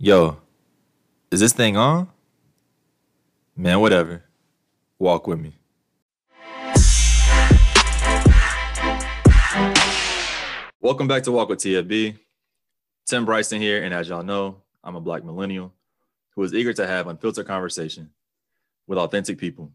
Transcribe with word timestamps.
Yo, 0.00 0.36
is 1.32 1.40
this 1.40 1.52
thing 1.52 1.76
on? 1.76 2.08
Man, 3.56 3.80
whatever. 3.80 4.22
Walk 4.96 5.26
with 5.26 5.40
me. 5.40 5.58
Welcome 10.80 11.08
back 11.08 11.24
to 11.24 11.32
Walk 11.32 11.48
with 11.48 11.58
TFB. 11.58 12.16
Tim 13.06 13.24
Bryson 13.24 13.60
here, 13.60 13.82
and 13.82 13.92
as 13.92 14.08
y'all 14.08 14.22
know, 14.22 14.62
I'm 14.84 14.94
a 14.94 15.00
black 15.00 15.24
millennial 15.24 15.74
who 16.36 16.44
is 16.44 16.54
eager 16.54 16.72
to 16.74 16.86
have 16.86 17.08
unfiltered 17.08 17.48
conversation 17.48 18.10
with 18.86 18.98
authentic 18.98 19.36
people 19.36 19.72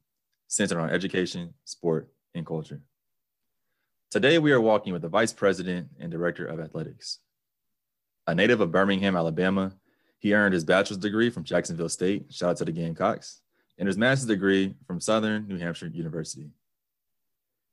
centered 0.47 0.79
on 0.79 0.89
education, 0.89 1.53
sport, 1.65 2.07
and 2.33 2.45
culture. 2.45 2.79
Today, 4.09 4.39
we 4.39 4.53
are 4.53 4.61
walking 4.61 4.93
with 4.93 5.01
the 5.01 5.09
Vice 5.09 5.33
President 5.33 5.89
and 5.99 6.09
Director 6.09 6.45
of 6.45 6.61
Athletics. 6.61 7.19
A 8.25 8.33
native 8.33 8.61
of 8.61 8.71
Birmingham, 8.71 9.17
Alabama, 9.17 9.73
he 10.23 10.33
earned 10.33 10.53
his 10.53 10.63
bachelor's 10.63 10.99
degree 10.99 11.29
from 11.29 11.43
Jacksonville 11.43 11.89
State, 11.89 12.33
shout 12.33 12.51
out 12.51 12.57
to 12.57 12.65
the 12.65 12.71
Gamecocks, 12.71 13.41
and 13.77 13.87
his 13.87 13.97
master's 13.97 14.29
degree 14.29 14.73
from 14.87 15.01
Southern 15.01 15.49
New 15.49 15.57
Hampshire 15.57 15.87
University. 15.87 16.49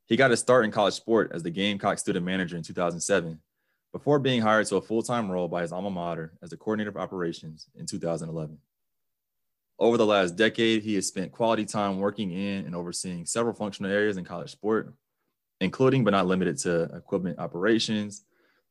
He 0.06 0.16
got 0.16 0.32
his 0.32 0.40
start 0.40 0.64
in 0.64 0.72
college 0.72 0.94
sport 0.94 1.30
as 1.32 1.44
the 1.44 1.50
Gamecock 1.50 2.00
student 2.00 2.26
manager 2.26 2.56
in 2.56 2.64
2007 2.64 3.38
before 3.92 4.18
being 4.18 4.42
hired 4.42 4.66
to 4.66 4.76
a 4.76 4.82
full-time 4.82 5.30
role 5.30 5.46
by 5.46 5.62
his 5.62 5.70
alma 5.70 5.90
mater 5.90 6.32
as 6.42 6.50
the 6.50 6.56
coordinator 6.56 6.90
of 6.90 6.96
operations 6.96 7.68
in 7.76 7.86
2011. 7.86 8.58
Over 9.78 9.96
the 9.96 10.04
last 10.04 10.34
decade, 10.34 10.82
he 10.82 10.96
has 10.96 11.06
spent 11.06 11.30
quality 11.30 11.64
time 11.64 12.00
working 12.00 12.32
in 12.32 12.66
and 12.66 12.74
overseeing 12.74 13.26
several 13.26 13.54
functional 13.54 13.92
areas 13.92 14.16
in 14.16 14.24
college 14.24 14.50
sport, 14.50 14.92
including 15.60 16.02
but 16.02 16.10
not 16.10 16.26
limited 16.26 16.58
to 16.58 16.82
equipment 16.96 17.38
operations, 17.38 18.24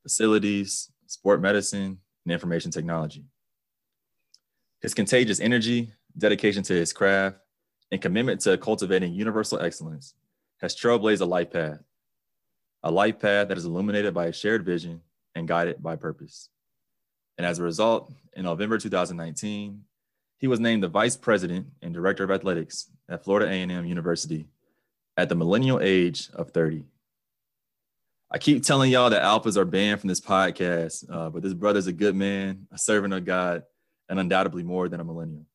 facilities, 0.03 0.91
sport 1.07 1.39
medicine, 1.39 1.99
and 2.25 2.33
information 2.33 2.71
technology. 2.71 3.23
His 4.81 4.93
contagious 4.93 5.39
energy, 5.39 5.91
dedication 6.17 6.63
to 6.63 6.73
his 6.73 6.93
craft, 6.93 7.37
and 7.91 8.01
commitment 8.01 8.41
to 8.41 8.57
cultivating 8.57 9.13
universal 9.13 9.59
excellence 9.59 10.13
has 10.61 10.75
trailblazed 10.75 11.21
a 11.21 11.25
life 11.25 11.51
path, 11.51 11.79
a 12.83 12.91
life 12.91 13.19
path 13.19 13.47
that 13.47 13.57
is 13.57 13.65
illuminated 13.65 14.13
by 14.13 14.27
a 14.27 14.33
shared 14.33 14.65
vision 14.65 15.01
and 15.35 15.47
guided 15.47 15.81
by 15.81 15.95
purpose. 15.95 16.49
And 17.37 17.45
as 17.45 17.59
a 17.59 17.63
result, 17.63 18.11
in 18.33 18.43
November 18.43 18.77
2019, 18.77 19.83
he 20.37 20.47
was 20.47 20.59
named 20.59 20.83
the 20.83 20.87
Vice 20.87 21.17
President 21.17 21.67
and 21.81 21.93
Director 21.93 22.23
of 22.23 22.31
Athletics 22.31 22.89
at 23.09 23.23
Florida 23.23 23.49
A&M 23.51 23.85
University 23.85 24.47
at 25.17 25.29
the 25.29 25.35
millennial 25.35 25.79
age 25.81 26.29
of 26.33 26.51
30. 26.51 26.85
I 28.31 28.37
keep 28.37 28.63
telling 28.63 28.91
y'all 28.91 29.09
that 29.09 29.23
alphas 29.23 29.57
are 29.57 29.65
banned 29.65 29.99
from 29.99 30.07
this 30.07 30.21
podcast, 30.21 31.03
uh, 31.11 31.29
but 31.29 31.41
this 31.41 31.53
brother's 31.53 31.87
a 31.87 31.93
good 31.93 32.15
man, 32.15 32.67
a 32.71 32.77
servant 32.77 33.13
of 33.13 33.25
God, 33.25 33.63
and 34.09 34.19
undoubtedly 34.19 34.63
more 34.63 34.89
than 34.89 34.99
a 34.99 35.03
millennial. 35.03 35.45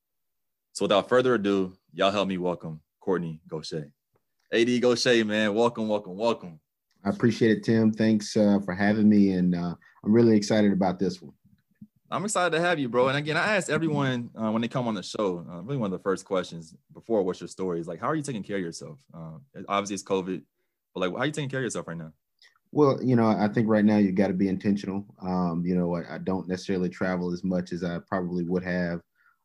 So 0.73 0.85
without 0.85 1.09
further 1.09 1.35
ado, 1.35 1.77
y'all 1.93 2.11
help 2.11 2.29
me 2.29 2.39
welcome 2.39 2.81
Kortne 3.03 3.41
Gosha. 3.49 3.91
AD 4.53 4.69
Gosha, 4.81 5.27
man, 5.27 5.55
welcome, 5.55 5.89
welcome, 5.89 6.17
welcome. 6.17 6.61
I 7.05 7.11
appreciate 7.11 7.59
it, 7.59 7.65
Tim. 7.65 7.93
Thanks 7.93 8.37
uh, 8.37 8.61
for 8.65 8.73
having 8.73 9.09
me, 9.09 9.33
and 9.33 9.55
uh, 9.55 9.75
I'm 10.05 10.13
really 10.13 10.37
excited 10.37 10.73
about 10.73 10.99
this 10.99 11.21
one. 11.21 11.35
I'm 12.11 12.25
excited 12.25 12.57
to 12.57 12.61
have 12.61 12.79
you, 12.79 12.89
bro. 12.89 13.09
And 13.09 13.19
again, 13.19 13.37
I 13.37 13.57
asked 13.57 13.69
everyone 13.69 14.31
uh, 14.41 14.51
when 14.51 14.63
they 14.63 14.69
come 14.69 14.87
on 14.87 14.95
the 14.95 15.03
show, 15.03 15.45
uh, 15.51 15.61
really 15.63 15.77
one 15.77 15.93
of 15.93 15.99
the 15.99 16.03
first 16.03 16.25
questions 16.25 16.75
before 16.93 17.23
what's 17.23 17.41
your 17.41 17.49
story 17.49 17.81
is 17.81 17.89
like, 17.89 18.01
how 18.01 18.07
are 18.07 18.15
you 18.15 18.23
taking 18.23 18.43
care 18.43 18.57
of 18.57 18.63
yourself? 18.63 19.01
Uh, 19.13 19.33
obviously, 19.69 19.95
it's 19.95 20.05
COVID, 20.05 20.43
but 20.95 21.01
like, 21.01 21.11
how 21.11 21.19
are 21.19 21.27
you 21.27 21.33
taking 21.33 21.51
care 21.51 21.61
of 21.61 21.65
yourself 21.65 21.89
right 21.89 21.97
now? 21.97 22.13
Well, 22.75 22.98
you 23.05 23.14
know, 23.14 23.28
I 23.28 23.47
think 23.47 23.69
right 23.69 23.84
now 23.84 23.98
you 23.98 24.11
got 24.11 24.27
to 24.27 24.34
be 24.34 24.48
intentional. 24.48 25.06
Um, 25.22 25.62
you 25.64 25.77
know, 25.77 25.94
I, 25.94 26.17
I, 26.17 26.19
don't 26.19 26.48
necessarily 26.48 26.89
travel 26.89 27.33
as 27.33 27.44
much 27.44 27.72
as 27.72 27.84
I 27.84 28.00
probably 28.08 28.42
would 28.42 28.64
have. 28.64 29.00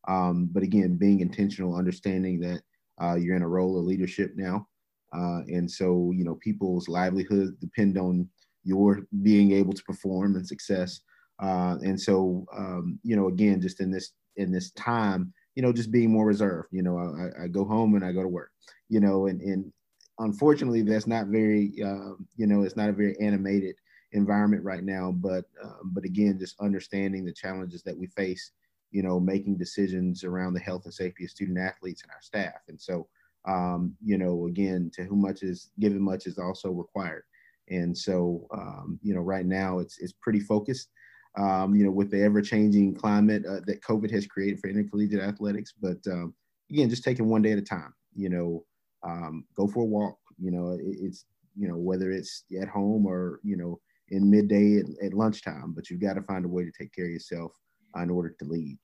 Um, 0.08 0.49
but 0.52 0.63
again, 0.63 0.95
being 0.97 1.19
intentional, 1.19 1.75
understanding 1.75 2.39
that 2.39 2.63
uh, 3.00 3.13
you're 3.13 3.35
in 3.35 3.44
a 3.44 3.47
role 3.47 3.77
of 3.77 3.85
leadership 3.85 4.31
now. 4.35 4.67
Uh, 5.13 5.41
and 5.47 5.69
so, 5.69 6.11
you 6.16 6.23
know, 6.23 6.39
people's 6.41 6.88
livelihoods 6.88 7.51
depend 7.62 8.00
on 8.00 8.28
your 8.63 9.01
being 9.22 9.51
able 9.51 9.73
to 9.73 9.84
perform 9.84 10.35
and 10.35 10.47
success. 10.47 11.01
Uh, 11.39 11.78
and 11.84 12.01
so, 12.01 12.47
um, 12.57 12.97
you 13.03 13.16
know, 13.16 13.28
again, 13.28 13.62
just 13.62 13.79
in 13.79 13.91
this 13.91 14.12
in 14.38 14.51
this 14.51 14.72
time, 14.72 15.31
you 15.53 15.62
know, 15.62 15.72
just 15.72 15.91
being 15.91 16.12
more 16.12 16.25
reserved. 16.25 16.69
You 16.72 16.81
know, 16.81 16.97
I, 16.97 17.44
I 17.44 17.47
go 17.47 17.63
home 17.63 17.94
and 17.94 18.03
I 18.03 18.12
go 18.12 18.23
to 18.23 18.28
work. 18.28 18.50
You 18.89 19.01
know, 19.01 19.28
and 19.28 19.39
and 19.39 19.72
unfortunately, 20.19 20.81
that's 20.81 21.07
not 21.07 21.28
very, 21.28 21.74
uh, 21.84 22.13
you 22.35 22.47
know, 22.47 22.63
it's 22.63 22.75
not 22.75 22.90
a 22.90 22.94
very 22.94 23.16
animated 23.19 23.75
environment 24.12 24.63
right 24.63 24.84
now. 24.84 25.12
But, 25.12 25.46
uh, 25.63 25.81
but 25.85 26.03
again, 26.03 26.38
just 26.40 26.59
understanding 26.59 27.25
the 27.25 27.34
challenges 27.34 27.84
that 27.84 27.97
we 27.97 28.07
face, 28.07 28.52
you 28.91 29.02
know, 29.02 29.19
making 29.19 29.57
decisions 29.57 30.24
around 30.24 30.53
the 30.53 30.59
health 30.59 30.85
and 30.85 30.94
safety 30.94 31.25
of 31.25 31.30
student 31.30 31.57
athletes 31.57 32.03
and 32.03 32.12
our 32.12 32.22
staff. 32.22 32.62
And 32.68 32.80
so, 32.80 33.07
um, 33.47 33.96
you 34.03 34.18
know, 34.18 34.47
again, 34.47 34.91
to 34.96 35.03
whom 35.03 35.22
much 35.22 35.44
is 35.44 35.72
given, 35.80 36.02
much 36.02 36.25
is 36.28 36.38
also 36.38 36.72
required. 36.72 37.24
And 37.69 37.97
so, 37.97 38.47
um, 38.51 39.00
you 39.03 39.13
know, 39.13 39.22
right 39.22 39.46
now 39.46 39.80
it's 39.80 40.00
it's 40.00 40.13
pretty 40.13 40.40
focused. 40.40 40.90
Um, 41.38 41.75
you 41.75 41.86
know, 41.86 41.91
with 41.91 42.09
the 42.09 42.22
ever-changing 42.24 42.96
climate 42.96 43.46
uh, 43.46 43.59
that 43.68 43.84
COVID 43.84 44.09
has 44.12 44.25
created 44.25 44.59
for 44.59 44.68
intercollegiate 44.68 45.22
athletics, 45.22 45.74
but 45.80 46.00
um, 46.07 46.34
again, 46.72 46.90
just 46.90 47.03
taking 47.03 47.30
one 47.30 47.44
day 47.44 47.51
at 47.51 47.59
a 47.59 47.62
time. 47.62 47.94
You 48.16 48.30
know, 48.30 48.66
um, 49.04 49.46
go 49.56 49.68
for 49.68 49.84
a 49.84 49.86
walk. 49.86 50.18
You 50.38 50.52
know, 50.52 50.72
it, 50.72 50.82
it's 50.84 51.26
you 51.58 51.68
know 51.68 51.78
whether 51.78 52.12
it's 52.12 52.44
at 52.62 52.68
home 52.68 53.06
or 53.06 53.40
you 53.44 53.58
know 53.58 53.80
in 54.10 54.30
midday 54.30 54.78
at, 54.78 55.06
at 55.06 55.14
lunchtime, 55.14 55.74
but 55.76 55.90
you've 55.90 56.02
got 56.02 56.14
to 56.14 56.22
find 56.24 56.46
a 56.46 56.48
way 56.48 56.64
to 56.64 56.72
take 56.72 56.94
care 56.94 57.06
of 57.06 57.12
yourself 57.12 57.52
uh, 57.98 58.02
in 58.02 58.10
order 58.10 58.36
to 58.40 58.46
lead. 58.46 58.78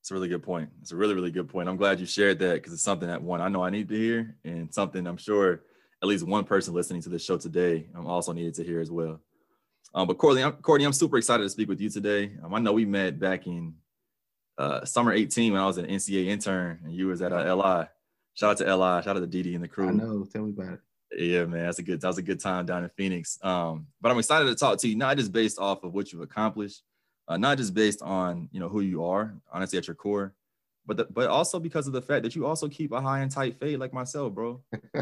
It's 0.00 0.10
a 0.10 0.14
really 0.14 0.28
good 0.28 0.42
point. 0.42 0.70
It's 0.82 0.92
a 0.92 0.96
really, 0.96 1.14
really 1.14 1.30
good 1.30 1.48
point. 1.48 1.68
I'm 1.68 1.76
glad 1.76 1.98
you 1.98 2.06
shared 2.06 2.38
that 2.40 2.54
because 2.54 2.72
it's 2.74 2.82
something 2.82 3.08
that 3.08 3.22
one 3.22 3.40
I 3.40 3.48
know 3.48 3.62
I 3.62 3.70
need 3.70 3.88
to 3.88 3.96
hear, 3.96 4.36
and 4.44 4.72
something 4.72 5.06
I'm 5.06 5.16
sure 5.16 5.62
at 6.02 6.08
least 6.08 6.26
one 6.26 6.44
person 6.44 6.74
listening 6.74 7.00
to 7.02 7.08
this 7.08 7.24
show 7.24 7.38
today 7.38 7.88
um, 7.94 8.06
also 8.06 8.32
needed 8.32 8.54
to 8.54 8.64
hear 8.64 8.80
as 8.80 8.90
well. 8.90 9.20
Um, 9.94 10.06
but 10.06 10.18
Kortne, 10.18 10.44
I'm, 10.44 10.52
Kortne, 10.54 10.84
I'm 10.84 10.92
super 10.92 11.16
excited 11.16 11.44
to 11.44 11.48
speak 11.48 11.68
with 11.68 11.80
you 11.80 11.88
today. 11.88 12.32
Um, 12.42 12.52
I 12.54 12.58
know 12.58 12.72
we 12.72 12.84
met 12.84 13.18
back 13.18 13.46
in 13.46 13.74
uh, 14.58 14.84
summer 14.84 15.12
18 15.12 15.52
when 15.52 15.62
I 15.62 15.66
was 15.66 15.78
an 15.78 15.86
NCAA 15.86 16.26
intern, 16.26 16.80
and 16.84 16.92
you 16.92 17.06
was 17.06 17.22
at 17.22 17.32
uh, 17.32 17.56
LI. 17.56 17.86
Shout 18.34 18.50
out 18.50 18.66
to 18.66 18.76
LI. 18.76 19.02
Shout 19.02 19.16
out 19.16 19.20
to 19.20 19.26
Didi 19.26 19.54
and 19.54 19.64
the 19.64 19.68
crew. 19.68 19.88
I 19.88 19.92
know. 19.92 20.26
Tell 20.30 20.42
me 20.42 20.50
about 20.50 20.74
it. 20.74 20.80
Yeah, 21.16 21.44
man, 21.44 21.66
that's 21.66 21.78
a 21.78 21.82
good. 21.82 22.00
That 22.00 22.08
was 22.08 22.18
a 22.18 22.22
good 22.22 22.40
time 22.40 22.66
down 22.66 22.82
in 22.82 22.90
Phoenix. 22.90 23.38
Um, 23.42 23.86
but 24.00 24.10
I'm 24.10 24.18
excited 24.18 24.46
to 24.46 24.54
talk 24.56 24.78
to 24.78 24.88
you, 24.88 24.96
not 24.96 25.16
just 25.16 25.32
based 25.32 25.58
off 25.58 25.84
of 25.84 25.94
what 25.94 26.12
you've 26.12 26.22
accomplished, 26.22 26.82
uh, 27.28 27.36
not 27.36 27.58
just 27.58 27.72
based 27.72 28.02
on 28.02 28.48
you 28.52 28.58
know 28.58 28.68
who 28.68 28.80
you 28.80 29.04
are, 29.04 29.34
honestly 29.52 29.78
at 29.78 29.86
your 29.86 29.94
core, 29.94 30.34
but 30.86 30.96
the, 30.96 31.04
but 31.04 31.28
also 31.28 31.58
because 31.58 31.86
of 31.86 31.92
the 31.92 32.02
fact 32.02 32.24
that 32.24 32.34
you 32.34 32.46
also 32.46 32.68
keep 32.68 32.92
a 32.92 33.00
high 33.00 33.20
and 33.20 33.30
tight 33.30 33.58
fade 33.58 33.78
like 33.78 33.92
myself, 33.92 34.34
bro. 34.34 34.60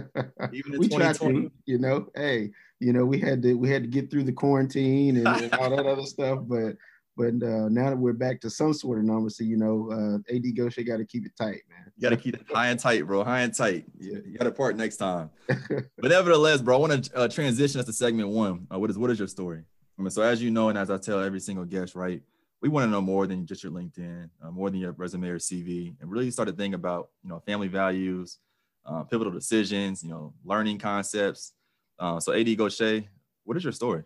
Even 0.52 0.74
in 0.74 0.78
we 0.78 0.88
2020, 0.88 1.42
to, 1.42 1.52
you 1.66 1.78
know, 1.78 2.08
hey, 2.14 2.50
you 2.78 2.92
know, 2.92 3.04
we 3.04 3.18
had 3.18 3.42
to 3.42 3.54
we 3.54 3.70
had 3.70 3.82
to 3.82 3.88
get 3.88 4.10
through 4.10 4.24
the 4.24 4.32
quarantine 4.32 5.16
and, 5.16 5.26
and 5.26 5.54
all 5.54 5.70
that 5.70 5.86
other 5.86 6.04
stuff, 6.04 6.40
but 6.42 6.76
but 7.16 7.34
uh, 7.42 7.68
now 7.68 7.90
that 7.90 7.98
we're 7.98 8.12
back 8.14 8.40
to 8.40 8.50
some 8.50 8.72
sort 8.72 8.98
of 8.98 9.04
normalcy, 9.04 9.44
you 9.44 9.56
know, 9.56 9.90
uh, 9.90 10.34
AD 10.34 10.44
Gosha 10.56 10.86
got 10.86 10.96
to 10.96 11.04
keep 11.04 11.26
it 11.26 11.32
tight, 11.36 11.62
man. 11.68 11.92
You 11.96 12.02
got 12.02 12.10
to 12.10 12.16
keep 12.16 12.34
it 12.34 12.46
high 12.50 12.68
and 12.68 12.80
tight, 12.80 13.06
bro. 13.06 13.22
High 13.22 13.40
and 13.40 13.54
tight. 13.54 13.84
Yeah, 13.98 14.18
you 14.24 14.38
got 14.38 14.44
to 14.44 14.52
part 14.52 14.76
next 14.76 14.96
time. 14.96 15.30
but 15.46 15.88
nevertheless, 16.00 16.62
bro, 16.62 16.76
I 16.76 16.80
want 16.80 17.04
to 17.04 17.16
uh, 17.16 17.28
transition 17.28 17.80
us 17.80 17.86
to 17.86 17.92
segment 17.92 18.30
one. 18.30 18.66
Uh, 18.72 18.78
what 18.78 18.88
is 18.88 18.96
what 18.96 19.10
is 19.10 19.18
your 19.18 19.28
story? 19.28 19.62
I 19.98 20.02
mean, 20.02 20.10
so 20.10 20.22
as 20.22 20.42
you 20.42 20.50
know, 20.50 20.70
and 20.70 20.78
as 20.78 20.90
I 20.90 20.96
tell 20.96 21.20
every 21.20 21.40
single 21.40 21.66
guest, 21.66 21.94
right, 21.94 22.22
we 22.62 22.70
want 22.70 22.86
to 22.86 22.90
know 22.90 23.02
more 23.02 23.26
than 23.26 23.44
just 23.44 23.62
your 23.62 23.72
LinkedIn, 23.72 24.30
uh, 24.42 24.50
more 24.50 24.70
than 24.70 24.80
your 24.80 24.92
resume 24.92 25.28
or 25.28 25.38
CV, 25.38 25.94
and 26.00 26.10
really 26.10 26.30
start 26.30 26.48
to 26.48 26.54
think 26.54 26.74
about 26.74 27.10
you 27.22 27.28
know 27.28 27.40
family 27.40 27.68
values, 27.68 28.38
uh, 28.86 29.02
pivotal 29.02 29.32
decisions, 29.32 30.02
you 30.02 30.08
know, 30.08 30.32
learning 30.44 30.78
concepts. 30.78 31.52
Uh, 31.98 32.18
so 32.18 32.32
AD 32.32 32.46
Gosha, 32.46 33.04
what 33.44 33.56
is 33.56 33.64
your 33.64 33.72
story? 33.72 34.04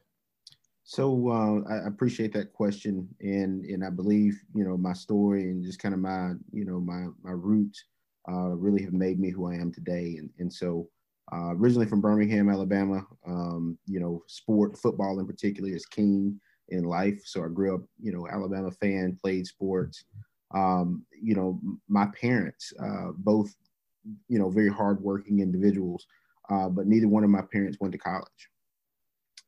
So 0.88 1.28
uh, 1.30 1.68
I 1.68 1.88
appreciate 1.88 2.32
that 2.34 2.52
question, 2.52 3.08
and 3.20 3.64
and 3.64 3.84
I 3.84 3.90
believe 3.90 4.40
you 4.54 4.64
know 4.64 4.76
my 4.76 4.92
story 4.92 5.42
and 5.50 5.64
just 5.64 5.80
kind 5.80 5.92
of 5.94 6.00
my 6.00 6.34
you 6.52 6.64
know 6.64 6.78
my 6.80 7.06
my 7.24 7.32
roots 7.32 7.84
uh, 8.30 8.50
really 8.50 8.84
have 8.84 8.92
made 8.92 9.18
me 9.18 9.30
who 9.30 9.50
I 9.50 9.56
am 9.56 9.72
today. 9.72 10.14
And 10.18 10.30
and 10.38 10.52
so 10.52 10.88
uh, 11.32 11.54
originally 11.56 11.86
from 11.88 12.00
Birmingham, 12.00 12.48
Alabama, 12.48 13.04
um, 13.26 13.76
you 13.86 13.98
know, 13.98 14.22
sport 14.28 14.78
football 14.78 15.18
in 15.18 15.26
particular 15.26 15.70
is 15.70 15.86
king 15.86 16.40
in 16.68 16.84
life. 16.84 17.20
So 17.24 17.44
I 17.44 17.48
grew 17.48 17.74
up, 17.74 17.82
you 18.00 18.12
know, 18.12 18.28
Alabama 18.28 18.70
fan, 18.70 19.18
played 19.22 19.46
sports. 19.46 20.04
Um, 20.54 21.04
you 21.20 21.34
know, 21.34 21.60
my 21.88 22.06
parents, 22.20 22.72
uh, 22.80 23.10
both, 23.16 23.52
you 24.28 24.38
know, 24.38 24.50
very 24.50 24.68
hardworking 24.70 25.40
individuals, 25.40 26.06
uh, 26.50 26.68
but 26.68 26.86
neither 26.88 27.08
one 27.08 27.24
of 27.24 27.30
my 27.30 27.42
parents 27.52 27.78
went 27.80 27.92
to 27.92 27.98
college, 27.98 28.50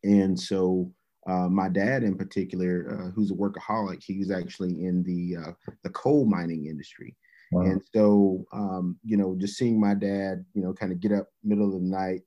and 0.05 0.39
so 0.39 0.93
uh, 1.29 1.49
my 1.49 1.69
dad, 1.69 2.03
in 2.03 2.17
particular, 2.17 2.99
uh, 2.99 3.11
who's 3.11 3.31
a 3.31 3.35
workaholic, 3.35 4.03
he 4.03 4.19
was 4.19 4.31
actually 4.31 4.85
in 4.85 5.03
the 5.05 5.37
uh, 5.37 5.53
the 5.85 5.91
coal 5.91 6.25
mining 6.25 6.67
industry, 6.67 7.15
wow. 7.53 7.63
and 7.63 7.83
so 7.95 8.45
um, 8.53 8.99
you 9.05 9.17
know, 9.17 9.37
just 9.39 9.57
seeing 9.57 9.79
my 9.79 9.95
dad, 9.95 10.45
you 10.55 10.63
know, 10.63 10.73
kind 10.73 10.91
of 10.91 11.01
get 11.01 11.13
up 11.13 11.29
middle 11.45 11.67
of 11.67 11.73
the 11.73 11.87
night, 11.87 12.23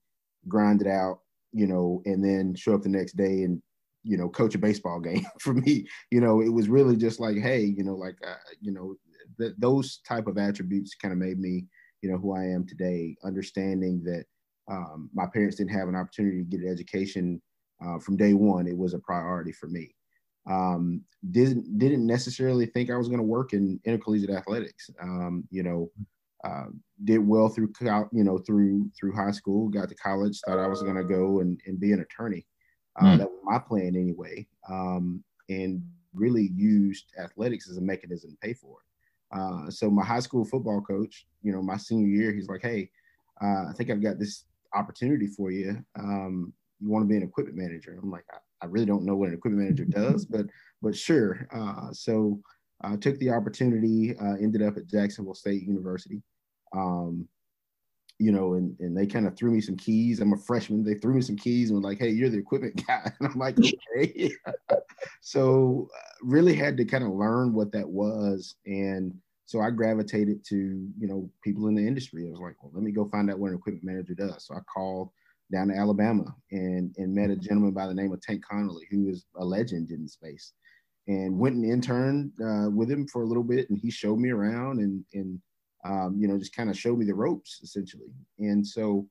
grind 0.47 0.81
it 0.81 0.87
out, 0.87 1.19
you 1.51 1.67
know, 1.67 2.01
and 2.05 2.23
then 2.23 2.53
show 2.55 2.75
up 2.75 2.83
the 2.83 2.89
next 2.89 3.17
day 3.17 3.43
and 3.43 3.61
you 4.03 4.17
know, 4.17 4.29
coach 4.29 4.55
a 4.55 4.57
baseball 4.57 4.99
game 4.99 5.25
for 5.39 5.53
me. 5.53 5.85
You 6.09 6.21
know, 6.21 6.41
it 6.41 6.49
was 6.49 6.69
really 6.69 6.95
just 6.95 7.19
like, 7.19 7.37
hey, 7.37 7.61
you 7.61 7.83
know, 7.83 7.95
like, 7.95 8.15
uh, 8.25 8.35
you 8.59 8.71
know, 8.71 8.95
th- 9.39 9.53
those 9.57 9.99
type 10.07 10.27
of 10.27 10.37
attributes 10.37 10.95
kind 10.95 11.11
of 11.11 11.19
made 11.19 11.39
me, 11.39 11.65
you 12.01 12.11
know, 12.11 12.17
who 12.17 12.35
I 12.35 12.45
am 12.45 12.65
today. 12.65 13.15
Understanding 13.23 14.03
that 14.05 14.25
um, 14.69 15.09
my 15.13 15.25
parents 15.27 15.57
didn't 15.57 15.71
have 15.71 15.87
an 15.87 15.95
opportunity 15.95 16.39
to 16.39 16.49
get 16.49 16.61
an 16.61 16.71
education 16.71 17.41
uh, 17.85 17.99
from 17.99 18.17
day 18.17 18.33
one. 18.33 18.67
It 18.67 18.77
was 18.77 18.93
a 18.93 18.99
priority 18.99 19.51
for 19.51 19.67
me. 19.67 19.95
Um, 20.49 21.03
didn't 21.31 21.77
didn't 21.77 22.05
necessarily 22.05 22.65
think 22.65 22.89
I 22.89 22.97
was 22.97 23.07
going 23.07 23.19
to 23.19 23.23
work 23.23 23.53
in 23.53 23.79
intercollegiate 23.85 24.31
athletics. 24.31 24.89
Um, 25.01 25.47
you 25.51 25.63
know, 25.63 25.91
uh, 26.43 26.65
did 27.03 27.19
well 27.19 27.49
through 27.49 27.71
you 28.11 28.23
know 28.23 28.37
through 28.39 28.89
through 28.99 29.13
high 29.13 29.31
school. 29.31 29.69
Got 29.69 29.89
to 29.89 29.95
college, 29.95 30.39
thought 30.45 30.59
I 30.59 30.67
was 30.67 30.81
going 30.81 30.95
to 30.95 31.03
go 31.03 31.39
and, 31.39 31.59
and 31.65 31.79
be 31.79 31.91
an 31.91 32.01
attorney. 32.01 32.45
Uh, 32.99 33.05
mm. 33.05 33.17
That 33.19 33.29
was 33.29 33.39
my 33.43 33.59
plan 33.59 33.95
anyway, 33.95 34.47
um, 34.69 35.23
and 35.49 35.83
really 36.13 36.51
used 36.55 37.13
athletics 37.23 37.69
as 37.69 37.77
a 37.77 37.81
mechanism 37.81 38.31
to 38.31 38.37
pay 38.37 38.53
for 38.53 38.79
it. 38.79 39.37
Uh, 39.37 39.69
so 39.69 39.89
my 39.89 40.03
high 40.03 40.19
school 40.19 40.43
football 40.43 40.81
coach, 40.81 41.25
you 41.41 41.53
know, 41.53 41.61
my 41.61 41.77
senior 41.77 42.07
year, 42.07 42.33
he's 42.33 42.49
like, 42.49 42.61
"Hey, 42.61 42.89
uh, 43.41 43.69
I 43.69 43.73
think 43.77 43.89
I've 43.89 44.03
got 44.03 44.19
this 44.19 44.45
opportunity 44.73 45.27
for 45.27 45.51
you. 45.51 45.83
Um, 45.97 46.53
you 46.81 46.89
want 46.89 47.03
to 47.03 47.07
be 47.07 47.17
an 47.17 47.23
equipment 47.23 47.57
manager?" 47.57 47.97
I'm 48.01 48.11
like, 48.11 48.25
I, 48.31 48.37
I, 48.63 48.65
really 48.67 48.85
don't 48.85 49.05
know 49.05 49.15
what 49.15 49.29
an 49.29 49.35
equipment 49.35 49.63
manager 49.63 49.85
does, 49.85 50.25
but 50.25 50.47
but 50.81 50.95
sure. 50.95 51.47
Uh, 51.53 51.91
so 51.93 52.41
I 52.81 52.95
took 52.95 53.17
the 53.19 53.31
opportunity. 53.31 54.17
Uh, 54.17 54.35
ended 54.41 54.61
up 54.61 54.77
at 54.77 54.87
Jacksonville 54.87 55.35
State 55.35 55.63
University. 55.63 56.21
Um, 56.75 57.27
you 58.21 58.31
know, 58.31 58.53
and, 58.53 58.79
and 58.79 58.95
they 58.95 59.07
kind 59.07 59.25
of 59.25 59.35
threw 59.35 59.49
me 59.49 59.59
some 59.59 59.75
keys. 59.75 60.19
I'm 60.19 60.33
a 60.33 60.37
freshman. 60.37 60.83
They 60.83 60.93
threw 60.93 61.15
me 61.15 61.21
some 61.21 61.35
keys 61.35 61.71
and 61.71 61.81
were 61.81 61.89
like, 61.89 61.97
hey, 61.97 62.09
you're 62.09 62.29
the 62.29 62.37
equipment 62.37 62.79
guy. 62.87 63.11
And 63.19 63.31
I'm 63.31 63.39
like, 63.39 63.57
okay. 63.57 64.31
so 65.21 65.89
uh, 65.91 66.01
really 66.21 66.53
had 66.53 66.77
to 66.77 66.85
kind 66.85 67.03
of 67.03 67.13
learn 67.13 67.51
what 67.51 67.71
that 67.71 67.89
was. 67.89 68.55
And 68.67 69.15
so 69.47 69.59
I 69.59 69.71
gravitated 69.71 70.45
to, 70.45 70.55
you 70.55 71.07
know, 71.07 71.31
people 71.43 71.67
in 71.67 71.73
the 71.73 71.85
industry. 71.85 72.27
I 72.27 72.29
was 72.29 72.39
like, 72.39 72.61
well, 72.61 72.71
let 72.75 72.83
me 72.83 72.91
go 72.91 73.09
find 73.09 73.31
out 73.31 73.39
what 73.39 73.49
an 73.49 73.57
equipment 73.57 73.85
manager 73.85 74.13
does. 74.13 74.45
So 74.45 74.53
I 74.53 74.59
called 74.71 75.09
down 75.51 75.67
to 75.67 75.75
Alabama 75.75 76.33
and, 76.51 76.93
and 76.97 77.13
met 77.13 77.29
a 77.29 77.35
gentleman 77.35 77.71
by 77.71 77.87
the 77.87 77.93
name 77.93 78.13
of 78.13 78.21
Tank 78.21 78.43
Connolly, 78.49 78.87
who 78.89 79.09
is 79.09 79.25
a 79.37 79.45
legend 79.45 79.91
in 79.91 80.03
the 80.03 80.09
space. 80.09 80.53
And 81.07 81.37
went 81.37 81.55
and 81.55 81.65
interned 81.65 82.31
uh, 82.43 82.69
with 82.69 82.89
him 82.89 83.07
for 83.07 83.23
a 83.23 83.25
little 83.25 83.43
bit, 83.43 83.69
and 83.69 83.79
he 83.79 83.89
showed 83.89 84.19
me 84.19 84.29
around 84.29 84.79
and 84.79 85.03
and 85.13 85.41
um, 85.83 86.15
you 86.19 86.27
know, 86.27 86.37
just 86.37 86.55
kind 86.55 86.69
of 86.69 86.77
showed 86.77 86.97
me 86.97 87.05
the 87.05 87.13
ropes 87.13 87.59
essentially. 87.63 88.13
And 88.39 88.65
so 88.65 89.07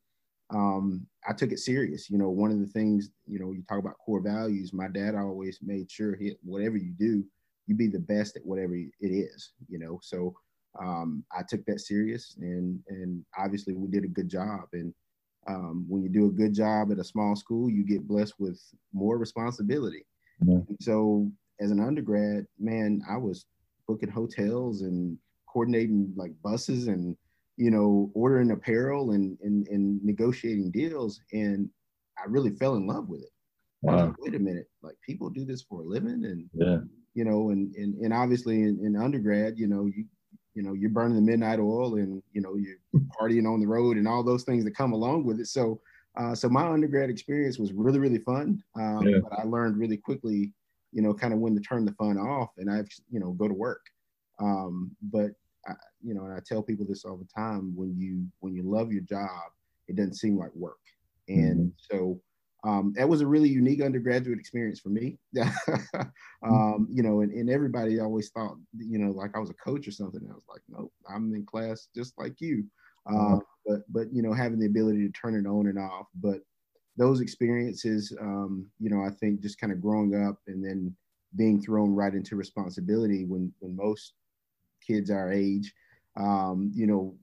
um, 0.51 1.07
I 1.29 1.33
took 1.33 1.53
it 1.53 1.59
serious. 1.59 2.11
You 2.11 2.19
know, 2.19 2.31
one 2.31 2.51
of 2.51 2.61
the 2.61 2.67
things, 2.67 3.11
you 3.27 3.39
know, 3.39 3.53
you 3.53 3.63
talk 3.69 3.79
about 3.79 3.99
core 4.05 4.21
values. 4.21 4.73
My 4.73 4.89
dad 4.89 5.15
always 5.15 5.59
made 5.63 5.91
sure 5.91 6.17
he, 6.17 6.35
whatever 6.43 6.77
you 6.77 6.93
do, 6.99 7.25
you 7.67 7.75
be 7.75 7.89
the 7.89 7.99
best 7.99 8.37
at 8.37 8.45
whatever 8.45 8.75
it 8.75 8.91
is. 9.01 9.53
You 9.69 9.79
know, 9.79 10.01
so 10.03 10.35
um, 10.81 11.25
I 11.37 11.43
took 11.49 11.65
that 11.67 11.81
serious, 11.81 12.37
and 12.41 12.81
and 12.89 13.25
obviously 13.39 13.75
we 13.75 13.89
did 13.89 14.05
a 14.05 14.09
good 14.09 14.29
job. 14.29 14.63
And 14.73 14.93
um, 15.47 15.87
when 15.89 16.03
you 16.03 16.09
do 16.09 16.27
a 16.27 16.33
good 16.33 16.55
job 16.55 16.93
at 16.93 16.99
a 16.99 17.05
small 17.05 17.35
school, 17.35 17.71
you 17.71 17.85
get 17.85 18.07
blessed 18.07 18.35
with 18.39 18.61
more 18.93 19.19
responsibility. 19.19 20.05
Mm-hmm. 20.45 20.75
So 20.81 21.31
as 21.61 21.71
an 21.71 21.81
undergrad, 21.81 22.47
man, 22.59 23.03
I 23.09 23.17
was 23.17 23.47
booking 23.87 24.11
hotels 24.11 24.83
and 24.83 25.19
coordinating 25.53 26.13
like 26.17 26.33
buses 26.43 26.87
and 26.87 27.17
you 27.57 27.71
know 27.71 28.11
ordering 28.15 28.53
apparel 28.53 29.11
and 29.11 29.37
and, 29.43 29.67
and 29.69 30.03
negotiating 30.05 30.71
deals 30.71 31.21
and 31.33 31.69
i 32.19 32.23
really 32.27 32.51
fell 32.51 32.77
in 32.77 32.87
love 32.87 33.09
with 33.09 33.21
it 33.23 33.31
wow. 33.83 34.07
Like, 34.07 34.15
wait 34.21 34.35
a 34.35 34.39
minute 34.39 34.69
like 34.83 34.95
people 35.05 35.29
do 35.29 35.45
this 35.45 35.63
for 35.63 35.81
a 35.81 35.85
living 35.85 36.25
and 36.25 36.49
yeah 36.55 36.79
you 37.15 37.25
know 37.25 37.51
and 37.51 37.75
and, 37.75 37.95
and 37.97 38.15
obviously 38.15 38.63
in, 38.63 38.79
in 38.85 38.97
undergrad 38.97 39.59
you 39.59 39.67
know 39.67 39.87
you 39.87 40.05
you 40.55 40.63
know 40.63 40.73
you're 40.73 40.91
burning 40.91 41.17
the 41.17 41.23
midnight 41.23 41.59
oil 41.59 41.97
and 41.97 42.23
you 42.33 42.41
know 42.41 42.57
you're 42.57 42.77
partying 43.21 43.53
on 43.53 43.61
the 43.61 43.67
road 43.67 43.97
and 43.97 44.09
all 44.09 44.23
those 44.23 44.45
things 44.45 44.65
that 44.65 44.77
come 44.77 44.93
along 44.93 45.25
with 45.25 45.41
it 45.41 45.47
so 45.47 45.81
uh, 46.19 46.35
so 46.35 46.49
my 46.49 46.67
undergrad 46.67 47.09
experience 47.09 47.59
was 47.59 47.73
really 47.73 47.99
really 47.99 48.19
fun 48.19 48.63
um, 48.77 49.07
yeah. 49.07 49.19
but 49.23 49.39
i 49.39 49.45
learned 49.45 49.79
really 49.79 49.97
quickly 49.97 50.53
you 50.93 51.03
know 51.03 51.15
kind 51.15 51.33
of 51.33 51.39
when 51.39 51.55
to 51.55 51.61
turn 51.61 51.85
the 51.85 51.93
fun 51.93 52.19
off 52.19 52.51
and 52.59 52.71
i've 52.71 52.89
you 53.11 53.21
know 53.21 53.33
go 53.33 53.47
to 53.47 53.55
work 53.55 53.87
um, 54.41 54.91
but 55.03 55.33
I, 55.67 55.73
you 56.03 56.15
know, 56.15 56.25
and 56.25 56.33
I 56.33 56.41
tell 56.45 56.63
people 56.63 56.87
this 56.89 57.05
all 57.05 57.17
the 57.17 57.29
time: 57.35 57.75
when 57.77 57.95
you 57.97 58.27
when 58.41 58.55
you 58.55 58.63
love 58.63 58.93
your 58.93 59.03
job, 59.03 59.53
it 59.89 59.97
doesn't 59.97 60.15
seem 60.15 60.39
like 60.39 60.55
work. 60.55 60.79
And 61.29 61.73
mm-hmm. 61.73 61.97
so 61.97 62.21
um, 62.65 62.93
that 62.97 63.09
was 63.09 63.21
a 63.21 63.27
really 63.27 63.49
unique 63.49 63.83
undergraduate 63.83 64.39
experience 64.39 64.81
for 64.81 64.91
me. 64.91 65.19
um, 66.45 66.87
you 66.91 67.03
know, 67.03 67.21
and, 67.21 67.33
and 67.33 67.49
everybody 67.49 68.01
always 68.01 68.31
thought, 68.31 68.57
you 68.77 68.99
know, 68.99 69.13
like 69.13 69.31
I 69.35 69.39
was 69.39 69.51
a 69.51 69.55
coach 69.55 69.89
or 69.89 69.93
something. 69.93 70.21
I 70.29 70.35
was 70.35 70.45
like, 70.49 70.63
nope, 70.69 70.93
I'm 71.09 71.35
in 71.35 71.47
class 71.47 71.89
just 71.95 72.19
like 72.19 72.41
you. 72.41 72.65
Uh, 73.07 73.39
but 73.67 73.81
but 73.89 74.13
you 74.13 74.23
know, 74.23 74.33
having 74.33 74.59
the 74.59 74.67
ability 74.67 75.07
to 75.07 75.13
turn 75.13 75.35
it 75.35 75.49
on 75.49 75.69
and 75.69 75.79
off. 75.79 76.07
But 76.15 76.41
those 76.97 77.21
experiences, 77.21 78.15
um, 78.21 78.67
you 78.79 78.91
know, 78.91 79.03
I 79.03 79.11
think 79.11 79.41
just 79.41 79.59
kind 79.59 79.73
of 79.73 79.81
growing 79.81 80.15
up 80.15 80.37
and 80.47 80.65
then 80.65 80.95
being 81.37 81.63
thrown 81.63 81.95
right 81.95 82.15
into 82.15 82.37
responsibility 82.37 83.25
when 83.25 83.53
when 83.61 83.75
most 83.75 84.15
kids 84.87 85.11
our 85.11 85.33
age, 85.33 85.73
um, 86.17 86.71
you 86.75 86.87
know, 86.87 87.15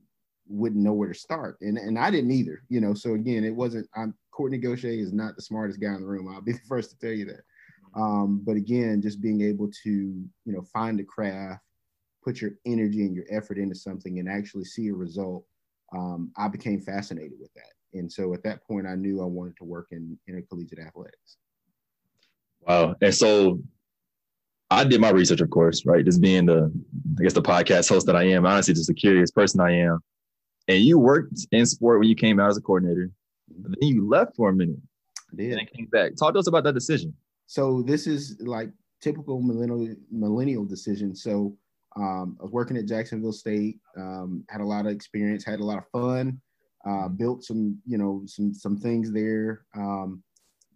wouldn't 0.48 0.82
know 0.82 0.92
where 0.92 1.12
to 1.12 1.18
start. 1.18 1.58
And 1.60 1.78
and 1.78 1.98
I 1.98 2.10
didn't 2.10 2.30
either, 2.30 2.62
you 2.68 2.80
know. 2.80 2.94
So 2.94 3.14
again, 3.14 3.44
it 3.44 3.54
wasn't 3.54 3.88
I'm 3.94 4.14
Kortne 4.32 4.62
Gosha 4.62 4.86
is 4.86 5.12
not 5.12 5.36
the 5.36 5.42
smartest 5.42 5.80
guy 5.80 5.94
in 5.94 6.00
the 6.00 6.06
room. 6.06 6.28
I'll 6.32 6.40
be 6.40 6.52
the 6.54 6.60
first 6.68 6.90
to 6.90 6.98
tell 6.98 7.16
you 7.16 7.26
that. 7.26 7.42
Um, 7.94 8.42
but 8.44 8.56
again, 8.56 9.02
just 9.02 9.20
being 9.20 9.40
able 9.42 9.70
to, 9.82 9.90
you 9.90 10.52
know, 10.52 10.62
find 10.62 11.00
a 11.00 11.04
craft, 11.04 11.62
put 12.22 12.40
your 12.40 12.52
energy 12.66 13.02
and 13.02 13.14
your 13.14 13.24
effort 13.30 13.58
into 13.58 13.74
something 13.74 14.18
and 14.18 14.28
actually 14.28 14.64
see 14.64 14.88
a 14.88 14.94
result. 14.94 15.44
Um, 15.96 16.30
I 16.36 16.48
became 16.48 16.80
fascinated 16.80 17.38
with 17.40 17.52
that. 17.54 17.98
And 17.98 18.12
so 18.12 18.34
at 18.34 18.42
that 18.42 18.62
point 18.64 18.86
I 18.86 18.94
knew 18.94 19.22
I 19.22 19.24
wanted 19.24 19.56
to 19.56 19.64
work 19.64 19.88
in 19.90 20.18
intercollegiate 20.28 20.78
athletics. 20.78 21.38
Wow. 22.60 22.94
And 23.00 23.14
so 23.14 23.60
I 24.70 24.84
did 24.84 25.00
my 25.00 25.10
research, 25.10 25.40
of 25.40 25.48
course, 25.48 25.86
right? 25.86 26.04
Just 26.04 26.20
being 26.20 26.46
the, 26.46 26.70
I 27.18 27.22
guess, 27.22 27.32
the 27.32 27.42
podcast 27.42 27.88
host 27.88 28.06
that 28.06 28.16
I 28.16 28.24
am, 28.24 28.44
honestly, 28.44 28.74
just 28.74 28.90
a 28.90 28.94
curious 28.94 29.30
person 29.30 29.60
I 29.60 29.72
am. 29.72 30.00
And 30.68 30.82
you 30.82 30.98
worked 30.98 31.46
in 31.50 31.66
sport 31.66 31.98
when 31.98 32.08
you 32.08 32.14
came 32.14 32.38
out 32.38 32.50
as 32.50 32.58
a 32.58 32.60
coordinator, 32.60 33.10
but 33.48 33.72
then 33.80 33.88
you 33.88 34.06
left 34.06 34.36
for 34.36 34.50
a 34.50 34.52
minute. 34.52 34.76
I 35.32 35.36
did. 35.36 35.58
And 35.58 35.72
came 35.72 35.86
back. 35.86 36.12
Talk 36.16 36.34
to 36.34 36.38
us 36.38 36.46
about 36.46 36.64
that 36.64 36.74
decision. 36.74 37.14
So 37.46 37.82
this 37.82 38.06
is 38.06 38.36
like 38.40 38.70
typical 39.00 39.40
millennial 39.40 39.94
millennial 40.10 40.64
decision. 40.64 41.14
So 41.14 41.56
um, 41.96 42.36
I 42.38 42.44
was 42.44 42.52
working 42.52 42.76
at 42.76 42.86
Jacksonville 42.86 43.32
State, 43.32 43.80
um, 43.96 44.44
had 44.48 44.60
a 44.60 44.64
lot 44.64 44.86
of 44.86 44.92
experience, 44.92 45.44
had 45.44 45.60
a 45.60 45.64
lot 45.64 45.78
of 45.78 45.88
fun, 45.90 46.40
uh, 46.86 47.08
built 47.08 47.44
some, 47.44 47.78
you 47.86 47.96
know, 47.96 48.22
some 48.26 48.52
some 48.52 48.76
things 48.76 49.10
there. 49.10 49.64
Um, 49.74 50.22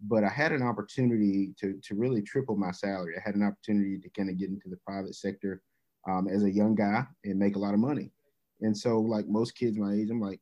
but 0.05 0.23
I 0.23 0.29
had 0.29 0.51
an 0.51 0.63
opportunity 0.63 1.53
to 1.59 1.79
to 1.83 1.95
really 1.95 2.21
triple 2.21 2.55
my 2.55 2.71
salary. 2.71 3.15
I 3.17 3.21
had 3.23 3.35
an 3.35 3.43
opportunity 3.43 3.99
to 3.99 4.09
kind 4.09 4.29
of 4.29 4.37
get 4.37 4.49
into 4.49 4.69
the 4.69 4.77
private 4.85 5.15
sector 5.15 5.61
um, 6.09 6.27
as 6.27 6.43
a 6.43 6.51
young 6.51 6.75
guy 6.75 7.05
and 7.23 7.39
make 7.39 7.55
a 7.55 7.59
lot 7.59 7.73
of 7.73 7.79
money. 7.79 8.11
And 8.61 8.77
so, 8.77 8.99
like 8.99 9.27
most 9.27 9.55
kids 9.55 9.77
my 9.77 9.93
age, 9.93 10.09
I'm 10.09 10.21
like, 10.21 10.39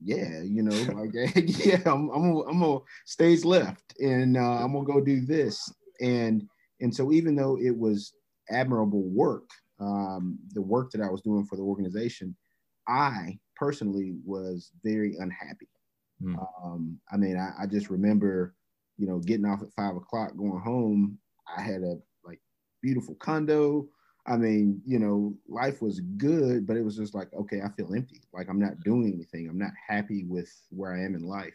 yeah, 0.00 0.42
you 0.42 0.62
know, 0.62 0.76
like 0.94 1.10
yeah, 1.36 1.80
I'm 1.86 2.10
I'm 2.10 2.32
gonna, 2.32 2.50
I'm 2.50 2.60
gonna 2.60 2.80
stage 3.06 3.44
left 3.44 3.98
and 4.00 4.36
uh, 4.36 4.40
I'm 4.62 4.72
gonna 4.72 4.84
go 4.84 5.00
do 5.00 5.20
this. 5.20 5.72
And 6.00 6.44
and 6.80 6.94
so 6.94 7.12
even 7.12 7.36
though 7.36 7.58
it 7.58 7.76
was 7.76 8.14
admirable 8.50 9.02
work, 9.02 9.48
um, 9.80 10.38
the 10.52 10.62
work 10.62 10.90
that 10.92 11.00
I 11.00 11.10
was 11.10 11.22
doing 11.22 11.46
for 11.46 11.56
the 11.56 11.62
organization, 11.62 12.36
I 12.88 13.38
personally 13.56 14.16
was 14.24 14.70
very 14.82 15.16
unhappy. 15.18 15.68
Mm. 16.22 16.46
Um, 16.62 16.98
I 17.12 17.16
mean, 17.16 17.36
I, 17.36 17.62
I 17.62 17.66
just 17.66 17.90
remember 17.90 18.54
you 18.96 19.06
know, 19.06 19.18
getting 19.18 19.46
off 19.46 19.62
at 19.62 19.72
five 19.74 19.96
o'clock, 19.96 20.36
going 20.36 20.60
home. 20.60 21.18
I 21.56 21.62
had 21.62 21.82
a 21.82 21.96
like 22.24 22.40
beautiful 22.82 23.14
condo. 23.16 23.88
I 24.26 24.36
mean, 24.36 24.80
you 24.86 24.98
know, 24.98 25.34
life 25.48 25.82
was 25.82 26.00
good, 26.00 26.66
but 26.66 26.76
it 26.76 26.84
was 26.84 26.96
just 26.96 27.14
like, 27.14 27.28
okay, 27.34 27.60
I 27.60 27.68
feel 27.70 27.94
empty. 27.94 28.22
Like 28.32 28.48
I'm 28.48 28.58
not 28.58 28.80
doing 28.80 29.12
anything. 29.14 29.48
I'm 29.48 29.58
not 29.58 29.72
happy 29.86 30.24
with 30.24 30.50
where 30.70 30.94
I 30.94 31.04
am 31.04 31.14
in 31.14 31.22
life. 31.22 31.54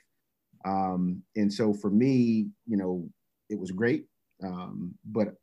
Um, 0.65 1.23
and 1.35 1.51
so 1.51 1.73
for 1.73 1.89
me, 1.89 2.49
you 2.67 2.77
know, 2.77 3.09
it 3.49 3.57
was 3.57 3.71
great. 3.71 4.05
Um, 4.43 4.93
but 5.05 5.33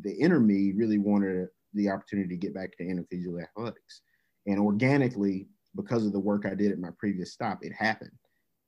the 0.00 0.12
inner 0.12 0.40
me 0.40 0.72
really 0.72 0.98
wanted 0.98 1.48
the 1.74 1.90
opportunity 1.90 2.28
to 2.28 2.36
get 2.36 2.54
back 2.54 2.76
to 2.78 2.84
intercollegiate 2.84 3.48
athletics. 3.56 4.02
And 4.46 4.58
organically, 4.58 5.48
because 5.76 6.06
of 6.06 6.12
the 6.12 6.20
work 6.20 6.46
I 6.46 6.54
did 6.54 6.72
at 6.72 6.78
my 6.78 6.90
previous 6.98 7.32
stop, 7.32 7.58
it 7.62 7.72
happened. 7.72 8.10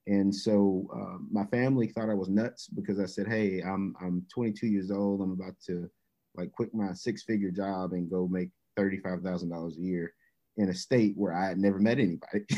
And 0.07 0.35
so 0.35 0.87
uh, 0.95 1.19
my 1.31 1.45
family 1.47 1.89
thought 1.89 2.11
I 2.11 2.15
was 2.15 2.29
nuts 2.29 2.69
because 2.69 3.01
I 3.01 3.07
said, 3.07 3.27
"Hey, 3.27 3.63
I'm 3.63 3.95
I'm 4.01 4.27
22 4.33 4.67
years 4.67 4.91
old. 4.91 5.23
I'm 5.23 5.33
about 5.33 5.55
to 5.67 5.89
like 6.35 6.53
quit 6.53 6.75
my 6.75 6.93
six-figure 6.93 7.51
job 7.51 7.93
and 7.93 8.11
go 8.11 8.29
make 8.29 8.51
thirty-five 8.77 9.23
thousand 9.23 9.51
dollars 9.51 9.77
a 9.77 9.81
year 9.81 10.13
in 10.57 10.69
a 10.69 10.75
state 10.75 11.15
where 11.17 11.33
I 11.33 11.49
had 11.49 11.59
never 11.59 11.79
met 11.79 11.99
anybody." 11.99 12.45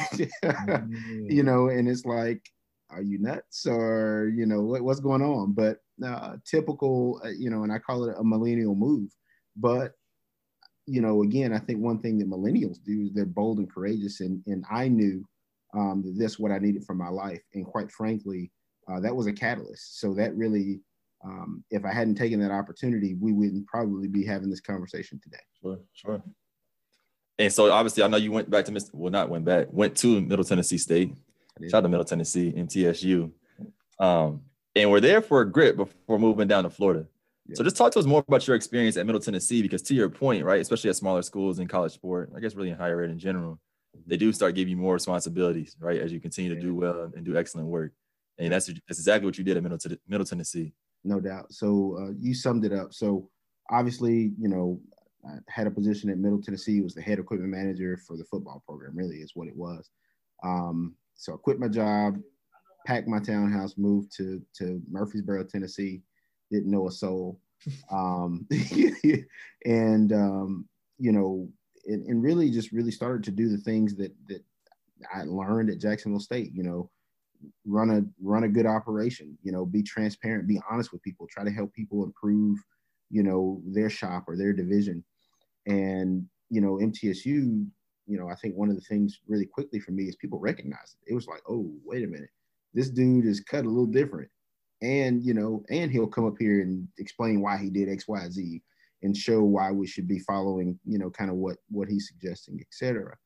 mm-hmm. 0.45 1.31
You 1.31 1.43
know, 1.43 1.69
and 1.69 1.89
it's 1.89 2.05
like 2.05 2.43
are 2.91 3.03
you 3.03 3.19
nuts 3.19 3.67
or 3.67 4.33
you 4.35 4.47
know 4.47 4.61
what, 4.61 4.83
what's 4.83 5.01
going 5.01 5.23
on? 5.23 5.53
But 5.53 5.79
uh, 6.05 6.37
typical, 6.45 7.21
uh, 7.25 7.31
you 7.31 7.51
know, 7.51 7.63
and 7.63 7.73
I 7.73 7.79
call 7.79 8.05
it 8.05 8.17
a 8.19 8.25
millennial 8.25 8.75
move. 8.75 9.11
But 9.57 9.93
you 10.87 11.01
know, 11.01 11.23
again, 11.23 11.53
I 11.53 11.59
think 11.59 11.81
one 11.81 11.99
thing 11.99 12.19
that 12.19 12.31
millennials 12.31 12.79
do 12.85 13.03
is 13.03 13.13
they're 13.13 13.27
bold 13.27 13.59
and 13.59 13.73
courageous, 13.73 14.21
and 14.21 14.43
and 14.47 14.65
I 14.71 14.89
knew 14.89 15.25
um, 15.75 16.03
that 16.05 16.17
that's 16.19 16.39
what 16.39 16.53
I 16.53 16.59
needed 16.59 16.85
for 16.85 16.95
my 16.95 17.09
life, 17.09 17.43
and 17.55 17.67
quite 17.67 17.91
frankly, 17.91 18.53
uh, 18.89 19.01
that 19.01 19.15
was 19.15 19.27
a 19.27 19.33
catalyst. 19.33 20.01
So 20.01 20.15
that 20.15 20.37
really, 20.37 20.81
um, 21.27 21.65
if 21.71 21.85
I 21.85 21.93
hadn't 21.93 22.15
taken 22.15 22.41
that 22.41 22.53
opportunity, 22.53 23.15
we 23.15 23.33
wouldn't 23.33 23.67
probably 23.67 24.07
be 24.07 24.25
having 24.25 24.49
this 24.49 24.61
conversation 24.61 25.21
today. 25.23 25.43
Sure, 25.61 25.79
sure. 25.93 26.23
And 27.39 27.53
so 27.53 27.71
obviously, 27.71 28.03
I 28.03 28.07
know 28.07 28.17
you 28.17 28.31
went 28.31 28.49
back 28.49 28.65
to 28.67 28.73
Mr. 28.73 28.91
Well, 28.95 29.11
not 29.11 29.29
went 29.29 29.45
back, 29.45 29.67
went 29.71 29.97
to 29.99 30.21
Middle 30.21 30.45
Tennessee 30.45 30.79
State. 30.79 31.13
Shout 31.63 31.75
out 31.75 31.81
to 31.83 31.89
Middle 31.89 32.05
Tennessee, 32.05 32.53
MTSU. 32.57 33.31
Um, 33.99 34.43
and 34.75 34.91
we're 34.91 35.01
there 35.01 35.21
for 35.21 35.41
a 35.41 35.51
grip 35.51 35.77
before 35.77 36.19
moving 36.19 36.47
down 36.47 36.65
to 36.65 36.71
Florida. 36.71 37.07
Yeah. 37.47 37.57
So 37.57 37.65
just 37.65 37.77
talk 37.77 37.93
to 37.93 37.99
us 37.99 38.05
more 38.05 38.23
about 38.27 38.47
your 38.47 38.57
experience 38.57 38.97
at 38.97 39.07
Middle 39.07 39.21
Tennessee, 39.21 39.63
because 39.63 39.83
to 39.83 39.95
your 39.95 40.09
point, 40.09 40.45
right, 40.45 40.61
especially 40.61 40.91
at 40.91 40.97
smaller 40.97 41.23
schools 41.23 41.59
in 41.59 41.67
college 41.67 41.93
sport, 41.93 42.31
I 42.37 42.41
guess 42.41 42.55
really 42.55 42.71
in 42.71 42.77
higher 42.77 43.03
ed 43.03 43.11
in 43.11 43.19
general, 43.19 43.59
they 44.07 44.17
do 44.17 44.33
start 44.33 44.55
giving 44.55 44.73
you 44.73 44.77
more 44.77 44.95
responsibilities, 44.95 45.77
right, 45.81 46.01
as 46.01 46.13
you 46.13 46.21
continue 46.21 46.55
to 46.55 46.61
do 46.61 46.75
well 46.75 47.11
and 47.15 47.25
do 47.25 47.37
excellent 47.37 47.69
work. 47.69 47.93
And 48.39 48.53
that's 48.53 48.67
that's 48.67 48.99
exactly 48.99 49.27
what 49.27 49.39
you 49.39 49.45
did 49.45 49.57
at 49.57 49.63
Middle, 49.63 49.79
Middle 50.07 50.27
Tennessee. 50.27 50.73
No 51.05 51.21
doubt. 51.21 51.53
So 51.53 51.99
uh, 52.01 52.13
you 52.19 52.35
summed 52.35 52.65
it 52.65 52.73
up. 52.73 52.93
So 52.93 53.29
obviously, 53.71 54.33
you 54.39 54.49
know, 54.49 54.81
I 55.27 55.39
had 55.49 55.67
a 55.67 55.71
position 55.71 56.11
at 56.11 56.19
Middle 56.19 56.41
Tennessee, 56.41 56.81
was 56.81 56.95
the 56.95 57.03
head 57.03 57.19
equipment 57.19 57.51
manager 57.51 57.97
for 57.97 58.17
the 58.17 58.25
football 58.25 58.63
program, 58.67 58.97
really 58.97 59.17
is 59.17 59.33
what 59.35 59.49
it 59.49 59.57
was. 59.57 59.91
Um, 60.45 60.95
so 61.15 61.35
I 61.35 61.37
quit 61.37 61.59
my 61.59 61.69
job, 61.69 62.19
packed 62.87 63.09
my 63.09 63.19
townhouse, 63.19 63.75
moved 63.77 64.15
to, 64.17 64.41
to 64.59 64.81
Murfreesboro, 64.91 65.45
Tennessee, 65.45 66.03
didn't 66.51 66.71
know 66.71 66.89
a 66.89 66.93
soul. 66.93 67.41
Um, 67.91 68.47
and, 69.65 70.13
um, 70.13 70.69
you 70.99 71.13
know, 71.13 71.49
and, 71.87 72.07
and, 72.07 72.23
really 72.23 72.51
just 72.51 72.73
really 72.73 72.91
started 72.91 73.25
to 73.25 73.31
do 73.31 73.49
the 73.49 73.59
things 73.59 73.97
that, 73.97 74.13
that 74.29 74.43
I 75.13 75.23
learned 75.23 75.71
at 75.71 75.81
Jacksonville 75.81 76.21
State, 76.21 76.53
you 76.55 76.63
know, 76.63 76.91
run 77.65 77.91
a, 77.91 78.03
run 78.23 78.45
a 78.45 78.49
good 78.49 78.67
operation, 78.67 79.37
you 79.43 79.53
know, 79.53 79.67
be 79.67 79.83
transparent, 79.83 80.49
be 80.49 80.61
honest 80.71 80.93
with 80.93 81.03
people, 81.03 81.27
try 81.31 81.45
to 81.45 81.51
help 81.51 81.73
people 81.75 82.05
improve, 82.05 82.59
you 83.11 83.23
know, 83.23 83.61
their 83.67 83.91
shop 83.91 84.25
or 84.29 84.37
their 84.37 84.53
division. 84.53 85.05
And, 85.67 86.27
you 86.51 86.61
know, 86.61 86.75
MTSU, 86.77 87.67
you 88.07 88.19
know, 88.19 88.29
I 88.29 88.35
think 88.37 88.55
one 88.55 88.71
of 88.71 88.77
the 88.77 88.83
things 88.83 89.21
really 89.27 89.47
quickly 89.47 89.81
for 89.81 89.93
me 89.93 90.05
is 90.05 90.17
people 90.17 90.39
recognize 90.39 90.95
it. 90.95 91.13
It 91.13 91.15
was 91.15 91.27
like, 91.27 91.43
oh, 91.49 91.73
wait 91.85 92.05
a 92.05 92.09
minute, 92.09 92.31
this 92.75 92.91
dude 92.91 93.27
is 93.27 93.41
cut 93.41 93.65
a 93.65 93.69
little 93.69 93.87
different. 93.87 94.31
And, 94.83 95.25
you 95.25 95.35
know, 95.35 95.65
and 95.71 95.91
he'll 95.91 96.07
come 96.07 96.27
up 96.27 96.37
here 96.39 96.61
and 96.61 96.87
explain 96.99 97.41
why 97.41 97.57
he 97.57 97.71
did 97.71 97.89
X, 97.89 98.07
Y, 98.07 98.29
Z 98.31 98.63
and 99.03 99.17
show 99.17 99.43
why 99.43 99.71
we 99.71 99.87
should 99.87 100.09
be 100.09 100.19
following, 100.21 100.79
you 100.85 100.99
know, 100.99 101.11
kind 101.11 101.31
of 101.31 101.37
what 101.37 101.57
what 101.71 101.89
he's 101.89 102.09
suggesting, 102.09 102.59
etc. 102.61 103.17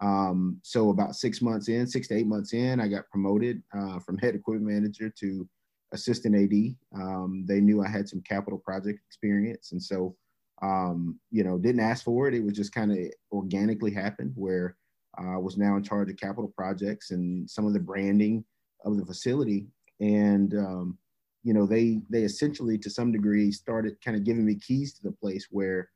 Um, 0.00 0.58
so 0.62 0.90
about 0.90 1.14
six 1.14 1.42
months 1.42 1.68
in, 1.68 1.86
six 1.86 2.08
to 2.08 2.14
eight 2.14 2.26
months 2.26 2.54
in, 2.54 2.80
I 2.80 2.88
got 2.88 3.10
promoted 3.10 3.62
uh, 3.76 3.98
from 3.98 4.18
head 4.18 4.34
equipment 4.34 4.72
manager 4.72 5.12
to 5.20 5.48
assistant 5.92 6.34
AD. 6.34 6.76
Um, 7.00 7.44
they 7.46 7.60
knew 7.60 7.82
I 7.82 7.88
had 7.88 8.08
some 8.08 8.22
capital 8.22 8.58
project 8.58 9.00
experience, 9.06 9.72
and 9.72 9.82
so 9.82 10.16
um, 10.62 11.18
you 11.30 11.42
know, 11.42 11.58
didn't 11.58 11.80
ask 11.80 12.04
for 12.04 12.28
it. 12.28 12.34
It 12.34 12.44
was 12.44 12.54
just 12.54 12.72
kind 12.72 12.92
of 12.92 12.98
organically 13.32 13.92
happened 13.92 14.32
where 14.34 14.76
I 15.16 15.36
was 15.36 15.56
now 15.56 15.76
in 15.76 15.82
charge 15.82 16.10
of 16.10 16.16
capital 16.16 16.52
projects 16.56 17.10
and 17.10 17.48
some 17.48 17.66
of 17.66 17.72
the 17.72 17.80
branding 17.80 18.44
of 18.84 18.96
the 18.96 19.04
facility. 19.04 19.66
And, 20.00 20.54
um, 20.54 20.98
you 21.42 21.54
know, 21.54 21.66
they, 21.66 22.00
they 22.10 22.22
essentially 22.22 22.78
to 22.78 22.90
some 22.90 23.12
degree 23.12 23.50
started 23.52 24.00
kind 24.04 24.16
of 24.16 24.24
giving 24.24 24.44
me 24.44 24.54
keys 24.56 24.94
to 24.94 25.02
the 25.02 25.12
place 25.12 25.48
where, 25.50 25.90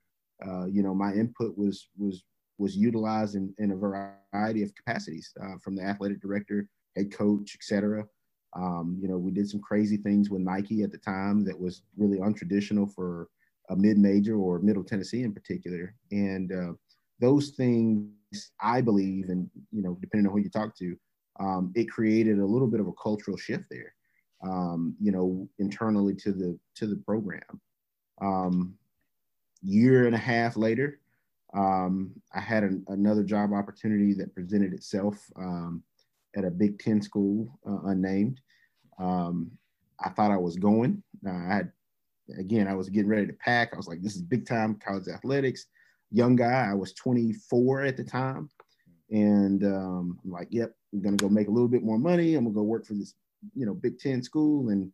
uh, 0.47 0.67
you 0.67 0.83
know, 0.83 0.95
my 0.95 1.13
input 1.13 1.57
was, 1.57 1.89
was, 1.97 2.23
was 2.59 2.77
utilized 2.77 3.35
in, 3.35 3.55
in 3.59 3.73
a 3.73 3.77
variety 3.77 4.63
of 4.63 4.75
capacities 4.75 5.33
uh, 5.43 5.57
from 5.63 5.75
the 5.75 5.83
athletic 5.83 6.21
director, 6.21 6.69
head 6.97 7.13
coach, 7.13 7.57
etc. 7.57 8.05
Um, 8.57 8.99
you 9.01 9.09
know, 9.09 9.19
we 9.19 9.33
did 9.33 9.49
some 9.49 9.61
crazy 9.61 9.97
things 9.97 10.31
with 10.31 10.43
Nike 10.43 10.83
at 10.83 10.93
the 10.93 10.99
time 10.99 11.45
that 11.45 11.59
was 11.59 11.83
really 11.97 12.19
untraditional 12.19 12.93
for 12.93 13.29
a 13.71 13.77
mid-major 13.77 14.37
or 14.37 14.59
Middle 14.61 14.85
Tennessee 14.85 15.23
in 15.23 15.33
particular. 15.33 15.95
And 16.13 16.53
uh, 16.53 16.73
those 17.21 17.51
things, 17.51 18.13
I 18.61 18.81
believe, 18.81 19.29
and 19.29 19.51
you 19.73 19.83
know, 19.83 19.99
depending 20.01 20.27
on 20.27 20.33
who 20.33 20.41
you 20.41 20.51
talk 20.51 20.77
to, 20.79 20.97
um, 21.41 21.73
it 21.75 21.91
created 21.91 22.39
a 22.39 22.47
little 22.47 22.69
bit 22.69 22.81
of 22.81 22.87
a 22.87 22.93
cultural 22.93 23.37
shift 23.37 23.65
there. 23.71 23.95
Um, 24.45 24.95
you 25.01 25.11
know, 25.11 25.49
internally 25.59 26.15
to 26.17 26.33
the 26.33 26.59
to 26.77 26.87
the 26.87 26.97
program. 26.97 27.41
Um, 28.21 28.75
year 29.63 30.07
and 30.07 30.15
a 30.15 30.19
half 30.19 30.57
later, 30.57 31.01
um, 31.55 32.13
I 32.35 32.41
had 32.41 32.65
an, 32.65 32.85
another 32.89 33.23
job 33.23 33.53
opportunity 33.53 34.13
that 34.15 34.35
presented 34.35 34.73
itself 34.73 35.19
um, 35.37 35.83
at 36.37 36.45
a 36.45 36.51
Big 36.51 36.79
Ten 36.79 37.01
school, 37.01 37.59
uh, 37.67 37.89
unnamed. 37.89 38.41
Um, 38.99 39.53
I 40.05 40.11
thought 40.11 40.33
I 40.33 40.37
was 40.37 40.57
going. 40.57 41.03
Uh, 41.27 41.31
I 41.31 41.55
had 41.55 41.73
again, 42.39 42.69
I 42.69 42.75
was 42.75 42.89
getting 42.89 43.09
ready 43.09 43.27
to 43.27 43.33
pack. 43.35 43.71
I 43.73 43.77
was 43.77 43.87
like, 43.87 44.03
this 44.03 44.17
is 44.17 44.23
big 44.23 44.47
time 44.47 44.77
college 44.77 45.09
athletics. 45.09 45.67
Young 46.11 46.37
guy, 46.37 46.69
I 46.71 46.75
was 46.75 46.93
24 46.95 47.83
at 47.83 47.97
the 47.97 48.05
time. 48.05 48.49
And 49.11 49.65
um, 49.65 50.19
I'm 50.25 50.31
like, 50.31 50.49
yep, 50.51 50.73
I'm 50.93 51.03
gonna 51.03 51.17
go 51.17 51.29
make 51.29 51.49
a 51.49 51.51
little 51.51 51.69
bit 51.69 51.83
more 51.83 51.99
money. 51.99 52.35
I'm 52.35 52.45
gonna 52.45 52.55
go 52.55 52.63
work 52.63 52.87
for 52.87 52.95
this, 52.95 53.15
you 53.55 53.67
know, 53.67 53.75
Big 53.75 53.99
Ten 53.99 54.23
school, 54.23 54.71
and 54.71 54.91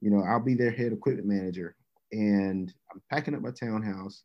you 0.00 0.10
know, 0.10 0.22
I'll 0.22 0.40
be 0.40 0.54
their 0.54 0.70
head 0.70 0.92
equipment 0.92 1.26
manager. 1.26 1.74
And 2.12 2.72
I'm 2.92 3.02
packing 3.10 3.34
up 3.34 3.40
my 3.40 3.50
townhouse, 3.50 4.22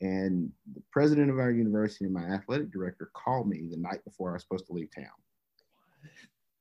and 0.00 0.50
the 0.74 0.82
president 0.90 1.30
of 1.30 1.38
our 1.38 1.50
university 1.50 2.06
and 2.06 2.14
my 2.14 2.24
athletic 2.24 2.70
director 2.70 3.10
called 3.14 3.48
me 3.48 3.68
the 3.70 3.76
night 3.76 4.02
before 4.04 4.30
I 4.30 4.32
was 4.34 4.42
supposed 4.42 4.66
to 4.66 4.72
leave 4.72 4.88
town. 4.94 5.06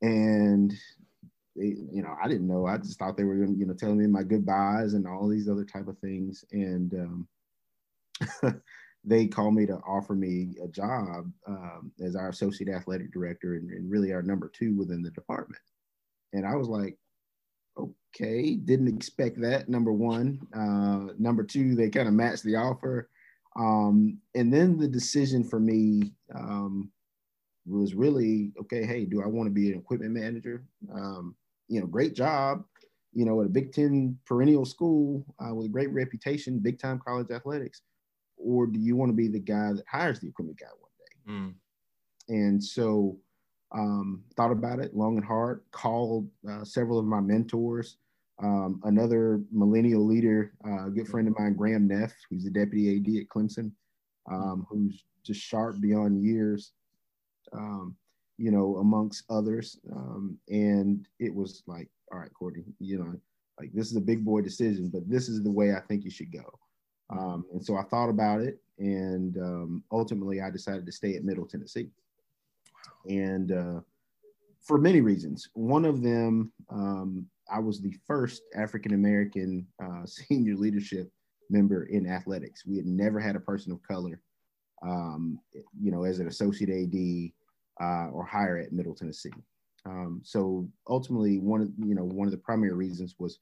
And 0.01 0.74
they, 1.55 1.75
you 1.91 2.01
know, 2.01 2.15
I 2.22 2.27
didn't 2.27 2.48
know. 2.48 2.65
I 2.67 2.77
just 2.77 3.00
thought 3.00 3.17
they 3.17 3.24
were 3.24 3.36
going 3.36 3.53
to, 3.53 3.60
you 3.60 3.65
know, 3.65 3.74
telling 3.74 3.98
me 3.98 4.08
my 4.08 4.24
goodbyes 4.24 4.93
and 4.93 5.08
all 5.08 5.27
these 5.27 5.50
other 5.50 5.65
type 5.65 5.88
of 5.88 5.98
things. 6.00 6.43
And 6.51 6.93
um, 8.43 8.62
they 9.03 9.27
called 9.27 9.55
me 9.55 9.65
to 9.65 9.77
offer 9.88 10.13
me 10.15 10.55
a 10.63 10.67
job 10.67 11.31
um, 11.48 11.91
as 12.03 12.15
our 12.15 12.29
associate 12.29 12.69
athletic 12.69 13.12
director 13.13 13.55
and, 13.55 13.69
and, 13.72 13.89
really 13.89 14.12
our 14.12 14.22
number 14.22 14.50
two 14.50 14.75
within 14.75 15.01
the 15.01 15.12
department. 15.12 15.62
And 16.34 16.46
I 16.46 16.55
was 16.55 16.67
like, 16.67 16.98
okay, 17.77 18.55
didn't 18.55 18.93
expect 18.93 19.39
that. 19.41 19.69
Number 19.69 19.93
one, 19.93 20.39
uh, 20.53 21.13
number 21.17 21.43
two, 21.43 21.75
they 21.75 21.89
kind 21.89 22.08
of 22.08 22.13
matched 22.13 22.43
the 22.43 22.55
offer. 22.55 23.10
Um, 23.58 24.20
and 24.36 24.53
then 24.53 24.77
the 24.77 24.88
decision 24.88 25.44
for 25.44 25.60
me 25.60 26.13
um, 26.36 26.91
was 27.65 27.94
really 27.94 28.51
okay. 28.62 28.86
Hey, 28.86 29.06
do 29.06 29.22
I 29.22 29.27
want 29.27 29.48
to 29.48 29.51
be 29.51 29.72
an 29.72 29.79
equipment 29.79 30.12
manager? 30.12 30.63
Um, 30.94 31.36
you 31.68 31.79
know, 31.79 31.88
great 31.88 32.15
job, 32.15 32.63
you 33.13 33.25
know, 33.25 33.41
at 33.41 33.48
a 33.48 33.50
Big 33.50 33.72
Ten 33.72 34.18
perennial 34.25 34.65
school 34.65 35.25
uh, 35.39 35.53
with 35.53 35.68
a 35.68 35.70
great 35.70 35.91
reputation, 35.91 36.60
big 36.60 36.79
time 36.79 37.00
college 37.06 37.32
athletics, 37.32 37.82
or 38.38 38.68
do 38.68 38.79
you 38.79 38.96
want 38.96 39.10
to 39.10 39.15
be 39.15 39.27
the 39.27 39.39
guy 39.39 39.74
that 39.74 39.84
hires 39.89 40.20
the 40.20 40.27
equipment 40.27 40.60
guy 40.60 40.68
one 40.79 40.91
day? 41.00 41.32
Mm. 41.32 41.53
And 42.29 42.63
so, 42.63 43.18
um, 43.72 44.24
thought 44.36 44.51
about 44.51 44.79
it 44.79 44.96
long 44.96 45.18
and 45.18 45.25
hard. 45.25 45.62
Called 45.72 46.29
uh, 46.50 46.63
several 46.63 47.00
of 47.00 47.06
my 47.06 47.20
mentors. 47.20 47.98
Um, 48.41 48.79
another 48.86 49.41
millennial 49.51 50.05
leader, 50.05 50.53
uh, 50.65 50.88
a 50.88 50.89
good 50.89 51.08
friend 51.08 51.27
of 51.27 51.38
mine, 51.38 51.55
Graham 51.55 51.88
Neff, 51.88 52.13
who's 52.29 52.46
the 52.46 52.50
deputy 52.50 52.96
AD 52.96 53.22
at 53.22 53.27
Clemson, 53.27 53.72
um, 54.31 54.65
who's 54.69 55.03
just 55.24 55.41
sharp 55.41 55.81
beyond 55.81 56.24
years. 56.24 56.72
Um, 57.51 57.96
you 58.39 58.51
know, 58.51 58.77
amongst 58.77 59.25
others. 59.29 59.77
Um, 59.93 60.38
and 60.48 61.05
it 61.19 61.36
was 61.36 61.62
like, 61.67 61.89
all 62.12 62.19
right, 62.19 62.31
Kortne, 62.34 62.63
you 62.79 62.98
know, 62.98 63.13
like 63.60 63.74
this 63.74 63.91
is 63.91 63.98
a 63.98 64.01
big 64.01 64.24
boy 64.24 64.41
decision, 64.41 64.89
but 64.91 65.08
this 65.10 65.27
is 65.27 65.43
the 65.43 65.51
way 65.51 65.75
I 65.75 65.81
think 65.81 66.05
you 66.05 66.10
should 66.10 66.31
go. 66.31 66.58
Um, 67.10 67.46
and 67.51 67.63
so 67.63 67.75
I 67.75 67.84
thought 67.84 68.10
about 68.10 68.39
it, 68.39 68.62
and 68.77 69.38
um, 69.38 69.84
ultimately 69.91 70.41
I 70.41 70.50
decided 70.50 70.86
to 70.86 70.91
stay 70.91 71.15
at 71.15 71.25
Middle 71.25 71.46
Tennessee. 71.46 71.89
And 73.10 73.51
uh, 73.51 73.79
for 74.62 74.77
many 74.77 75.01
reasons, 75.01 75.50
one 75.53 75.84
of 75.84 76.01
them, 76.01 76.53
um, 76.69 77.25
I 77.51 77.60
was 77.60 77.82
the 77.82 77.96
first 78.06 78.41
African 78.56 78.94
American 78.94 79.68
uh, 79.84 80.06
senior 80.06 80.56
leadership 80.56 81.12
member 81.50 81.86
in 81.86 82.08
athletics. 82.08 82.65
We 82.65 82.77
had 82.77 82.86
never 82.86 83.20
had 83.20 83.36
a 83.36 83.39
person 83.39 83.72
of 83.72 83.82
color, 83.84 84.22
um, 84.86 85.39
you 85.82 85.91
know, 85.91 86.03
as 86.03 86.20
an 86.20 86.27
associate 86.27 86.70
AD 86.70 87.32
uh, 87.84 88.10
or 88.12 88.25
higher 88.25 88.58
at 88.58 88.74
Middle 88.74 88.96
Tennessee. 88.96 89.32
Um, 89.86 90.22
so 90.24 90.70
ultimately, 90.88 91.39
one 91.39 91.62
of 91.62 91.70
you 91.77 91.96
know 91.96 92.03
one 92.03 92.27
of 92.27 92.32
the 92.32 92.38
primary 92.38 92.74
reasons 92.74 93.15
was 93.18 93.39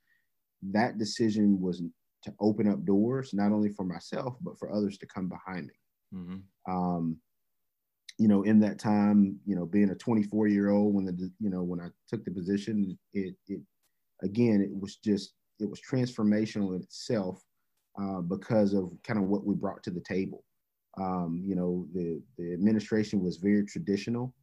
that 0.71 0.97
decision 0.97 1.59
was 1.59 1.81
to 2.23 2.33
open 2.39 2.67
up 2.67 2.83
doors 2.83 3.33
not 3.33 3.51
only 3.51 3.69
for 3.69 3.83
myself 3.83 4.35
but 4.41 4.57
for 4.57 4.71
others 4.71 4.97
to 4.99 5.05
come 5.05 5.29
behind 5.29 5.67
me. 5.67 5.73
Mm-hmm. 6.13 6.71
Um, 6.71 7.17
you 8.17 8.27
know, 8.27 8.43
in 8.43 8.59
that 8.61 8.79
time, 8.79 9.39
you 9.45 9.55
know, 9.55 9.65
being 9.65 9.91
a 9.91 9.95
24 9.95 10.47
year 10.47 10.71
old 10.71 10.93
when 10.93 11.05
the, 11.05 11.31
you 11.39 11.49
know, 11.49 11.61
when 11.61 11.79
I 11.79 11.89
took 12.09 12.25
the 12.25 12.31
position, 12.31 12.97
it, 13.13 13.35
it, 13.47 13.61
again, 14.23 14.61
it 14.61 14.81
was 14.81 14.97
just, 14.97 15.33
it 15.59 15.69
was 15.69 15.81
transformational 15.81 16.75
in 16.75 16.81
itself 16.81 17.43
uh, 17.99 18.21
because 18.21 18.73
of 18.73 18.91
kind 19.03 19.19
of 19.19 19.25
what 19.25 19.45
we 19.45 19.55
brought 19.55 19.83
to 19.83 19.91
the 19.91 20.01
table. 20.01 20.43
Um, 20.99 21.43
you 21.45 21.55
know, 21.55 21.85
the, 21.93 22.21
the 22.37 22.53
administration 22.53 23.23
was 23.23 23.37
very 23.37 23.65
traditional 23.65 24.33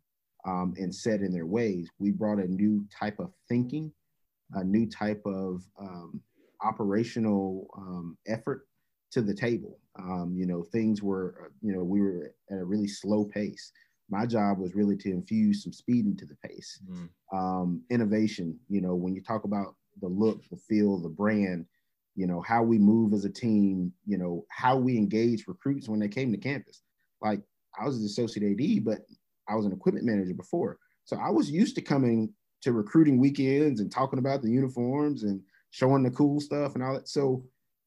um, 0.47 0.75
and 0.77 0.95
set 0.95 1.21
in 1.21 1.33
their 1.33 1.47
ways. 1.47 1.89
We 1.99 2.11
brought 2.11 2.39
a 2.39 2.47
new 2.47 2.85
type 2.97 3.19
of 3.19 3.33
thinking, 3.49 3.93
a 4.53 4.63
new 4.63 4.89
type 4.89 5.23
of 5.25 5.63
um, 5.81 6.21
operational 6.63 7.67
um, 7.77 8.17
effort 8.27 8.67
to 9.13 9.23
the 9.23 9.35
table. 9.35 9.79
Um, 9.99 10.35
you 10.37 10.47
know, 10.47 10.63
things 10.63 11.03
were, 11.03 11.53
you 11.63 11.73
know, 11.73 11.83
we 11.83 12.01
were 12.01 12.35
at 12.51 12.59
a 12.59 12.65
really 12.65 12.89
slow 12.89 13.25
pace. 13.25 13.73
My 14.11 14.27
job 14.27 14.59
was 14.59 14.75
really 14.75 14.97
to 14.99 15.11
infuse 15.11 15.63
some 15.63 15.73
speed 15.73 16.07
into 16.07 16.27
the 16.27 16.37
pace. 16.47 16.81
Mm. 16.91 17.09
Um, 17.33 17.83
innovation, 17.91 18.59
you 18.69 18.81
know, 18.81 18.95
when 18.95 19.15
you 19.15 19.23
talk 19.23 19.45
about 19.45 19.75
the 20.01 20.09
look, 20.09 20.43
the 20.51 20.57
feel, 20.57 20.99
the 20.99 21.09
brand, 21.09 21.67
you 22.15 22.27
know, 22.27 22.41
how 22.41 22.63
we 22.63 22.79
move 22.79 23.13
as 23.13 23.25
a 23.25 23.31
team, 23.31 23.93
you 24.07 24.19
know, 24.19 24.45
how 24.51 24.77
we 24.77 24.97
engage 24.97 25.49
recruits 25.49 25.89
when 25.89 26.01
they 26.01 26.09
came 26.09 26.31
to 26.33 26.39
campus. 26.39 26.83
Like 27.23 27.41
I 27.81 27.87
was 27.87 27.99
an 27.99 28.05
associate 28.05 28.53
AD, 28.53 28.85
but 28.85 29.01
I 29.49 29.55
was 29.55 29.67
an 29.67 29.73
equipment 29.73 30.07
manager 30.07 30.35
before. 30.35 30.79
So 31.05 31.17
I 31.17 31.31
was 31.31 31.51
used 31.51 31.75
to 31.77 31.83
coming 31.83 32.33
to 32.63 32.73
recruiting 32.73 33.19
weekends 33.19 33.81
and 33.81 33.91
talking 33.91 34.19
about 34.19 34.43
the 34.43 34.51
uniforms 34.51 35.23
and 35.23 35.41
showing 35.71 36.03
the 36.03 36.11
cool 36.11 36.41
stuff 36.41 36.75
and 36.75 36.85
all 36.85 36.95
that. 36.95 37.09
So 37.09 37.45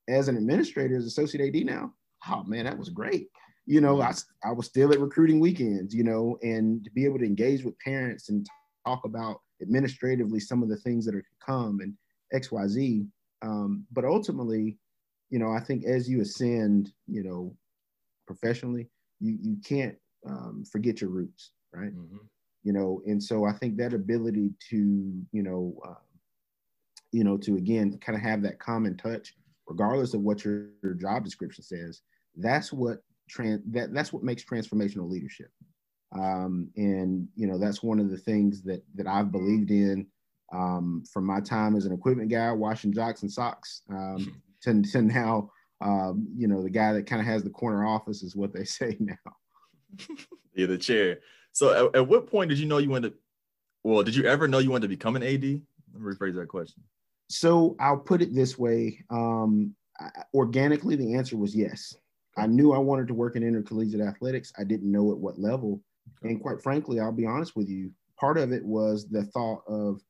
as 0.07 0.27
an 0.27 0.37
administrator, 0.37 0.97
as 0.97 1.05
associate 1.05 1.55
AD 1.55 1.65
now, 1.65 1.93
oh 2.29 2.43
man, 2.43 2.65
that 2.65 2.77
was 2.77 2.89
great. 2.89 3.29
You 3.67 3.81
know, 3.81 4.01
I, 4.01 4.13
I 4.43 4.51
was 4.51 4.65
still 4.65 4.91
at 4.91 4.99
recruiting 4.99 5.39
weekends, 5.39 5.93
you 5.93 6.03
know, 6.03 6.39
and 6.41 6.83
to 6.83 6.91
be 6.91 7.05
able 7.05 7.19
to 7.19 7.25
engage 7.25 7.63
with 7.63 7.77
parents 7.79 8.29
and 8.29 8.47
talk 8.85 9.01
about 9.05 9.41
administratively 9.61 10.39
some 10.39 10.63
of 10.63 10.69
the 10.69 10.77
things 10.77 11.05
that 11.05 11.15
are 11.15 11.21
to 11.21 11.27
come 11.45 11.79
and 11.81 11.93
XYZ. 12.33 13.07
Um, 13.41 13.85
but 13.91 14.05
ultimately, 14.05 14.77
you 15.29 15.39
know, 15.39 15.51
I 15.51 15.59
think 15.59 15.85
as 15.85 16.09
you 16.09 16.21
ascend, 16.21 16.91
you 17.07 17.23
know, 17.23 17.55
professionally, 18.25 18.89
you, 19.19 19.37
you 19.41 19.57
can't 19.63 19.95
um, 20.27 20.63
forget 20.71 21.01
your 21.01 21.09
roots, 21.09 21.51
right? 21.73 21.93
Mm-hmm. 21.93 22.17
You 22.63 22.73
know, 22.73 23.01
and 23.05 23.21
so 23.21 23.45
I 23.45 23.53
think 23.53 23.77
that 23.77 23.93
ability 23.93 24.51
to, 24.69 24.77
you 25.31 25.43
know, 25.43 25.77
uh, 25.87 25.93
you 27.11 27.23
know, 27.23 27.37
to 27.37 27.55
again 27.55 27.97
kind 27.99 28.17
of 28.17 28.21
have 28.21 28.41
that 28.43 28.59
common 28.59 28.97
touch 28.97 29.33
regardless 29.67 30.13
of 30.13 30.21
what 30.21 30.43
your, 30.43 30.67
your 30.81 30.93
job 30.93 31.23
description 31.23 31.63
says. 31.63 32.01
That's 32.35 32.71
what 32.71 32.99
trans 33.27 33.61
that 33.71 33.93
that's 33.93 34.11
what 34.11 34.23
makes 34.23 34.43
transformational 34.43 35.09
leadership. 35.09 35.49
Um, 36.17 36.69
and 36.75 37.27
you 37.35 37.47
know 37.47 37.57
that's 37.57 37.83
one 37.83 37.99
of 37.99 38.09
the 38.09 38.17
things 38.17 38.61
that 38.63 38.83
that 38.95 39.07
I've 39.07 39.31
believed 39.31 39.71
in 39.71 40.07
um, 40.53 41.03
from 41.11 41.25
my 41.25 41.41
time 41.41 41.75
as 41.75 41.85
an 41.85 41.93
equipment 41.93 42.29
guy 42.29 42.51
washing 42.51 42.93
jocks 42.93 43.21
and 43.21 43.31
socks 43.31 43.81
um, 43.89 44.41
to, 44.61 44.81
to 44.81 45.01
now 45.01 45.51
um, 45.81 46.27
you 46.35 46.47
know 46.47 46.63
the 46.63 46.69
guy 46.69 46.93
that 46.93 47.07
kind 47.07 47.21
of 47.21 47.27
has 47.27 47.43
the 47.43 47.49
corner 47.49 47.85
office 47.85 48.23
is 48.23 48.35
what 48.35 48.53
they 48.53 48.63
say 48.63 48.95
now. 48.99 49.15
yeah, 50.53 50.65
the 50.65 50.77
chair. 50.77 51.19
So 51.51 51.89
at, 51.89 51.95
at, 51.95 52.07
what 52.07 52.27
point 52.27 52.49
did 52.49 52.59
you 52.59 52.67
know 52.67 52.77
you 52.77 52.89
wanted? 52.89 53.11
To, 53.11 53.17
well, 53.83 54.03
did 54.03 54.15
you 54.15 54.25
ever 54.25 54.47
know 54.47 54.59
you 54.59 54.71
wanted 54.71 54.83
to 54.83 54.95
become 54.95 55.15
an 55.15 55.23
AD? 55.23 55.43
Let 55.43 56.01
me 56.01 56.13
rephrase 56.13 56.35
that 56.35 56.47
question. 56.47 56.83
So 57.29 57.75
I'll 57.79 57.97
put 57.97 58.21
it 58.21 58.33
this 58.33 58.57
way: 58.57 59.03
um, 59.09 59.75
organically, 60.33 60.95
the 60.95 61.15
answer 61.15 61.37
was 61.37 61.55
yes. 61.55 61.95
I 62.37 62.47
knew 62.47 62.73
I 62.73 62.77
wanted 62.77 63.07
to 63.07 63.13
work 63.13 63.35
in 63.35 63.43
intercollegiate 63.43 64.01
athletics. 64.01 64.53
I 64.57 64.63
didn't 64.63 64.91
know 64.91 65.11
at 65.11 65.17
what 65.17 65.39
level, 65.39 65.81
and 66.23 66.41
quite 66.41 66.61
frankly, 66.61 66.99
I'll 66.99 67.11
be 67.11 67.25
honest 67.25 67.55
with 67.55 67.69
you. 67.69 67.91
Part 68.19 68.37
of 68.37 68.51
it 68.51 68.63
was 68.63 69.07
the 69.07 69.23
thought 69.25 69.61
of, 69.67 70.01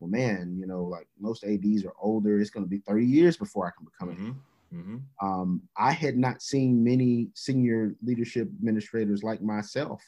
well, 0.00 0.10
man, 0.10 0.56
you 0.58 0.66
know, 0.66 0.84
like 0.84 1.06
most 1.18 1.44
ads 1.44 1.84
are 1.84 1.94
older. 2.00 2.38
It's 2.38 2.50
going 2.50 2.64
to 2.64 2.70
be 2.70 2.82
30 2.86 3.06
years 3.06 3.36
before 3.36 3.66
I 3.66 3.70
can 3.76 3.86
become 3.86 4.14
mm-hmm. 4.14 4.26
an 4.26 4.40
Mm-hmm. 4.74 5.26
Um, 5.26 5.62
I 5.76 5.92
had 5.92 6.16
not 6.16 6.42
seen 6.42 6.82
many 6.82 7.28
senior 7.34 7.94
leadership 8.02 8.48
administrators 8.48 9.22
like 9.22 9.42
myself 9.42 10.02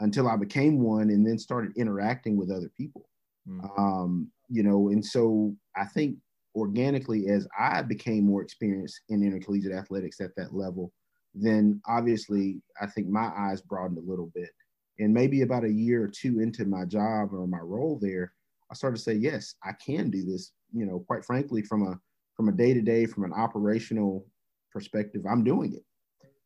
until 0.00 0.28
I 0.28 0.36
became 0.36 0.80
one 0.80 1.10
and 1.10 1.26
then 1.26 1.38
started 1.38 1.76
interacting 1.76 2.36
with 2.36 2.50
other 2.50 2.70
people. 2.76 3.08
Mm-hmm. 3.48 3.80
Um, 3.80 4.30
you 4.48 4.62
know, 4.62 4.88
and 4.88 5.04
so 5.04 5.54
I 5.76 5.84
think 5.84 6.16
organically 6.54 7.28
as 7.28 7.46
I 7.58 7.82
became 7.82 8.24
more 8.24 8.42
experienced 8.42 9.00
in 9.08 9.22
intercollegiate 9.22 9.72
athletics 9.72 10.20
at 10.20 10.34
that 10.36 10.54
level, 10.54 10.92
then 11.34 11.80
obviously 11.86 12.60
I 12.80 12.86
think 12.86 13.08
my 13.08 13.30
eyes 13.36 13.60
broadened 13.60 13.98
a 13.98 14.10
little 14.10 14.30
bit. 14.34 14.50
And 14.98 15.14
maybe 15.14 15.42
about 15.42 15.64
a 15.64 15.72
year 15.72 16.02
or 16.02 16.08
two 16.08 16.40
into 16.40 16.64
my 16.64 16.84
job 16.84 17.32
or 17.32 17.46
my 17.46 17.60
role 17.60 17.98
there, 18.00 18.32
I 18.70 18.74
started 18.74 18.96
to 18.96 19.02
say, 19.02 19.14
yes, 19.14 19.54
I 19.62 19.72
can 19.72 20.10
do 20.10 20.24
this. 20.24 20.52
You 20.72 20.86
know, 20.86 21.04
quite 21.06 21.24
frankly, 21.24 21.62
from 21.62 21.86
a 21.86 21.98
from 22.34 22.48
a 22.48 22.52
day 22.52 22.74
to 22.74 22.82
day, 22.82 23.06
from 23.06 23.24
an 23.24 23.32
operational 23.32 24.26
perspective, 24.72 25.22
I'm 25.28 25.44
doing 25.44 25.72
it. 25.72 25.84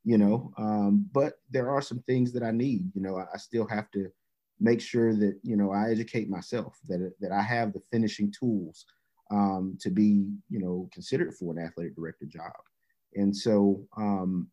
You 0.05 0.19
know, 0.19 0.53
um, 0.59 1.09
but 1.13 1.35
there 1.51 1.71
are 1.71 1.81
some 1.81 2.01
things 2.01 2.33
that 2.33 2.43
I 2.43 2.51
need. 2.51 2.91
You 2.95 3.03
know, 3.03 3.17
I, 3.17 3.25
I 3.35 3.39
still 3.39 3.67
have 3.69 3.91
to 3.93 4.09
make 4.61 4.81
sure 4.81 5.15
that 5.15 5.39
you 5.43 5.57
know 5.57 5.73
I 5.73 5.91
educate 5.91 6.29
myself 6.29 6.79
that 6.89 7.13
that 7.21 7.33
I 7.33 7.43
have 7.43 7.73
the 7.73 7.83
finishing 7.91 8.33
tools 8.39 8.85
um, 9.31 9.77
to 9.81 9.91
be 9.91 10.27
you 10.51 10.61
know 10.61 10.89
considered 10.93 11.35
for 11.35 11.53
an 11.53 11.65
athletic 11.65 11.97
director 11.97 12.27
job. 12.27 12.53
And 13.15 13.37
so 13.37 13.87
um, 13.97 14.49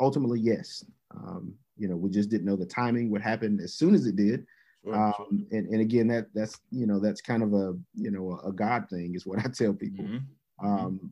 ultimately, 0.00 0.40
yes, 0.40 0.84
um, 1.14 1.54
you 1.76 1.88
know 1.88 1.96
we 1.96 2.10
just 2.10 2.30
didn't 2.30 2.46
know 2.46 2.56
the 2.56 2.66
timing 2.66 3.10
would 3.10 3.22
happen 3.22 3.60
as 3.62 3.74
soon 3.74 3.94
as 3.94 4.06
it 4.06 4.16
did. 4.16 4.44
Sure, 4.84 4.94
sure. 4.94 5.26
Um, 5.28 5.46
and, 5.50 5.66
and 5.68 5.80
again, 5.80 6.08
that 6.08 6.26
that's 6.34 6.60
you 6.70 6.86
know 6.86 7.00
that's 7.00 7.20
kind 7.20 7.42
of 7.42 7.52
a 7.52 7.74
you 7.94 8.10
know 8.10 8.40
a, 8.44 8.52
God 8.52 8.88
thing 8.88 9.14
is 9.14 9.26
what 9.26 9.38
I 9.38 9.48
tell 9.48 9.74
people. 9.74 10.04
Mm-hmm. 10.04 10.66
Um, 10.66 11.10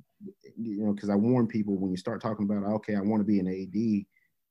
you 0.56 0.82
know, 0.82 0.92
because 0.92 1.10
I 1.10 1.14
warn 1.14 1.46
people 1.46 1.76
when 1.76 1.90
you 1.90 1.96
start 1.96 2.20
talking 2.20 2.46
about 2.46 2.64
okay, 2.76 2.94
I 2.94 3.00
want 3.00 3.20
to 3.20 3.24
be 3.24 3.38
an 3.38 3.48
AD 3.48 4.06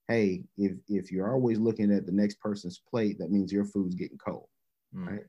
hey, 0.08 0.44
if 0.58 0.74
if 0.88 1.12
you're 1.12 1.32
always 1.32 1.60
looking 1.60 1.92
at 1.92 2.06
the 2.06 2.12
next 2.12 2.40
person's 2.40 2.82
plate, 2.90 3.18
that 3.20 3.32
means 3.32 3.52
your 3.52 3.66
food's 3.66 3.96
getting 3.96 4.18
cold, 4.18 4.48
mm. 4.96 5.08
right? 5.08 5.26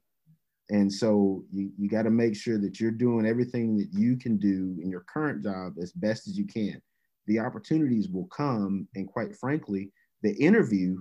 And 0.68 0.92
so 0.92 1.44
you, 1.52 1.70
you 1.78 1.88
got 1.88 2.02
to 2.02 2.10
make 2.10 2.34
sure 2.34 2.58
that 2.58 2.80
you're 2.80 2.90
doing 2.90 3.24
everything 3.24 3.76
that 3.76 3.88
you 3.92 4.16
can 4.16 4.36
do 4.36 4.76
in 4.82 4.90
your 4.90 5.02
current 5.02 5.44
job 5.44 5.74
as 5.80 5.92
best 5.92 6.26
as 6.26 6.36
you 6.36 6.44
can. 6.44 6.82
The 7.26 7.40
opportunities 7.40 8.08
will 8.08 8.26
come, 8.26 8.88
and 8.94 9.08
quite 9.08 9.36
frankly, 9.36 9.92
the 10.22 10.32
interview 10.34 10.98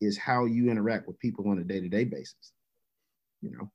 is 0.00 0.18
how 0.18 0.44
you 0.44 0.70
interact 0.70 1.06
with 1.06 1.18
people 1.18 1.48
on 1.48 1.58
a 1.58 1.64
day-to-day 1.64 2.04
basis. 2.04 2.52
You 3.42 3.50
know, 3.50 3.70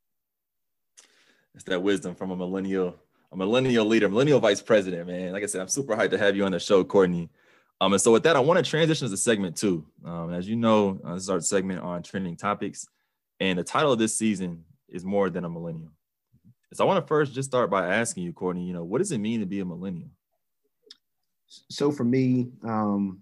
it's 1.56 1.63
that 1.66 1.82
wisdom 1.82 2.16
from 2.16 2.32
a 2.32 2.36
millennial, 2.36 2.96
a 3.32 3.38
millennial 3.38 3.86
leader, 3.86 4.10
millennial 4.10 4.39
vice 4.39 4.62
president, 4.62 5.08
man. 5.08 5.32
Like 5.32 5.44
I 5.44 5.46
said, 5.46 5.62
I'm 5.62 5.68
super 5.68 5.96
hyped 5.96 6.12
to 6.12 6.18
have 6.18 6.36
you 6.36 6.46
on 6.46 6.52
the 6.52 6.60
show, 6.60 6.84
Kortne. 6.84 7.30
Um, 7.80 7.94
and 7.94 8.02
so 8.02 8.12
with 8.12 8.24
that, 8.24 8.36
I 8.36 8.39
want 8.39 8.63
to 8.63 8.70
transition 8.70 9.10
to 9.10 9.18
segment 9.18 9.58
two. 9.58 9.86
Um, 10.06 10.34
as 10.34 10.48
you 10.48 10.56
know, 10.56 11.00
uh, 11.06 11.16
this 11.16 11.24
is 11.24 11.30
our 11.30 11.42
segment 11.42 11.82
on 11.82 12.04
trending 12.04 12.36
topics, 12.36 12.86
and 13.39 13.60
the 13.60 13.63
title 13.63 13.92
of 13.92 14.00
this 14.00 14.18
season 14.18 14.63
is 14.89 15.04
more 15.04 15.30
than 15.30 15.46
a 15.46 15.50
millennial. 15.50 15.92
So 16.74 16.84
I 16.84 16.88
want 16.88 17.04
to 17.04 17.08
first 17.08 17.34
just 17.34 17.50
start 17.50 17.70
by 17.70 17.96
asking 17.96 18.24
you, 18.24 18.34
Kortne, 18.34 18.66
you 18.66 18.74
know, 18.74 18.84
what 18.84 19.00
does 19.00 19.12
it 19.12 19.20
mean 19.20 19.39
to 19.42 19.46
be 19.46 19.60
a 19.60 19.66
millennial? 19.66 20.10
So 21.70 21.92
for 21.92 22.04
me, 22.04 22.52
um, 22.63 23.20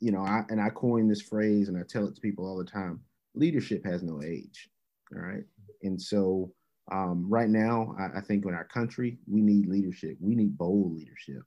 you 0.00 0.12
know, 0.12 0.20
I 0.20 0.42
and 0.48 0.60
I 0.60 0.70
coin 0.70 1.08
this 1.08 1.22
phrase 1.22 1.68
and 1.68 1.76
I 1.76 1.82
tell 1.88 2.06
it 2.06 2.14
to 2.14 2.20
people 2.20 2.46
all 2.46 2.58
the 2.58 2.64
time: 2.64 3.00
leadership 3.34 3.84
has 3.84 4.02
no 4.02 4.22
age. 4.22 4.68
All 5.14 5.22
right, 5.22 5.44
and 5.82 6.00
so 6.00 6.52
um, 6.92 7.28
right 7.28 7.48
now, 7.48 7.94
I, 7.98 8.18
I, 8.18 8.20
think 8.20 8.44
in 8.46 8.54
our 8.54 8.64
country, 8.64 9.18
we 9.26 9.40
need 9.40 9.66
leadership. 9.66 10.16
We 10.20 10.36
need 10.36 10.56
bold 10.56 10.94
leadership. 10.94 11.42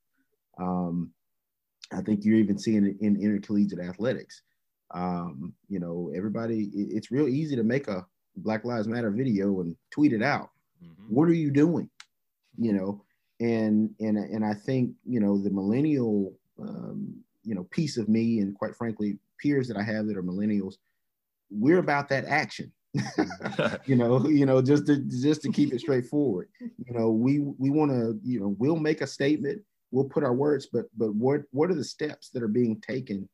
Um, 0.59 1.11
I 1.93 2.01
think 2.01 2.25
you're 2.25 2.37
even 2.37 2.57
seeing 2.57 2.85
it 2.85 2.97
in 2.99 3.21
intercollegiate 3.21 3.79
athletics. 3.79 4.41
Um, 4.93 5.53
you 5.69 5.79
know, 5.79 6.11
everybody, 6.13 6.69
it's 6.73 7.11
real 7.11 7.29
easy 7.29 7.55
to 7.55 7.63
make 7.63 7.87
a 7.87 8.05
Black 8.35 8.65
Lives 8.65 8.87
Matter 8.87 9.11
video 9.11 9.61
and 9.61 9.75
tweet 9.91 10.11
it 10.11 10.21
out. 10.21 10.49
Mm-hmm. 10.83 11.15
What 11.15 11.29
are 11.29 11.33
you 11.33 11.51
doing? 11.51 11.89
You 12.57 12.73
know, 12.73 13.05
and 13.39 13.89
and 13.99 14.17
and 14.17 14.45
I 14.45 14.53
think 14.53 14.91
you 15.05 15.19
know 15.19 15.37
the 15.37 15.49
millennial, 15.49 16.33
um, 16.59 17.15
you 17.43 17.55
know, 17.55 17.63
piece 17.65 17.97
of 17.97 18.09
me, 18.09 18.39
and 18.39 18.55
quite 18.55 18.75
frankly, 18.75 19.17
peers 19.41 19.67
that 19.67 19.77
I 19.77 19.83
have 19.83 20.07
that 20.07 20.17
are 20.17 20.23
millennials, 20.23 20.75
we're 21.49 21.79
about 21.79 22.09
that 22.09 22.25
action. 22.25 22.71
you 23.85 23.95
know, 23.95 24.27
you 24.27 24.45
know, 24.45 24.61
just 24.61 24.87
to 24.87 24.97
just 24.97 25.41
to 25.43 25.51
keep 25.51 25.73
it 25.73 25.79
straightforward. 25.79 26.49
You 26.59 26.93
know, 26.93 27.11
we 27.11 27.39
we 27.39 27.69
want 27.69 27.91
to, 27.91 28.19
you 28.23 28.39
know, 28.39 28.55
we'll 28.57 28.77
make 28.77 29.01
a 29.01 29.07
statement 29.07 29.61
we'll 29.91 30.05
put 30.05 30.23
our 30.23 30.33
words, 30.33 30.67
but 30.71 30.85
but 30.97 31.13
what 31.15 31.41
what 31.51 31.69
are 31.69 31.75
the 31.75 31.83
steps 31.83 32.29
that 32.29 32.43
are 32.43 32.47
being 32.47 32.79
taken 32.81 33.27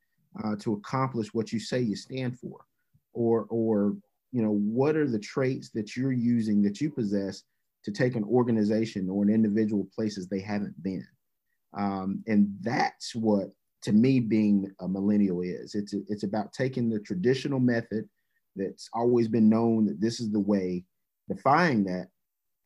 uh, 0.43 0.55
to 0.59 0.73
accomplish 0.73 1.33
what 1.33 1.51
you 1.51 1.59
say 1.59 1.79
you 1.79 1.95
stand 1.95 2.37
for, 2.39 2.65
or 3.13 3.45
or 3.49 3.95
you 4.31 4.41
know 4.41 4.51
what 4.51 4.95
are 4.95 5.07
the 5.07 5.19
traits 5.19 5.69
that 5.71 5.95
you're 5.95 6.11
using 6.11 6.61
that 6.63 6.81
you 6.81 6.89
possess 6.89 7.43
to 7.85 7.91
take 7.91 8.15
an 8.15 8.23
organization 8.25 9.09
or 9.09 9.23
an 9.23 9.29
individual 9.29 9.87
places 9.95 10.27
they 10.27 10.41
haven't 10.41 10.81
been, 10.83 11.07
um, 11.73 12.23
and 12.27 12.53
that's 12.61 13.15
what 13.15 13.47
to 13.83 13.91
me 13.91 14.19
being 14.19 14.71
a 14.81 14.87
millennial 14.87 15.41
is. 15.41 15.75
It's 15.75 15.93
it's 15.93 16.23
about 16.23 16.53
taking 16.53 16.89
the 16.89 16.99
traditional 16.99 17.59
method 17.59 18.09
that's 18.55 18.89
always 18.93 19.27
been 19.27 19.49
known 19.49 19.85
that 19.85 20.01
this 20.01 20.19
is 20.19 20.31
the 20.31 20.39
way, 20.39 20.83
defying 21.29 21.83
that, 21.85 22.07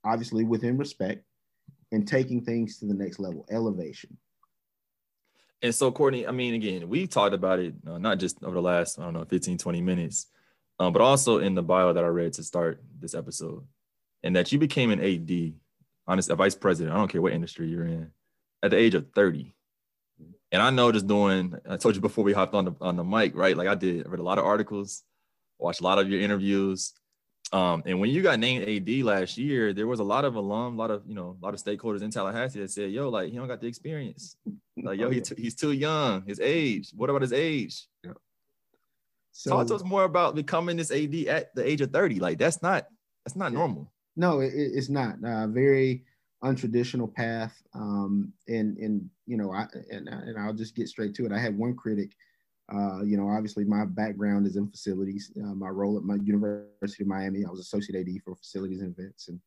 obviously 0.06 0.44
within 0.44 0.78
respect, 0.78 1.24
and 1.92 2.08
taking 2.08 2.44
things 2.44 2.78
to 2.80 2.86
the 2.86 2.94
next 2.94 3.20
level, 3.20 3.46
elevation. 3.52 4.18
And 5.62 5.76
so, 5.76 5.92
Kortne, 5.92 6.28
I 6.28 6.32
mean, 6.32 6.54
again, 6.54 6.88
we 6.88 7.06
talked 7.06 7.34
about 7.34 7.60
it 7.60 7.74
uh, 7.86 7.98
not 7.98 8.20
just 8.20 8.42
over 8.44 8.56
the 8.56 8.62
last, 8.62 8.98
I 8.98 9.04
don't 9.04 9.14
know, 9.14 9.26
15, 9.26 9.58
20 9.58 9.82
minutes, 9.82 10.28
um, 10.80 10.94
but 10.94 11.02
also 11.02 11.40
in 11.40 11.54
the 11.54 11.64
bio 11.64 11.92
that 11.92 12.04
I 12.04 12.08
read 12.08 12.34
to 12.34 12.44
start 12.44 12.82
this 12.98 13.14
episode, 13.14 13.66
and 14.24 14.36
that 14.36 14.52
you 14.52 14.60
became 14.60 14.92
an 14.92 15.00
AD, 15.00 15.54
honest, 16.08 16.30
a 16.30 16.36
vice 16.36 16.56
president, 16.56 16.96
I 16.96 17.00
don't 17.00 17.10
care 17.10 17.22
what 17.22 17.34
industry 17.34 17.68
you're 17.68 17.86
in, 17.86 18.12
at 18.64 18.72
the 18.72 18.78
age 18.78 18.96
of 18.96 19.08
30. 19.14 19.54
And 20.52 20.62
I 20.62 20.70
know 20.72 20.92
just 20.92 21.08
doing, 21.08 21.56
I 21.68 21.78
told 21.78 21.96
you 21.96 22.02
before 22.02 22.24
we 22.24 22.34
hopped 22.34 22.56
on 22.56 22.66
the 22.66 22.76
on 22.82 22.96
the 22.96 23.04
mic, 23.04 23.36
right? 23.36 23.56
Like 23.56 23.68
I 23.68 23.76
did, 23.76 24.06
I 24.06 24.10
read 24.10 24.20
a 24.20 24.24
lot 24.24 24.40
of 24.40 24.46
articles, 24.46 25.04
watched 25.60 25.82
a 25.82 25.84
lot 25.84 26.00
of 26.00 26.10
your 26.10 26.22
interviews. 26.22 26.94
Um, 27.52 27.84
and 27.86 28.00
when 28.00 28.10
you 28.10 28.22
got 28.22 28.40
named 28.40 28.68
AD 28.68 29.04
last 29.04 29.38
year, 29.38 29.74
there 29.74 29.88
was 29.88 30.00
a 30.00 30.04
lot 30.04 30.26
of 30.26 30.36
alum, 30.36 30.76
a 30.76 30.78
lot 30.78 30.92
of 30.92 31.04
you 31.08 31.16
know, 31.16 31.38
a 31.42 31.46
lot 31.46 31.54
of 31.54 31.64
stakeholders 31.64 32.02
in 32.02 32.12
Tallahassee 32.12 32.60
that 32.60 32.72
said, 32.72 32.92
"Yo, 32.92 33.10
like 33.10 33.30
he 33.32 33.38
don't 33.38 33.48
got 33.48 33.62
the 33.62 33.68
experience. 33.68 34.38
Like, 34.78 35.00
yo, 35.00 35.08
oh, 35.08 35.10
he 35.10 35.22
t- 35.22 35.36
he's 35.38 35.56
too 35.56 35.72
young. 35.72 36.24
His 36.26 36.40
age. 36.40 36.92
What 36.96 37.10
about 37.10 37.22
his 37.22 37.34
age?" 37.34 37.88
Yeah. 38.04 38.14
So, 39.32 39.52
Talk 39.52 39.68
to 39.68 39.76
us 39.76 39.84
more 39.84 40.04
about 40.04 40.36
becoming 40.36 40.78
this 40.78 40.92
AD 40.92 41.16
at 41.28 41.54
the 41.56 41.68
age 41.68 41.82
of 41.82 41.92
thirty. 41.92 42.20
Like 42.20 42.38
that's 42.38 42.62
not 42.62 42.88
that's 43.26 43.36
not 43.36 43.52
normal. 43.52 43.92
No, 44.20 44.42
it, 44.42 44.52
it's 44.54 44.90
not. 44.90 45.16
Uh, 45.24 45.48
very 45.48 46.04
untraditional 46.44 47.12
path. 47.14 47.64
Um, 47.74 48.34
and 48.50 48.78
and 48.78 49.10
you 49.26 49.38
know, 49.38 49.54
I 49.54 49.66
and, 49.90 50.10
and 50.10 50.38
I'll 50.38 50.54
just 50.54 50.76
get 50.76 50.90
straight 50.90 51.16
to 51.16 51.26
it. 51.26 51.32
I 51.32 51.40
had 51.40 51.58
one 51.58 51.74
critic. 51.74 52.12
Uh, 52.72 53.02
you 53.02 53.16
know, 53.16 53.30
obviously 53.30 53.64
my 53.64 53.86
background 53.86 54.46
is 54.46 54.58
in 54.58 54.70
facilities. 54.70 55.32
Uh, 55.42 55.56
my 55.56 55.70
role 55.70 55.96
at 55.96 56.04
my 56.04 56.16
University 56.16 57.04
of 57.04 57.08
Miami, 57.08 57.46
I 57.46 57.50
was 57.50 57.62
associate 57.62 57.98
AD 57.98 58.22
for 58.24 58.36
facilities 58.36 58.82
and 58.82 58.94
events, 58.96 59.30
and 59.30 59.40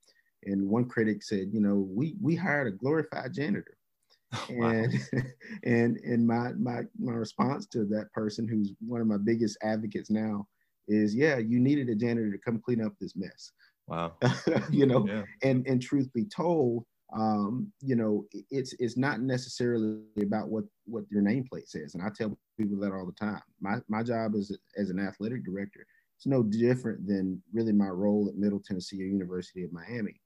and 0.45 0.67
one 0.67 0.87
critic 0.87 1.23
said, 1.23 1.51
you 1.53 1.61
know, 1.61 1.87
we 1.95 2.17
we 2.21 2.35
hired 2.35 2.67
a 2.67 2.71
glorified 2.71 3.35
janitor. 3.35 3.77
and 4.49 4.95
and 5.65 5.99
and 5.99 6.27
my 6.27 6.53
my 6.53 6.81
my 6.99 7.13
response 7.13 7.67
to 7.67 7.85
that 7.85 8.11
person 8.15 8.49
who's 8.49 8.73
one 8.81 9.03
of 9.03 9.07
my 9.07 9.19
biggest 9.19 9.59
advocates 9.63 10.09
now 10.09 10.49
is 10.89 11.15
yeah 11.15 11.37
you 11.37 11.61
needed 11.61 11.91
a 11.91 11.95
janitor 11.95 12.33
to 12.33 12.39
come 12.39 12.59
clean 12.59 12.83
up 12.83 12.95
this 12.99 13.15
mess 13.15 13.53
Wow. 13.93 14.15
you 14.71 14.87
know, 14.87 15.07
yeah. 15.07 15.25
and 15.43 15.67
and 15.67 15.83
truth 15.83 16.11
be 16.15 16.25
told, 16.25 16.85
um, 17.13 17.71
you 17.83 17.95
know, 17.95 18.25
it's 18.51 18.73
it's 18.79 18.97
not 18.97 19.21
necessarily 19.21 20.01
about 20.23 20.49
what 20.49 20.65
what 20.87 21.05
your 21.11 21.23
nameplate 21.23 21.69
says. 21.69 21.95
And 21.95 22.03
I 22.03 22.09
tell 22.09 22.39
people 22.59 22.79
that 22.81 22.93
all 22.93 23.05
the 23.05 23.13
time. 23.13 23.43
My 23.61 23.77
my 23.89 24.03
job 24.03 24.35
as 24.35 24.51
as 24.79 24.89
an 24.89 24.99
athletic 24.99 25.45
director, 25.45 25.87
it's 26.17 26.27
no 26.27 26.43
different 26.43 27.07
than 27.07 27.43
really 27.53 27.73
my 27.73 27.89
role 27.89 28.29
at 28.29 28.37
Middle 28.37 28.63
Tennessee 28.65 29.03
or 29.03 29.07
University 29.07 29.63
of 29.63 29.73
Miami. 29.75 30.19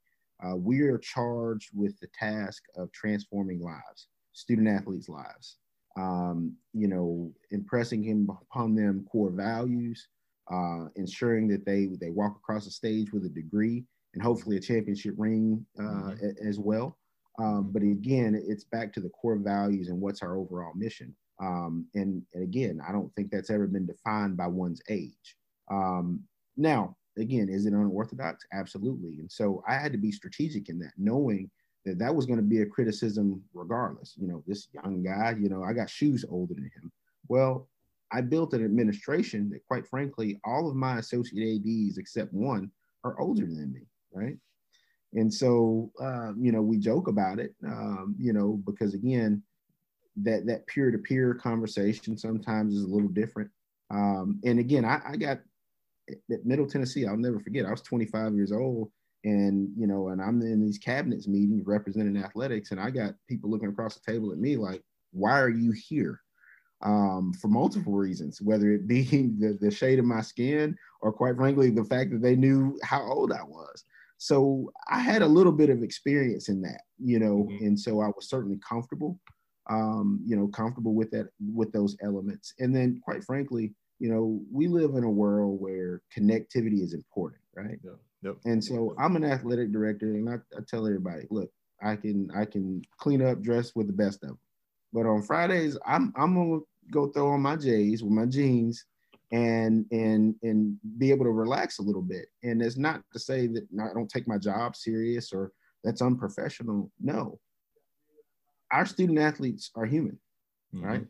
Uh, 0.45 0.55
we 0.55 0.83
are 0.83 0.99
charged 0.99 1.71
with 1.75 1.99
the 1.99 2.09
task 2.17 2.63
of 2.77 2.93
transforming 2.93 3.61
lives, 3.61 4.09
student 4.33 4.69
athletes' 4.69 5.09
lives. 5.09 5.57
Um, 5.99 6.55
you 6.75 6.89
know, 6.89 7.33
impressing 7.51 8.05
him 8.05 8.29
upon 8.31 8.75
them 8.77 9.07
core 9.11 9.31
values, 9.31 10.07
uh, 10.51 10.87
ensuring 10.97 11.49
that 11.49 11.65
they 11.65 11.87
they 12.01 12.11
walk 12.11 12.37
across 12.37 12.65
the 12.65 12.71
stage 12.71 13.13
with 13.13 13.25
a 13.25 13.29
degree 13.29 13.85
and 14.15 14.23
hopefully 14.23 14.57
a 14.57 14.61
championship 14.61 15.15
ring 15.17 15.65
uh, 15.79 15.83
mm-hmm. 15.83 16.49
as 16.49 16.59
well. 16.59 16.97
Um, 17.39 17.71
but 17.73 17.83
again, 17.83 18.41
it's 18.47 18.65
back 18.65 18.93
to 18.95 19.01
the 19.01 19.11
core 19.11 19.37
values 19.37 19.89
and 19.89 20.01
what's 20.01 20.23
our 20.23 20.37
overall 20.37 20.73
mission. 20.75 21.15
Um, 21.39 21.87
and, 21.95 22.23
and, 22.33 22.43
again, 22.43 22.81
I 22.87 22.93
don't 22.93 23.15
think 23.15 23.31
that's 23.31 23.51
ever 23.51 23.67
been 23.67 23.85
defined 23.85 24.39
by 24.39 24.47
one's 24.47 24.81
age. 24.89 25.37
Um, 25.71 26.23
now, 26.57 26.97
again, 27.19 27.49
is 27.51 27.67
it 27.67 27.75
unorthodox? 27.75 28.45
Absolutely. 28.55 29.19
And 29.19 29.31
so 29.31 29.63
I 29.69 29.75
had 29.75 29.93
to 29.93 29.99
be 29.99 30.13
strategic 30.13 30.71
in 30.71 30.79
that, 30.79 30.93
knowing 30.97 31.51
that 31.85 31.99
that 31.99 32.15
was 32.15 32.25
going 32.25 32.39
to 32.39 32.43
be 32.43 32.63
a 32.63 32.67
criticism 32.67 33.43
regardless. 33.53 34.15
You 34.17 34.29
know, 34.29 34.43
this 34.47 34.69
young 34.73 35.03
guy, 35.03 35.37
you 35.39 35.51
know, 35.51 35.63
I 35.63 35.75
got 35.75 35.91
shoes 35.91 36.25
older 36.29 36.55
than 36.55 36.71
him. 36.75 36.91
Well, 37.29 37.69
I 38.13 38.21
built 38.21 38.55
an 38.55 38.65
administration 38.65 39.51
that, 39.51 39.67
quite 39.67 39.87
frankly, 39.87 40.41
all 40.45 40.69
of 40.69 40.77
my 40.77 40.99
associate 40.99 41.61
ADs 41.61 41.99
except 41.99 42.33
one 42.33 42.71
are 43.05 43.19
older 43.21 43.47
than 43.47 43.73
me, 43.73 43.83
right? 44.13 44.37
And 45.15 45.33
so, 45.33 45.91
uh, 46.01 46.33
you 46.39 46.53
know, 46.53 46.63
we 46.63 46.79
joke 46.79 47.09
about 47.09 47.39
it, 47.39 47.55
um, 47.65 48.15
you 48.19 48.33
know, 48.33 48.61
because 48.67 48.95
again, 48.95 49.43
that 50.23 50.47
that 50.47 50.67
peer 50.67 50.91
to 50.91 50.99
peer 50.99 51.35
conversation 51.35 52.17
sometimes 52.17 52.75
is 52.75 52.85
a 52.85 52.89
little 52.89 53.09
different. 53.09 53.51
Um, 53.91 54.41
and 54.45 54.59
again, 54.59 54.85
I, 54.85 55.01
I 55.07 55.17
got 55.17 55.39
at 56.09 56.45
Middle 56.45 56.67
Tennessee. 56.67 57.07
I'll 57.07 57.17
never 57.17 57.41
forget. 57.41 57.67
I 57.67 57.71
was 57.71 57.83
25 57.83 58.35
years 58.35 58.53
old, 58.53 58.91
and 59.25 59.71
you 59.77 59.87
know, 59.87 60.09
and 60.09 60.21
I'm 60.21 60.41
in 60.43 60.65
these 60.65 60.79
cabinets 60.79 61.29
meetings 61.29 61.67
representing 61.67 62.23
athletics, 62.23 62.71
and 62.71 62.81
I 62.81 62.91
got 62.91 63.15
people 63.29 63.51
looking 63.51 63.69
across 63.69 63.95
the 63.97 64.13
table 64.13 64.33
at 64.33 64.39
me 64.39 64.57
like, 64.57 64.83
"Why 65.13 65.41
are 65.41 65.49
you 65.51 65.73
here?" 65.73 66.21
Um, 66.87 67.33
for 67.35 67.49
multiple 67.49 67.95
reasons, 67.95 68.41
whether 68.41 68.71
it 68.71 68.87
be 68.87 69.03
the, 69.39 69.59
the 69.61 69.71
shade 69.71 69.99
of 69.99 70.05
my 70.05 70.23
skin 70.23 70.77
or 71.03 71.13
quite 71.13 71.37
frankly, 71.37 71.69
the 71.69 71.85
fact 71.85 72.13
that 72.13 72.23
they 72.23 72.37
knew 72.37 72.79
how 72.83 73.03
old 73.03 73.33
I 73.33 73.43
was. 73.43 73.85
So 74.19 74.73
I 74.89 75.01
had 75.01 75.21
a 75.21 75.27
little 75.27 75.53
bit 75.53 75.69
of 75.69 75.83
experience 75.83 76.49
in 76.49 76.63
that, 76.63 76.83
you 76.99 77.19
know, 77.19 77.49
mm-hmm. 77.51 77.67
and 77.67 77.79
so 77.79 78.01
I 78.01 78.07
was 78.07 78.31
certainly 78.31 78.59
comfortable, 78.67 79.19
um, 79.69 80.21
you 80.25 80.37
know, 80.37 80.47
comfortable 80.47 80.95
with 80.95 81.11
that, 81.11 81.29
with 81.53 81.71
those 81.73 81.97
elements. 82.03 82.55
And 82.61 82.75
then 82.75 83.01
quite 83.05 83.25
frankly, 83.25 83.75
you 83.99 84.09
know, 84.09 84.41
we 84.51 84.69
live 84.69 84.95
in 84.95 85.05
a 85.05 85.11
world 85.11 85.61
where 85.61 86.01
connectivity 86.17 86.83
is 86.83 86.95
important, 86.95 87.43
right? 87.55 87.79
Yeah. 87.85 87.91
Yep. 88.23 88.37
And 88.47 88.65
so 88.65 88.95
I'm 88.99 89.17
an 89.17 89.25
athletic 89.25 89.73
director 89.73 90.15
and 90.15 90.31
I, 90.31 90.37
I 90.57 90.61
tell 90.67 90.87
everybody, 90.87 91.27
look, 91.31 91.51
I 91.83 91.97
can, 91.97 92.31
I 92.35 92.47
can 92.47 92.81
clean 92.97 93.21
up, 93.21 93.43
dress 93.43 93.73
with 93.75 93.87
the 93.87 93.93
best 93.93 94.23
of 94.23 94.31
them 94.31 94.39
but 94.97 95.07
on 95.07 95.23
Fridays, 95.23 95.77
I'm 95.85 96.13
I'm 96.17 96.35
gonna 96.35 96.61
go 96.91 97.09
throw 97.09 97.29
on 97.29 97.43
my 97.43 97.57
J's 97.57 98.03
with 98.03 98.13
my 98.13 98.27
jeans 98.27 98.85
and 99.33 99.87
and 99.91 100.35
and 100.43 100.77
be 100.99 101.11
able 101.11 101.25
to 101.25 101.31
relax 101.31 101.79
a 101.79 101.83
little 101.83 102.03
bit. 102.03 102.27
And 102.43 102.63
it's 102.63 102.77
not 102.77 103.03
to 103.13 103.19
say 103.19 103.47
that 103.49 103.67
I 103.81 103.93
don't 103.93 104.09
take 104.09 104.29
my 104.29 104.39
job 104.39 104.77
serious 104.77 105.33
or 105.33 105.53
that's 105.85 106.03
unprofessional. 106.03 106.91
No. 107.01 107.39
Our 108.73 108.87
student 108.87 109.19
athletes 109.19 109.71
are 109.77 109.87
human, 109.87 110.19
mm-hmm. 110.75 110.85
right? 110.85 111.07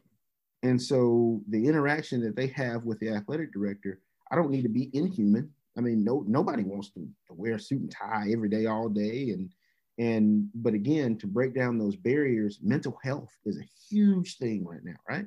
And 0.63 0.81
so 0.81 1.41
the 1.49 1.67
interaction 1.67 2.21
that 2.23 2.37
they 2.37 2.49
have 2.49 2.85
with 2.85 2.99
the 3.01 3.11
athletic 3.11 3.53
director, 3.53 4.01
I 4.31 4.37
don't 4.37 4.51
need 4.51 4.63
to 4.63 4.69
be 4.69 4.91
inhuman. 4.93 5.51
I 5.79 5.81
mean, 5.81 6.05
no 6.05 6.25
nobody 6.27 6.63
wants 6.63 6.91
to, 6.91 7.01
to 7.29 7.35
wear 7.35 7.55
a 7.55 7.61
suit 7.61 7.81
and 7.81 7.91
tie 7.91 8.31
every 8.33 8.49
day, 8.49 8.67
all 8.67 8.89
day, 8.89 9.31
and 9.31 9.51
and 9.99 10.49
but 10.55 10.75
again, 10.75 11.17
to 11.19 11.27
break 11.27 11.55
down 11.55 11.79
those 11.79 11.97
barriers, 11.97 12.59
mental 12.63 12.99
health 13.03 13.33
is 13.45 13.59
a 13.59 13.69
huge 13.89 14.39
thing 14.39 14.65
right 14.65 14.85
now, 14.85 14.97
right? 15.09 15.27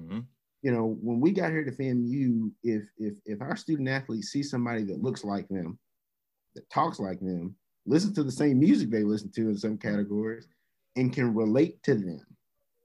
Mm-hmm. 0.00 0.20
You 0.62 0.72
know, 0.72 0.98
when 1.00 1.20
we 1.20 1.32
got 1.32 1.50
here 1.50 1.64
to 1.64 1.72
FAMU, 1.72 2.50
if 2.62 2.82
if 2.98 3.14
if 3.24 3.40
our 3.40 3.56
student 3.56 3.88
athletes 3.88 4.28
see 4.28 4.42
somebody 4.42 4.84
that 4.84 5.02
looks 5.02 5.24
like 5.24 5.48
them, 5.48 5.78
that 6.54 6.68
talks 6.70 7.00
like 7.00 7.20
them, 7.20 7.56
listen 7.86 8.12
to 8.14 8.22
the 8.22 8.32
same 8.32 8.58
music 8.58 8.90
they 8.90 9.02
listen 9.02 9.30
to 9.32 9.48
in 9.48 9.56
some 9.56 9.78
categories, 9.78 10.48
and 10.96 11.12
can 11.12 11.34
relate 11.34 11.82
to 11.84 11.94
them, 11.94 12.26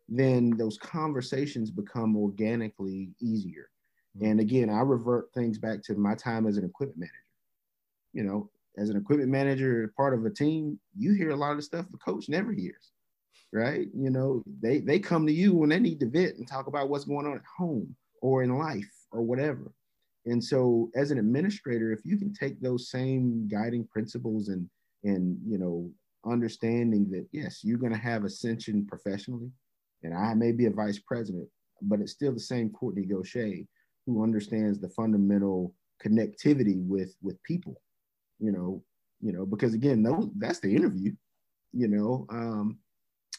then 0.07 0.51
those 0.51 0.77
conversations 0.77 1.69
become 1.71 2.15
organically 2.15 3.09
easier. 3.19 3.69
Mm-hmm. 4.17 4.25
And 4.25 4.39
again, 4.39 4.69
I 4.69 4.79
revert 4.81 5.33
things 5.33 5.57
back 5.57 5.83
to 5.83 5.95
my 5.95 6.15
time 6.15 6.47
as 6.47 6.57
an 6.57 6.65
equipment 6.65 6.99
manager. 6.99 7.13
You 8.13 8.23
know, 8.23 8.49
as 8.77 8.89
an 8.89 8.97
equipment 8.97 9.29
manager, 9.29 9.93
part 9.97 10.13
of 10.13 10.25
a 10.25 10.29
team, 10.29 10.79
you 10.97 11.13
hear 11.13 11.31
a 11.31 11.35
lot 11.35 11.51
of 11.51 11.57
the 11.57 11.63
stuff 11.63 11.85
the 11.91 11.97
coach 11.97 12.29
never 12.29 12.53
hears, 12.53 12.91
right? 13.53 13.87
You 13.93 14.09
know, 14.09 14.43
they 14.61 14.79
they 14.79 14.99
come 14.99 15.25
to 15.27 15.33
you 15.33 15.53
when 15.53 15.69
they 15.69 15.79
need 15.79 15.99
to 16.01 16.09
vent 16.09 16.37
and 16.37 16.47
talk 16.47 16.67
about 16.67 16.89
what's 16.89 17.05
going 17.05 17.25
on 17.25 17.35
at 17.35 17.43
home 17.57 17.95
or 18.21 18.43
in 18.43 18.57
life 18.57 18.91
or 19.11 19.21
whatever. 19.21 19.71
And 20.25 20.43
so, 20.43 20.89
as 20.95 21.11
an 21.11 21.19
administrator, 21.19 21.91
if 21.91 22.05
you 22.05 22.17
can 22.17 22.33
take 22.33 22.59
those 22.59 22.89
same 22.89 23.47
guiding 23.47 23.87
principles 23.87 24.49
and 24.49 24.69
and 25.03 25.37
you 25.45 25.57
know 25.57 25.91
understanding 26.25 27.09
that 27.11 27.27
yes, 27.31 27.61
you're 27.63 27.77
going 27.77 27.93
to 27.93 27.99
have 27.99 28.23
ascension 28.23 28.85
professionally, 28.85 29.51
and 30.03 30.13
I 30.13 30.33
may 30.33 30.51
be 30.51 30.65
a 30.65 30.71
vice 30.71 30.99
president, 30.99 31.47
but 31.81 31.99
it's 31.99 32.13
still 32.13 32.33
the 32.33 32.39
same 32.39 32.69
Kortne 32.69 33.09
Gosha 33.09 33.65
who 34.05 34.23
understands 34.23 34.79
the 34.79 34.89
fundamental 34.89 35.73
connectivity 36.03 36.85
with 36.85 37.15
with 37.21 37.41
people 37.43 37.79
you 38.39 38.51
know, 38.51 38.83
you 39.21 39.31
know, 39.31 39.45
because 39.45 39.73
again, 39.73 40.01
no, 40.01 40.31
that's 40.37 40.59
the 40.59 40.75
interview, 40.75 41.13
you 41.73 41.87
know. 41.87 42.25
Um, 42.29 42.77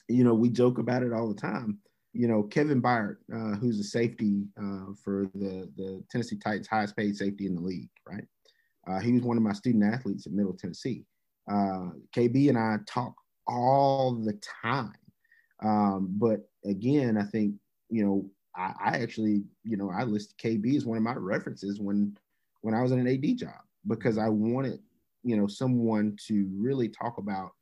you 0.08 0.24
know, 0.24 0.34
we 0.34 0.48
joke 0.48 0.78
about 0.78 1.02
it 1.02 1.12
all 1.12 1.28
the 1.28 1.40
time. 1.40 1.78
You 2.12 2.28
know, 2.28 2.42
Kevin 2.44 2.80
Byard, 2.80 3.16
uh, 3.32 3.56
who's 3.56 3.78
a 3.78 3.84
safety 3.84 4.44
uh, 4.58 4.92
for 5.02 5.30
the 5.34 5.70
the 5.76 6.02
Tennessee 6.10 6.38
Titans, 6.38 6.66
highest 6.66 6.96
paid 6.96 7.16
safety 7.16 7.46
in 7.46 7.54
the 7.54 7.60
league, 7.60 7.90
right? 8.08 8.24
Uh, 8.88 9.00
he 9.00 9.12
was 9.12 9.22
one 9.22 9.36
of 9.36 9.42
my 9.42 9.52
student 9.52 9.84
athletes 9.84 10.26
at 10.26 10.32
Middle 10.32 10.54
Tennessee. 10.54 11.04
Uh, 11.50 11.90
KB 12.16 12.48
and 12.48 12.58
I 12.58 12.76
talk 12.86 13.14
all 13.46 14.14
the 14.14 14.38
time, 14.62 14.92
um, 15.62 16.08
but 16.18 16.48
again, 16.64 17.16
I 17.18 17.24
think 17.24 17.54
you 17.90 18.04
know, 18.04 18.30
I, 18.56 18.72
I 18.84 18.98
actually, 18.98 19.44
you 19.64 19.76
know, 19.76 19.90
I 19.90 20.04
listed 20.04 20.38
KB 20.38 20.76
as 20.76 20.84
one 20.84 20.96
of 20.96 21.04
my 21.04 21.14
references 21.14 21.80
when 21.80 22.16
when 22.62 22.74
I 22.74 22.82
was 22.82 22.92
in 22.92 22.98
an 22.98 23.08
AD 23.08 23.36
job 23.36 23.60
because 23.86 24.18
I 24.18 24.28
wanted, 24.28 24.80
you 25.22 25.36
know, 25.36 25.46
someone 25.46 26.16
to 26.26 26.48
really 26.56 26.88
talk 26.88 27.18
about 27.18 27.52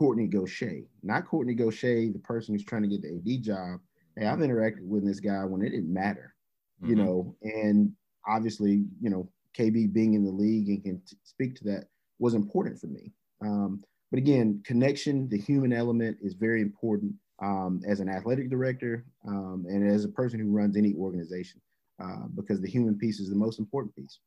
Kortne 0.00 0.32
Gosha, 0.32 0.82
not 1.02 1.26
Kortne 1.26 1.58
Gosha, 1.58 2.12
the 2.12 2.18
person 2.20 2.54
who's 2.54 2.64
trying 2.64 2.82
to 2.82 2.88
get 2.88 3.02
the 3.02 3.16
AD 3.16 3.42
job. 3.42 3.80
Hey, 4.16 4.26
I've 4.26 4.38
interacted 4.38 4.86
with 4.86 5.04
this 5.04 5.20
guy 5.20 5.44
when 5.44 5.62
it 5.62 5.70
didn't 5.70 5.92
matter, 5.92 6.34
you 6.82 6.96
mm-hmm. 6.96 7.04
know, 7.04 7.36
and 7.42 7.92
obviously, 8.26 8.84
you 9.00 9.10
know, 9.10 9.30
KB 9.58 9.92
being 9.92 10.14
in 10.14 10.24
the 10.24 10.30
league 10.30 10.68
and 10.68 10.82
can 10.82 11.02
t- 11.06 11.16
speak 11.22 11.54
to 11.56 11.64
that 11.64 11.84
was 12.18 12.34
important 12.34 12.80
for 12.80 12.86
me. 12.86 13.12
Um, 13.42 13.82
but 14.10 14.18
again, 14.18 14.62
connection, 14.64 15.28
the 15.28 15.38
human 15.38 15.72
element 15.72 16.18
is 16.22 16.34
very 16.34 16.62
important 16.62 17.12
um, 17.42 17.80
as 17.86 18.00
an 18.00 18.08
athletic 18.08 18.50
director 18.50 19.04
um, 19.26 19.66
and 19.68 19.88
as 19.88 20.04
a 20.04 20.08
person 20.08 20.40
who 20.40 20.50
runs 20.50 20.76
any 20.76 20.94
organization 20.94 21.60
uh, 22.02 22.26
because 22.34 22.60
the 22.60 22.68
human 22.68 22.96
piece 22.96 23.20
is 23.20 23.28
the 23.28 23.36
most 23.36 23.58
important 23.58 23.94
piece. 23.94 24.18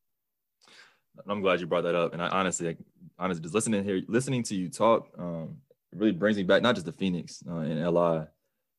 I'm 1.28 1.42
glad 1.42 1.60
you 1.60 1.68
brought 1.68 1.84
that 1.84 1.96
up. 1.96 2.14
And 2.14 2.22
I 2.22 2.28
honestly, 2.30 2.76
honestly, 3.20 3.42
just 3.42 3.54
listening 3.54 3.84
here, 3.84 4.02
listening 4.08 4.44
to 4.44 4.56
you 4.56 4.70
talk, 4.70 5.10
um, 5.18 5.58
it 5.92 6.00
really 6.00 6.12
brings 6.12 6.38
me 6.38 6.44
back 6.44 6.62
not 6.62 6.76
just 6.76 6.88
to 6.88 6.92
Phoenix 6.92 7.44
uh, 7.48 7.58
and 7.58 7.80
LI, 7.80 8.26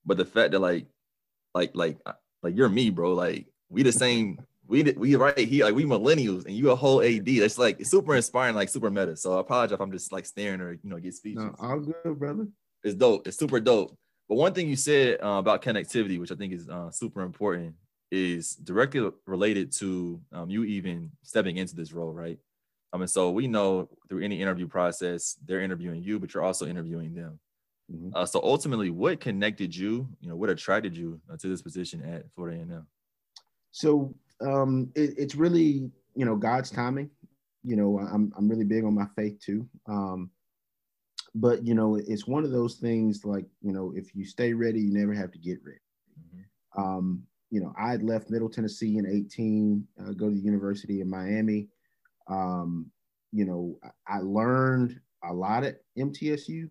but 0.04 0.16
the 0.16 0.24
fact 0.24 0.52
that 0.52 0.58
like, 0.58 0.86
like, 1.54 1.70
like, 1.74 1.98
like 2.42 2.56
you're 2.56 2.68
me, 2.68 2.90
bro. 2.90 3.14
Like 3.14 3.46
we 3.68 3.82
the 3.82 3.92
same. 3.92 4.38
We 4.66 4.82
we 4.82 5.14
right 5.16 5.36
here, 5.36 5.66
like 5.66 5.74
we 5.74 5.84
millennials, 5.84 6.46
and 6.46 6.54
you 6.54 6.70
a 6.70 6.76
whole 6.76 7.02
AD. 7.02 7.26
That's 7.26 7.58
like 7.58 7.84
super 7.84 8.16
inspiring, 8.16 8.54
like 8.54 8.68
super 8.68 8.90
meta. 8.90 9.16
So 9.16 9.36
I 9.36 9.40
apologize 9.40 9.74
if 9.74 9.80
I'm 9.80 9.92
just 9.92 10.10
like 10.10 10.26
staring 10.26 10.60
or 10.60 10.72
you 10.72 10.90
know 10.90 10.98
get 10.98 11.14
speeches. 11.14 11.44
No, 11.44 11.54
all 11.58 11.80
good, 11.80 12.18
brother. 12.18 12.48
It's 12.82 12.94
dope. 12.94 13.26
It's 13.26 13.38
super 13.38 13.60
dope. 13.60 13.96
But 14.28 14.36
one 14.36 14.54
thing 14.54 14.68
you 14.68 14.76
said 14.76 15.18
uh, 15.22 15.38
about 15.38 15.62
connectivity, 15.62 16.18
which 16.18 16.32
I 16.32 16.34
think 16.34 16.54
is 16.54 16.68
uh, 16.68 16.90
super 16.90 17.20
important, 17.20 17.74
is 18.14 18.54
directly 18.54 19.10
related 19.26 19.72
to 19.72 20.20
um, 20.32 20.48
you 20.48 20.64
even 20.64 21.10
stepping 21.22 21.56
into 21.56 21.74
this 21.74 21.92
role, 21.92 22.12
right? 22.12 22.38
I 22.92 22.96
mean, 22.96 23.08
so 23.08 23.30
we 23.30 23.48
know 23.48 23.88
through 24.08 24.22
any 24.22 24.40
interview 24.40 24.68
process, 24.68 25.36
they're 25.44 25.62
interviewing 25.62 26.02
you, 26.02 26.20
but 26.20 26.32
you're 26.32 26.44
also 26.44 26.66
interviewing 26.66 27.12
them. 27.12 27.40
Mm-hmm. 27.92 28.10
Uh, 28.14 28.24
so 28.24 28.40
ultimately, 28.42 28.90
what 28.90 29.20
connected 29.20 29.74
you? 29.74 30.08
You 30.20 30.28
know, 30.28 30.36
what 30.36 30.48
attracted 30.48 30.96
you 30.96 31.20
uh, 31.30 31.36
to 31.38 31.48
this 31.48 31.60
position 31.60 32.02
at 32.04 32.30
Florida 32.34 32.58
A&M? 32.58 32.86
So 33.72 34.14
um, 34.40 34.92
it, 34.94 35.14
it's 35.18 35.34
really 35.34 35.90
you 36.14 36.24
know 36.24 36.36
God's 36.36 36.70
timing. 36.70 37.10
You 37.64 37.76
know, 37.76 37.98
I'm 37.98 38.32
I'm 38.38 38.48
really 38.48 38.64
big 38.64 38.84
on 38.84 38.94
my 38.94 39.06
faith 39.16 39.40
too. 39.40 39.68
Um, 39.88 40.30
but 41.34 41.66
you 41.66 41.74
know, 41.74 41.96
it's 41.96 42.28
one 42.28 42.44
of 42.44 42.52
those 42.52 42.76
things 42.76 43.24
like 43.24 43.46
you 43.60 43.72
know, 43.72 43.92
if 43.96 44.14
you 44.14 44.24
stay 44.24 44.52
ready, 44.52 44.80
you 44.80 44.92
never 44.92 45.14
have 45.14 45.32
to 45.32 45.38
get 45.38 45.58
ready. 45.64 45.80
Mm-hmm. 46.20 46.80
Um, 46.80 47.22
you 47.54 47.60
know, 47.60 47.72
I 47.78 47.92
had 47.92 48.02
left 48.02 48.30
Middle 48.30 48.48
Tennessee 48.48 48.98
in 48.98 49.06
18, 49.06 49.86
uh, 50.00 50.10
go 50.14 50.28
to 50.28 50.34
the 50.34 50.40
University 50.40 51.00
of 51.00 51.06
Miami. 51.06 51.68
Um, 52.26 52.90
you 53.30 53.44
know, 53.44 53.78
I 54.08 54.18
learned 54.18 55.00
a 55.22 55.32
lot 55.32 55.62
at 55.62 55.76
MTSU 55.96 56.68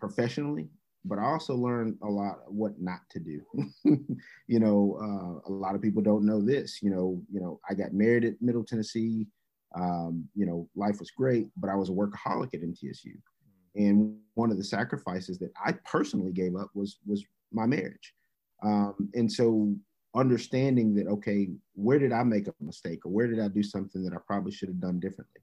professionally, 0.00 0.70
but 1.04 1.18
I 1.18 1.24
also 1.24 1.54
learned 1.54 1.98
a 2.02 2.08
lot 2.08 2.38
what 2.50 2.80
not 2.80 3.00
to 3.10 3.20
do. 3.20 3.42
you 4.46 4.58
know, 4.58 4.96
uh, 4.98 5.46
a 5.46 5.52
lot 5.52 5.74
of 5.74 5.82
people 5.82 6.00
don't 6.00 6.24
know 6.24 6.40
this. 6.40 6.78
You 6.82 6.88
know, 6.88 7.22
you 7.30 7.40
know, 7.40 7.60
I 7.68 7.74
got 7.74 7.92
married 7.92 8.24
at 8.24 8.40
Middle 8.40 8.64
Tennessee. 8.64 9.26
Um, 9.74 10.26
you 10.34 10.46
know, 10.46 10.70
life 10.74 11.00
was 11.00 11.10
great, 11.10 11.48
but 11.58 11.68
I 11.68 11.74
was 11.74 11.90
a 11.90 11.92
workaholic 11.92 12.54
at 12.54 12.62
MTSU. 12.62 13.12
And 13.76 14.16
one 14.32 14.50
of 14.50 14.56
the 14.56 14.64
sacrifices 14.64 15.38
that 15.40 15.52
I 15.62 15.72
personally 15.84 16.32
gave 16.32 16.56
up 16.56 16.70
was 16.72 16.96
was 17.06 17.22
my 17.52 17.66
marriage. 17.66 18.14
Um, 18.62 19.10
and 19.14 19.30
so 19.30 19.76
understanding 20.14 20.94
that 20.94 21.06
okay, 21.06 21.48
where 21.74 21.98
did 21.98 22.12
I 22.12 22.22
make 22.22 22.48
a 22.48 22.54
mistake 22.60 23.04
or 23.04 23.10
where 23.10 23.26
did 23.26 23.40
I 23.40 23.48
do 23.48 23.62
something 23.62 24.02
that 24.04 24.14
I 24.14 24.18
probably 24.26 24.52
should 24.52 24.68
have 24.68 24.80
done 24.80 25.00
differently? 25.00 25.42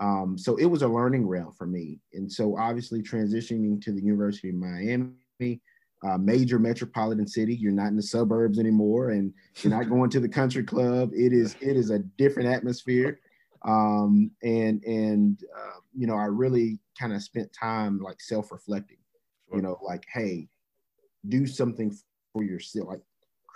Um, 0.00 0.38
so 0.38 0.56
it 0.56 0.66
was 0.66 0.82
a 0.82 0.88
learning 0.88 1.26
rail 1.26 1.54
for 1.56 1.66
me. 1.66 1.98
And 2.12 2.30
so 2.30 2.56
obviously 2.56 3.02
transitioning 3.02 3.82
to 3.82 3.92
the 3.92 4.00
University 4.00 4.50
of 4.50 4.54
Miami, 4.54 5.60
uh, 6.04 6.16
major 6.18 6.58
metropolitan 6.58 7.26
city, 7.26 7.56
you're 7.56 7.72
not 7.72 7.88
in 7.88 7.96
the 7.96 8.02
suburbs 8.02 8.58
anymore, 8.58 9.10
and 9.10 9.32
you're 9.56 9.72
not 9.72 9.88
going 9.88 10.10
to 10.10 10.20
the 10.20 10.28
country 10.28 10.62
club. 10.62 11.10
It 11.12 11.32
is 11.32 11.56
it 11.60 11.76
is 11.76 11.90
a 11.90 11.98
different 11.98 12.48
atmosphere. 12.48 13.20
Um, 13.64 14.30
and 14.42 14.82
and 14.84 15.42
uh, 15.56 15.80
you 15.96 16.06
know, 16.06 16.14
I 16.14 16.26
really 16.26 16.78
kind 16.98 17.12
of 17.12 17.22
spent 17.22 17.52
time 17.52 18.00
like 18.00 18.20
self-reflecting. 18.20 18.98
You 19.52 19.62
know, 19.62 19.78
like 19.82 20.04
hey, 20.12 20.46
do 21.28 21.46
something 21.46 21.96
for 22.32 22.44
yourself. 22.44 22.88
Like 22.88 23.00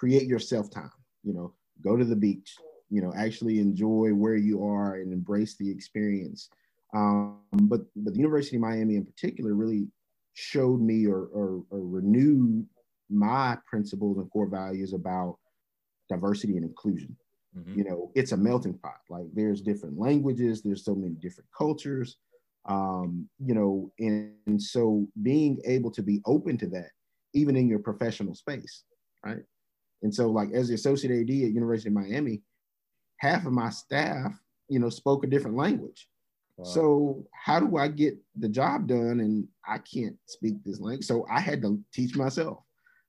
create 0.02 0.26
yourself 0.26 0.68
time. 0.68 0.90
You 1.22 1.32
know, 1.32 1.54
go 1.80 1.96
to 1.96 2.04
the 2.04 2.16
beach. 2.16 2.56
You 2.90 3.02
know, 3.02 3.12
actually 3.16 3.60
enjoy 3.60 4.10
where 4.10 4.34
you 4.34 4.64
are 4.64 4.96
and 4.96 5.12
embrace 5.12 5.56
the 5.56 5.70
experience. 5.70 6.50
Um, 6.92 7.38
but 7.52 7.82
but 7.94 8.12
the 8.12 8.18
University 8.18 8.56
of 8.56 8.62
Miami 8.62 8.96
in 8.96 9.04
particular 9.04 9.54
really 9.54 9.86
showed 10.34 10.80
me 10.80 11.06
or, 11.06 11.26
or, 11.26 11.62
or 11.70 11.80
renewed 11.80 12.66
my 13.08 13.56
principles 13.66 14.18
and 14.18 14.28
core 14.30 14.48
values 14.48 14.92
about 14.92 15.38
diversity 16.08 16.56
and 16.56 16.64
inclusion. 16.64 17.16
Mm-hmm. 17.56 17.78
You 17.78 17.84
know, 17.84 18.10
it's 18.14 18.32
a 18.32 18.36
melting 18.36 18.78
pot. 18.78 19.00
Like 19.08 19.26
there's 19.34 19.60
different 19.60 19.98
languages, 19.98 20.62
there's 20.62 20.84
so 20.84 20.94
many 20.94 21.14
different 21.14 21.48
cultures. 21.56 22.16
Um, 22.68 23.28
you 23.38 23.54
know, 23.54 23.92
and, 23.98 24.32
and 24.46 24.60
so 24.60 25.06
being 25.22 25.60
able 25.64 25.90
to 25.92 26.02
be 26.02 26.20
open 26.26 26.58
to 26.58 26.66
that, 26.68 26.90
even 27.34 27.56
in 27.56 27.68
your 27.68 27.80
professional 27.80 28.34
space, 28.34 28.84
right? 29.24 29.42
And 30.02 30.14
so, 30.14 30.28
like 30.28 30.52
as 30.52 30.68
the 30.68 30.74
associate 30.74 31.12
AD 31.12 31.30
at 31.30 31.52
University 31.52 31.88
of 31.88 31.94
Miami, 31.94 32.42
half 33.18 33.46
of 33.46 33.52
my 33.52 33.70
staff, 33.70 34.32
you 34.68 34.78
know, 34.78 34.88
spoke 34.88 35.24
a 35.24 35.28
different 35.28 35.56
language. 35.56 36.08
Wow. 36.56 36.64
So 36.64 37.26
how 37.32 37.60
do 37.60 37.76
I 37.76 37.88
get 37.88 38.16
the 38.36 38.48
job 38.48 38.88
done 38.88 39.20
and 39.20 39.46
I 39.66 39.78
can't 39.78 40.16
speak 40.26 40.54
this 40.64 40.80
language? 40.80 41.06
So 41.06 41.26
I 41.30 41.40
had 41.40 41.62
to 41.62 41.80
teach 41.92 42.16
myself, 42.16 42.58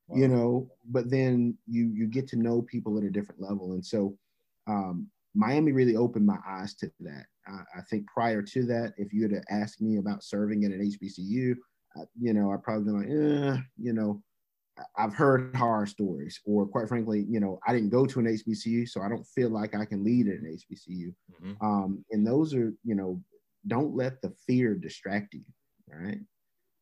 wow. 0.08 0.18
you 0.18 0.28
know. 0.28 0.70
But 0.90 1.10
then 1.10 1.58
you 1.68 1.92
you 1.94 2.08
get 2.08 2.28
to 2.30 2.36
know 2.38 2.62
people 2.62 2.98
at 2.98 3.04
a 3.04 3.10
different 3.10 3.42
level, 3.42 3.74
and 3.74 3.86
so 3.86 4.18
um, 4.68 5.10
Miami 5.36 5.72
really 5.72 5.96
opened 5.96 6.26
my 6.26 6.38
eyes 6.48 6.74
to 6.76 6.92
that. 7.02 7.26
I 7.46 7.82
think 7.90 8.08
prior 8.08 8.42
to 8.42 8.66
that, 8.68 8.94
if 8.96 9.12
you 9.12 9.24
had 9.24 9.44
asked 9.50 9.82
me 9.82 9.98
about 9.98 10.24
serving 10.24 10.64
at 10.64 10.72
an 10.72 10.80
HBCU, 10.80 11.58
you 12.20 12.34
know, 12.34 12.52
I'd 12.52 12.64
probably 12.64 12.86
been 12.86 13.00
like, 13.00 13.58
eh, 13.58 13.62
you 13.78 13.92
know, 13.92 14.22
I've 14.98 15.14
heard 15.14 15.56
horror 15.56 15.86
stories, 15.86 16.40
or 16.46 16.66
quite 16.66 16.88
frankly, 16.88 17.26
you 17.30 17.40
know, 17.40 17.60
I 17.68 17.74
didn't 17.74 17.90
go 17.90 18.06
to 18.06 18.20
an 18.20 18.26
HBCU, 18.26 18.90
so 18.90 19.02
I 19.02 19.10
don't 19.10 19.26
feel 19.26 19.50
like 19.50 19.76
I 19.76 19.86
can 19.86 20.04
lead 20.04 20.28
at 20.28 20.40
an 20.40 20.58
HBCU. 20.58 21.14
Mm-hmm. 21.32 21.66
Um, 21.66 22.06
and 22.12 22.26
those 22.26 22.54
are, 22.56 22.74
you 22.84 22.96
know, 22.96 23.22
don't 23.68 23.96
let 23.96 24.22
the 24.22 24.34
fear 24.48 24.74
distract 24.74 25.34
you. 25.34 25.44
Right. 25.88 26.20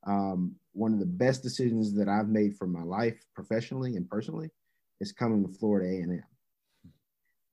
Um, 0.08 0.56
one 0.73 0.93
of 0.93 0.99
the 0.99 1.06
best 1.06 1.43
decisions 1.43 1.93
that 1.95 2.08
I've 2.08 2.30
made 2.30 2.56
for 2.56 2.65
my 2.65 2.82
life, 2.82 3.21
professionally 3.36 3.95
and 3.97 4.10
personally, 4.10 4.49
is 5.01 5.12
coming 5.12 5.45
to 5.45 5.51
Florida 5.51 5.89
A&M. 5.89 6.23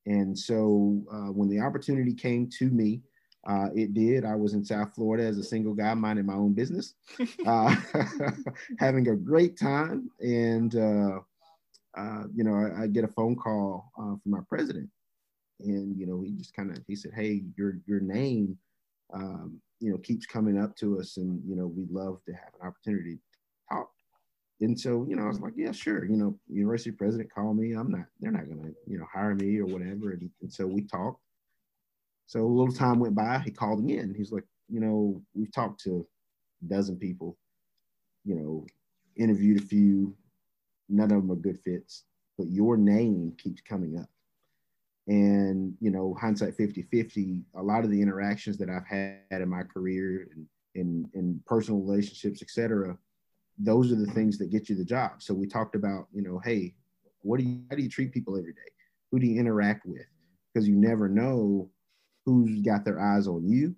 And 0.06 0.38
so 0.38 1.02
uh, 1.12 1.32
when 1.32 1.48
the 1.48 1.60
opportunity 1.60 2.14
came 2.14 2.48
to 2.58 2.70
me, 2.70 3.02
uh, 3.48 3.68
it 3.74 3.94
did. 3.94 4.26
I 4.26 4.34
was 4.34 4.52
in 4.52 4.62
South 4.62 4.94
Florida 4.94 5.24
as 5.24 5.38
a 5.38 5.42
single 5.42 5.72
guy 5.72 5.94
minding 5.94 6.26
my 6.26 6.34
own 6.34 6.52
business, 6.52 6.94
uh, 7.46 7.74
having 8.78 9.08
a 9.08 9.16
great 9.16 9.58
time. 9.58 10.10
And, 10.20 10.76
uh, 10.76 11.20
uh, 11.96 12.24
you 12.34 12.44
know, 12.44 12.54
I, 12.54 12.82
I, 12.82 12.86
get 12.86 13.04
a 13.04 13.08
phone 13.08 13.34
call 13.34 13.90
uh, 13.98 14.16
from 14.22 14.34
our 14.34 14.42
president. 14.42 14.90
And, 15.60 15.98
you 15.98 16.06
know, 16.06 16.20
he 16.20 16.32
just 16.32 16.54
kind 16.54 16.70
of, 16.70 16.84
he 16.86 16.94
said, 16.94 17.12
hey, 17.16 17.42
your, 17.56 17.78
your 17.86 18.00
name, 18.00 18.58
um, 19.14 19.58
you 19.80 19.90
know, 19.90 19.98
keeps 19.98 20.26
coming 20.26 20.60
up 20.60 20.76
to 20.76 21.00
us. 21.00 21.16
And, 21.16 21.42
you 21.48 21.56
know, 21.56 21.66
we'd 21.66 21.90
love 21.90 22.20
to 22.26 22.32
have 22.32 22.52
an 22.60 22.68
opportunity 22.68 23.14
to 23.14 23.74
talk 23.74 23.90
and 24.60 24.78
so 24.78 25.06
you 25.08 25.14
know 25.14 25.22
i 25.22 25.28
was 25.28 25.40
like 25.40 25.52
yeah 25.56 25.70
sure 25.70 26.04
you 26.04 26.16
know 26.16 26.36
university 26.48 26.90
president 26.90 27.32
called 27.32 27.56
me 27.56 27.74
i'm 27.74 27.92
not 27.92 28.06
they're 28.18 28.32
not 28.32 28.48
gonna 28.48 28.70
you 28.86 28.98
know 28.98 29.06
hire 29.12 29.34
me 29.34 29.58
or 29.58 29.66
whatever 29.66 30.10
and, 30.10 30.28
and, 30.42 30.52
so 30.52 30.66
we 30.66 30.82
talked 30.82 31.20
so 32.28 32.40
a 32.40 32.46
little 32.46 32.72
time 32.72 33.00
went 33.00 33.14
by 33.14 33.40
he 33.44 33.50
called 33.50 33.80
again 33.80 34.14
he's 34.16 34.30
like 34.30 34.44
you 34.68 34.78
know 34.78 35.20
we've 35.34 35.52
talked 35.52 35.80
to 35.80 36.06
a 36.62 36.68
dozen 36.68 36.96
people 36.96 37.36
you 38.24 38.36
know 38.36 38.64
interviewed 39.16 39.60
a 39.60 39.66
few 39.66 40.14
none 40.88 41.10
of 41.10 41.22
them 41.22 41.32
are 41.32 41.36
good 41.36 41.58
fits 41.64 42.04
but 42.36 42.46
your 42.48 42.76
name 42.76 43.34
keeps 43.36 43.60
coming 43.62 43.98
up 43.98 44.08
and 45.08 45.74
you 45.80 45.90
know 45.90 46.16
hindsight 46.20 46.54
50 46.54 46.82
50 46.82 47.40
a 47.56 47.62
lot 47.62 47.82
of 47.82 47.90
the 47.90 48.00
interactions 48.00 48.56
that 48.58 48.70
i've 48.70 48.86
had 48.86 49.42
in 49.42 49.48
my 49.48 49.62
career 49.62 50.28
and 50.34 50.46
in, 50.74 51.10
in 51.14 51.42
personal 51.46 51.80
relationships 51.80 52.42
etc 52.42 52.96
those 53.58 53.90
are 53.90 53.96
the 53.96 54.06
things 54.06 54.38
that 54.38 54.50
get 54.50 54.68
you 54.68 54.76
the 54.76 54.84
job. 54.84 55.22
So 55.22 55.34
we 55.34 55.46
talked 55.46 55.74
about, 55.74 56.06
you 56.12 56.22
know, 56.22 56.40
hey, 56.44 56.74
what 57.22 57.38
do 57.38 57.44
you 57.44 57.62
how 57.68 57.76
do 57.76 57.82
you 57.82 57.88
treat 57.88 58.12
people 58.12 58.38
every 58.38 58.52
day? 58.52 58.70
Who 59.10 59.18
do 59.18 59.26
you 59.26 59.40
interact 59.40 59.84
with? 59.84 60.06
Because 60.52 60.68
you 60.68 60.76
never 60.76 61.08
know 61.08 61.68
who's 62.28 62.60
got 62.60 62.84
their 62.84 63.00
eyes 63.00 63.26
on 63.26 63.48
you, 63.48 63.74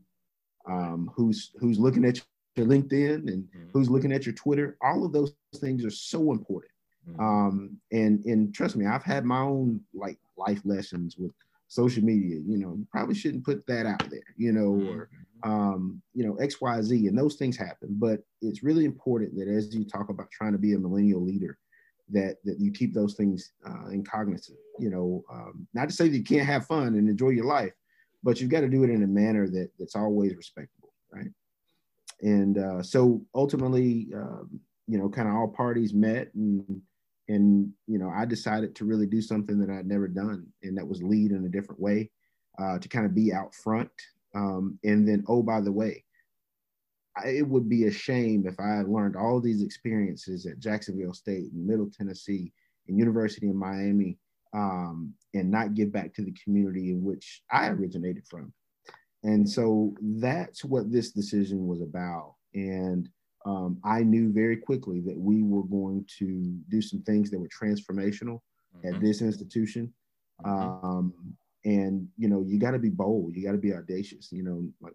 um, 0.68 1.08
who's 1.14 1.52
who's 1.60 1.78
looking 1.78 2.04
at 2.04 2.20
your 2.56 2.66
LinkedIn 2.66 3.28
and 3.28 3.44
mm-hmm. 3.44 3.68
who's 3.72 3.88
looking 3.88 4.12
at 4.12 4.26
your 4.26 4.34
Twitter. 4.34 4.76
All 4.82 5.04
of 5.04 5.12
those 5.12 5.32
things 5.56 5.84
are 5.84 5.90
so 5.90 6.32
important. 6.32 6.72
Mm-hmm. 7.08 7.20
Um, 7.20 7.76
and 7.92 8.24
and 8.24 8.52
trust 8.52 8.74
me, 8.74 8.86
I've 8.86 9.04
had 9.04 9.24
my 9.24 9.40
own 9.40 9.80
like 9.94 10.18
life 10.36 10.60
lessons 10.64 11.16
with 11.16 11.30
social 11.68 12.02
media. 12.02 12.40
You 12.44 12.58
know, 12.58 12.74
you 12.76 12.86
probably 12.90 13.14
shouldn't 13.14 13.44
put 13.44 13.64
that 13.68 13.86
out 13.86 14.10
there. 14.10 14.34
You 14.36 14.52
know, 14.52 14.72
mm-hmm. 14.72 14.98
or 14.98 15.10
um, 15.44 16.02
you 16.12 16.26
know 16.26 16.34
X 16.36 16.60
Y 16.60 16.82
Z, 16.82 17.06
and 17.06 17.16
those 17.16 17.36
things 17.36 17.56
happen. 17.56 17.90
But 18.00 18.20
it's 18.42 18.64
really 18.64 18.84
important 18.84 19.36
that 19.36 19.46
as 19.46 19.72
you 19.72 19.84
talk 19.84 20.08
about 20.08 20.30
trying 20.32 20.52
to 20.52 20.58
be 20.58 20.74
a 20.74 20.78
millennial 20.78 21.24
leader, 21.24 21.56
that 22.08 22.38
that 22.44 22.58
you 22.58 22.72
keep 22.72 22.94
those 22.94 23.14
things 23.14 23.52
uh, 23.64 23.90
in 23.90 24.02
cognizant. 24.02 24.58
You 24.80 24.90
know, 24.90 25.24
um, 25.32 25.68
not 25.72 25.88
to 25.88 25.94
say 25.94 26.08
that 26.08 26.16
you 26.16 26.24
can't 26.24 26.46
have 26.46 26.66
fun 26.66 26.96
and 26.96 27.08
enjoy 27.08 27.28
your 27.28 27.46
life, 27.46 27.72
but 28.22 28.40
you've 28.40 28.50
got 28.50 28.60
to 28.60 28.68
do 28.68 28.84
it 28.84 28.90
in 28.90 29.02
a 29.02 29.06
manner 29.06 29.48
that 29.48 29.70
that's 29.78 29.96
always 29.96 30.34
respectable, 30.34 30.92
right? 31.12 31.30
And 32.22 32.58
uh, 32.58 32.82
so 32.82 33.22
ultimately, 33.34 34.08
um, 34.14 34.60
you 34.86 34.98
know, 34.98 35.08
kind 35.08 35.28
of 35.28 35.34
all 35.34 35.48
parties 35.48 35.94
met 35.94 36.32
and 36.34 36.82
and 37.30 37.72
you 37.86 37.98
know 37.98 38.10
i 38.10 38.24
decided 38.24 38.74
to 38.74 38.84
really 38.84 39.06
do 39.06 39.22
something 39.22 39.58
that 39.58 39.70
i'd 39.70 39.86
never 39.86 40.08
done 40.08 40.46
and 40.62 40.76
that 40.76 40.86
was 40.86 41.02
lead 41.02 41.30
in 41.30 41.46
a 41.46 41.48
different 41.48 41.80
way 41.80 42.10
uh, 42.58 42.78
to 42.78 42.88
kind 42.88 43.06
of 43.06 43.14
be 43.14 43.32
out 43.32 43.54
front 43.54 43.90
um, 44.34 44.78
and 44.84 45.08
then 45.08 45.24
oh 45.28 45.42
by 45.42 45.60
the 45.60 45.72
way 45.72 46.04
I, 47.16 47.28
it 47.28 47.48
would 47.48 47.68
be 47.68 47.86
a 47.86 47.90
shame 47.90 48.46
if 48.46 48.58
i 48.58 48.76
had 48.76 48.88
learned 48.88 49.16
all 49.16 49.40
these 49.40 49.62
experiences 49.62 50.44
at 50.44 50.58
jacksonville 50.58 51.14
state 51.14 51.52
and 51.52 51.66
middle 51.66 51.90
tennessee 51.90 52.52
and 52.88 52.98
university 52.98 53.48
of 53.48 53.54
miami 53.54 54.18
um, 54.52 55.12
and 55.34 55.50
not 55.50 55.74
give 55.74 55.92
back 55.92 56.12
to 56.14 56.22
the 56.22 56.34
community 56.42 56.90
in 56.90 57.02
which 57.02 57.42
i 57.50 57.68
originated 57.68 58.24
from 58.28 58.52
and 59.22 59.48
so 59.48 59.94
that's 60.00 60.64
what 60.64 60.90
this 60.90 61.12
decision 61.12 61.66
was 61.66 61.80
about 61.82 62.34
and 62.54 63.08
um, 63.46 63.78
I 63.84 64.02
knew 64.02 64.32
very 64.32 64.56
quickly 64.56 65.00
that 65.00 65.18
we 65.18 65.42
were 65.42 65.62
going 65.62 66.06
to 66.18 66.58
do 66.68 66.82
some 66.82 67.02
things 67.02 67.30
that 67.30 67.38
were 67.38 67.48
transformational 67.48 68.40
mm-hmm. 68.76 68.94
at 68.94 69.00
this 69.00 69.22
institution. 69.22 69.92
Mm-hmm. 70.44 70.86
Um, 70.86 71.14
and 71.64 72.08
you 72.16 72.28
know, 72.28 72.44
you 72.46 72.58
got 72.58 72.72
to 72.72 72.78
be 72.78 72.90
bold. 72.90 73.34
You 73.34 73.44
got 73.44 73.52
to 73.52 73.58
be 73.58 73.74
audacious. 73.74 74.30
You 74.30 74.42
know, 74.42 74.68
like 74.80 74.94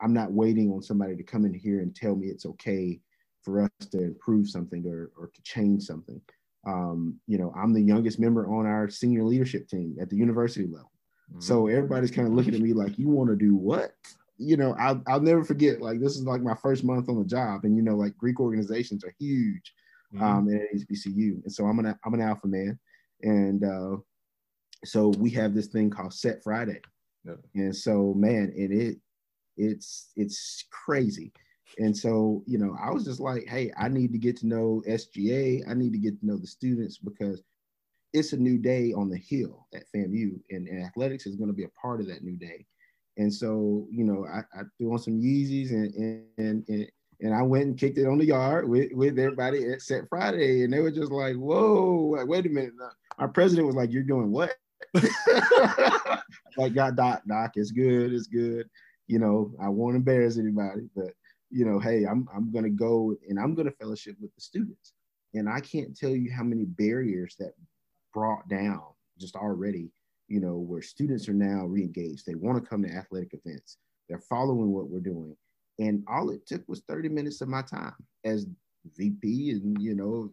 I'm 0.00 0.12
not 0.12 0.32
waiting 0.32 0.70
on 0.70 0.82
somebody 0.82 1.16
to 1.16 1.22
come 1.22 1.44
in 1.44 1.54
here 1.54 1.80
and 1.80 1.94
tell 1.94 2.14
me 2.14 2.28
it's 2.28 2.46
okay 2.46 3.00
for 3.42 3.62
us 3.62 3.86
to 3.90 4.02
improve 4.02 4.48
something 4.48 4.84
or, 4.86 5.10
or 5.16 5.30
to 5.34 5.42
change 5.42 5.82
something. 5.82 6.20
Um, 6.66 7.18
you 7.26 7.38
know, 7.38 7.52
I'm 7.56 7.72
the 7.72 7.80
youngest 7.80 8.18
member 8.18 8.46
on 8.46 8.66
our 8.66 8.88
senior 8.88 9.24
leadership 9.24 9.68
team 9.68 9.96
at 10.00 10.10
the 10.10 10.16
university 10.16 10.66
level. 10.66 10.90
Mm-hmm. 11.30 11.40
So 11.40 11.68
everybody's 11.68 12.10
kind 12.10 12.28
of 12.28 12.34
looking 12.34 12.54
at 12.54 12.60
me 12.60 12.72
like, 12.72 12.98
you 12.98 13.08
want 13.08 13.30
to 13.30 13.36
do 13.36 13.54
what? 13.54 13.94
you 14.40 14.56
know, 14.56 14.74
I'll, 14.78 15.02
I'll 15.06 15.20
never 15.20 15.44
forget, 15.44 15.82
like, 15.82 16.00
this 16.00 16.16
is 16.16 16.24
like 16.24 16.40
my 16.40 16.54
first 16.54 16.82
month 16.82 17.10
on 17.10 17.18
the 17.18 17.26
job. 17.26 17.64
And, 17.64 17.76
you 17.76 17.82
know, 17.82 17.94
like 17.94 18.16
Greek 18.16 18.40
organizations 18.40 19.04
are 19.04 19.14
huge 19.18 19.74
mm-hmm. 20.14 20.24
um, 20.24 20.48
at 20.48 20.62
HBCU. 20.74 21.42
And 21.44 21.52
so 21.52 21.66
I'm 21.66 21.78
an, 21.78 21.94
I'm 22.04 22.14
an 22.14 22.22
alpha 22.22 22.46
man. 22.46 22.78
And 23.22 23.62
uh, 23.62 23.96
so 24.82 25.08
we 25.18 25.28
have 25.30 25.54
this 25.54 25.66
thing 25.66 25.90
called 25.90 26.14
Set 26.14 26.42
Friday. 26.42 26.80
Yeah. 27.24 27.34
And 27.54 27.76
so, 27.76 28.14
man, 28.16 28.50
and 28.56 28.72
it, 28.72 28.96
it's, 29.58 30.10
it's 30.16 30.64
crazy. 30.70 31.32
And 31.78 31.96
so, 31.96 32.42
you 32.46 32.58
know, 32.58 32.76
I 32.82 32.90
was 32.90 33.04
just 33.04 33.20
like, 33.20 33.46
hey, 33.46 33.72
I 33.78 33.88
need 33.88 34.12
to 34.12 34.18
get 34.18 34.36
to 34.38 34.46
know 34.46 34.82
SGA. 34.88 35.62
I 35.68 35.74
need 35.74 35.92
to 35.92 35.98
get 35.98 36.18
to 36.20 36.26
know 36.26 36.36
the 36.36 36.46
students 36.46 36.98
because 36.98 37.42
it's 38.12 38.32
a 38.32 38.36
new 38.36 38.58
day 38.58 38.92
on 38.92 39.08
the 39.08 39.16
hill 39.16 39.66
at 39.74 39.84
FAMU, 39.94 40.40
and, 40.50 40.66
and 40.66 40.84
athletics 40.84 41.26
is 41.26 41.36
going 41.36 41.48
to 41.48 41.54
be 41.54 41.64
a 41.64 41.80
part 41.80 42.00
of 42.00 42.08
that 42.08 42.24
new 42.24 42.36
day. 42.36 42.66
And 43.16 43.32
so, 43.32 43.86
you 43.90 44.04
know, 44.04 44.26
I, 44.26 44.40
I 44.58 44.62
threw 44.78 44.92
on 44.92 44.98
some 44.98 45.20
Yeezys 45.20 45.70
and, 45.70 45.94
and, 46.38 46.64
and, 46.68 46.90
and 47.20 47.34
I 47.34 47.42
went 47.42 47.64
and 47.66 47.78
kicked 47.78 47.98
it 47.98 48.06
on 48.06 48.18
the 48.18 48.24
yard 48.24 48.68
with, 48.68 48.92
with 48.92 49.18
everybody 49.18 49.70
at 49.70 49.82
Set 49.82 50.04
Friday. 50.08 50.62
And 50.62 50.72
they 50.72 50.80
were 50.80 50.90
just 50.90 51.12
like, 51.12 51.36
whoa, 51.36 52.14
like, 52.16 52.26
wait 52.26 52.46
a 52.46 52.48
minute. 52.48 52.72
Our 53.18 53.28
president 53.28 53.66
was 53.66 53.76
like, 53.76 53.92
you're 53.92 54.02
doing 54.02 54.32
what? 54.32 54.54
like, 56.56 56.72
God, 56.72 56.96
Doc, 56.96 57.22
Doc, 57.28 57.52
it's 57.56 57.72
good, 57.72 58.12
it's 58.12 58.26
good. 58.26 58.68
You 59.06 59.18
know, 59.18 59.52
I 59.60 59.68
won't 59.68 59.96
embarrass 59.96 60.38
anybody, 60.38 60.88
but 60.96 61.12
you 61.50 61.64
know, 61.64 61.78
hey, 61.78 62.04
I'm 62.04 62.28
I'm 62.34 62.52
gonna 62.52 62.70
go 62.70 63.14
and 63.28 63.38
I'm 63.38 63.54
gonna 63.54 63.70
fellowship 63.72 64.16
with 64.20 64.34
the 64.34 64.40
students. 64.40 64.92
And 65.34 65.48
I 65.48 65.60
can't 65.60 65.96
tell 65.96 66.10
you 66.10 66.32
how 66.32 66.42
many 66.42 66.64
barriers 66.64 67.36
that 67.38 67.52
brought 68.12 68.48
down 68.48 68.82
just 69.18 69.36
already 69.36 69.92
you 70.30 70.38
know, 70.38 70.56
where 70.56 70.80
students 70.80 71.28
are 71.28 71.34
now 71.34 71.66
re-engaged. 71.66 72.24
They 72.24 72.36
want 72.36 72.62
to 72.62 72.66
come 72.66 72.84
to 72.84 72.88
athletic 72.88 73.34
events. 73.34 73.78
They're 74.08 74.20
following 74.20 74.70
what 74.72 74.88
we're 74.88 75.00
doing. 75.00 75.36
And 75.80 76.04
all 76.06 76.30
it 76.30 76.46
took 76.46 76.66
was 76.68 76.82
30 76.88 77.08
minutes 77.08 77.40
of 77.40 77.48
my 77.48 77.62
time 77.62 77.96
as 78.24 78.46
VP 78.96 79.50
and, 79.50 79.82
you 79.82 79.94
know, 79.94 80.32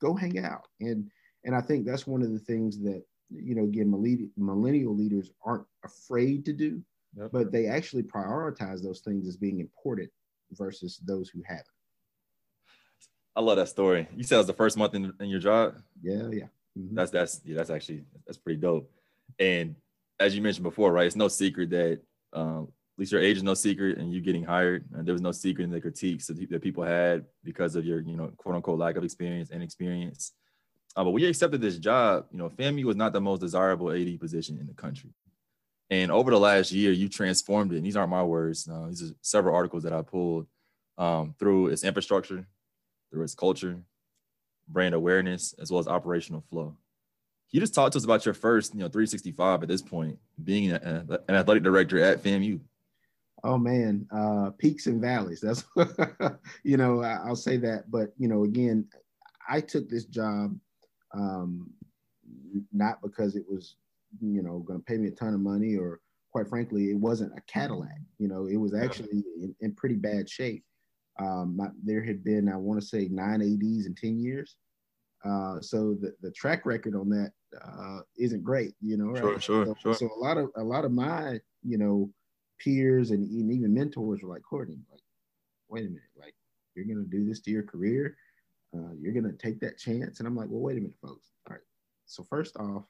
go 0.00 0.14
hang 0.14 0.38
out. 0.40 0.66
And 0.80 1.08
and 1.44 1.54
I 1.54 1.60
think 1.60 1.86
that's 1.86 2.08
one 2.08 2.22
of 2.22 2.32
the 2.32 2.40
things 2.40 2.80
that, 2.80 3.04
you 3.30 3.54
know, 3.54 3.62
again, 3.62 3.88
millennial 4.36 4.96
leaders 4.96 5.30
aren't 5.44 5.66
afraid 5.84 6.44
to 6.46 6.52
do, 6.52 6.82
yep. 7.16 7.30
but 7.32 7.52
they 7.52 7.66
actually 7.66 8.02
prioritize 8.02 8.82
those 8.82 9.00
things 9.00 9.28
as 9.28 9.36
being 9.36 9.60
important 9.60 10.10
versus 10.52 11.00
those 11.04 11.28
who 11.28 11.42
haven't. 11.46 11.66
I 13.34 13.40
love 13.40 13.56
that 13.56 13.68
story. 13.68 14.08
You 14.16 14.24
said 14.24 14.36
it 14.36 14.38
was 14.38 14.46
the 14.46 14.54
first 14.54 14.76
month 14.78 14.94
in, 14.94 15.12
in 15.20 15.28
your 15.28 15.40
job. 15.40 15.76
Yeah, 16.02 16.28
yeah. 16.30 16.46
Mm-hmm. 16.78 16.94
That's 16.94 17.10
that's 17.10 17.40
yeah, 17.44 17.56
that's 17.56 17.70
actually 17.70 18.04
that's 18.26 18.38
pretty 18.38 18.60
dope. 18.60 18.90
And 19.38 19.76
as 20.18 20.34
you 20.34 20.42
mentioned 20.42 20.64
before, 20.64 20.92
right, 20.92 21.06
it's 21.06 21.16
no 21.16 21.28
secret 21.28 21.70
that 21.70 22.00
um, 22.32 22.68
at 22.96 23.00
least 23.00 23.12
your 23.12 23.20
age 23.20 23.36
is 23.36 23.42
no 23.42 23.52
secret, 23.52 23.98
and 23.98 24.10
you 24.10 24.22
getting 24.22 24.42
hired. 24.42 24.86
And 24.94 25.06
there 25.06 25.12
was 25.12 25.20
no 25.20 25.32
secret 25.32 25.64
in 25.64 25.70
the 25.70 25.80
critiques 25.80 26.28
that, 26.28 26.62
people 26.62 26.82
had 26.82 27.26
because 27.44 27.76
of 27.76 27.84
your, 27.84 28.00
you 28.00 28.16
know, 28.16 28.28
quote 28.38 28.54
unquote 28.54 28.78
lack 28.78 28.96
of 28.96 29.04
experience 29.04 29.50
and 29.50 29.62
experience. 29.62 30.32
Uh, 30.96 31.04
but 31.04 31.10
when 31.10 31.22
you 31.22 31.28
accepted 31.28 31.60
this 31.60 31.76
job, 31.76 32.24
you 32.30 32.38
know, 32.38 32.48
FAMU 32.48 32.84
was 32.84 32.96
not 32.96 33.12
the 33.12 33.20
most 33.20 33.40
desirable 33.40 33.92
AD 33.92 34.18
position 34.18 34.58
in 34.58 34.66
the 34.66 34.72
country. 34.72 35.10
And 35.90 36.10
over 36.10 36.30
the 36.30 36.40
last 36.40 36.72
year, 36.72 36.92
you 36.92 37.08
transformed 37.08 37.72
it. 37.72 37.76
And 37.76 37.86
these 37.86 37.96
aren't 37.96 38.10
my 38.10 38.22
words. 38.22 38.64
These 38.88 39.10
are 39.10 39.14
several 39.20 39.54
articles 39.54 39.84
that 39.84 39.92
I 39.92 40.02
pulled 40.02 40.46
um, 40.98 41.34
through 41.38 41.68
its 41.68 41.84
infrastructure, 41.84 42.46
through 43.10 43.22
its 43.22 43.34
culture, 43.34 43.78
brand 44.68 44.94
awareness, 44.94 45.54
as 45.60 45.70
well 45.70 45.78
as 45.78 45.86
operational 45.86 46.44
flow. 46.50 46.76
You 47.50 47.60
just 47.60 47.74
talk 47.74 47.92
to 47.92 47.98
us 47.98 48.04
about 48.04 48.24
your 48.24 48.34
first, 48.34 48.74
you 48.74 48.80
know, 48.80 48.88
365 48.88 49.62
at 49.62 49.68
this 49.68 49.82
point, 49.82 50.18
being 50.42 50.72
a, 50.72 51.06
an 51.28 51.34
athletic 51.34 51.62
director 51.62 52.02
at 52.02 52.22
FAMU? 52.22 52.60
Oh 53.44 53.58
man, 53.58 54.08
uh, 54.12 54.50
peaks 54.58 54.86
and 54.86 55.00
valleys. 55.00 55.40
That's, 55.40 55.64
you 56.64 56.76
know, 56.76 57.02
I'll 57.02 57.36
say 57.36 57.56
that. 57.58 57.90
But 57.90 58.12
you 58.18 58.26
know, 58.28 58.44
again, 58.44 58.88
I 59.48 59.60
took 59.60 59.88
this 59.88 60.04
job 60.04 60.58
um, 61.14 61.70
not 62.72 63.00
because 63.02 63.36
it 63.36 63.44
was, 63.48 63.76
you 64.20 64.42
know, 64.42 64.58
going 64.60 64.78
to 64.78 64.84
pay 64.84 64.96
me 64.96 65.08
a 65.08 65.12
ton 65.12 65.34
of 65.34 65.40
money, 65.40 65.76
or 65.76 66.00
quite 66.32 66.48
frankly, 66.48 66.90
it 66.90 66.98
wasn't 66.98 67.36
a 67.36 67.40
Cadillac. 67.42 68.00
You 68.18 68.28
know, 68.28 68.46
it 68.46 68.56
was 68.56 68.74
actually 68.74 69.24
in, 69.40 69.54
in 69.60 69.74
pretty 69.74 69.96
bad 69.96 70.28
shape. 70.28 70.64
Um, 71.18 71.56
my, 71.56 71.68
there 71.82 72.04
had 72.04 72.22
been, 72.22 72.48
I 72.48 72.56
want 72.56 72.80
to 72.80 72.86
say, 72.86 73.08
nine 73.10 73.40
ADs 73.40 73.86
in 73.86 73.94
10 73.96 74.18
years. 74.18 74.56
Uh, 75.24 75.60
so 75.60 75.94
the, 75.94 76.14
the 76.20 76.30
track 76.32 76.66
record 76.66 76.94
on 76.94 77.08
that 77.08 77.32
uh, 77.64 78.00
not 78.16 78.42
great, 78.44 78.74
you 78.80 78.96
know. 78.96 79.06
Right? 79.06 79.20
Sure, 79.20 79.40
sure, 79.40 79.66
so, 79.66 79.74
sure. 79.80 79.94
So 79.94 80.10
a 80.14 80.20
lot 80.20 80.36
of 80.36 80.50
a 80.56 80.62
lot 80.62 80.84
of 80.84 80.92
my, 80.92 81.40
you 81.62 81.78
know, 81.78 82.10
peers 82.60 83.10
and 83.10 83.28
even 83.30 83.74
mentors 83.74 84.22
were 84.22 84.28
like, 84.28 84.42
Kortne, 84.42 84.78
like, 84.90 85.00
wait 85.68 85.86
a 85.86 85.88
minute, 85.88 86.02
like 86.16 86.34
you're 86.74 86.84
gonna 86.84 87.06
do 87.08 87.26
this 87.26 87.40
to 87.40 87.50
your 87.50 87.62
career, 87.62 88.16
uh, 88.76 88.92
you're 89.00 89.14
gonna 89.14 89.32
take 89.32 89.58
that 89.60 89.78
chance, 89.78 90.18
and 90.18 90.28
I'm 90.28 90.36
like, 90.36 90.48
well, 90.50 90.60
wait 90.60 90.76
a 90.76 90.80
minute, 90.80 90.98
folks. 91.02 91.30
All 91.48 91.54
right. 91.54 91.64
So 92.06 92.22
first 92.22 92.56
off, 92.56 92.84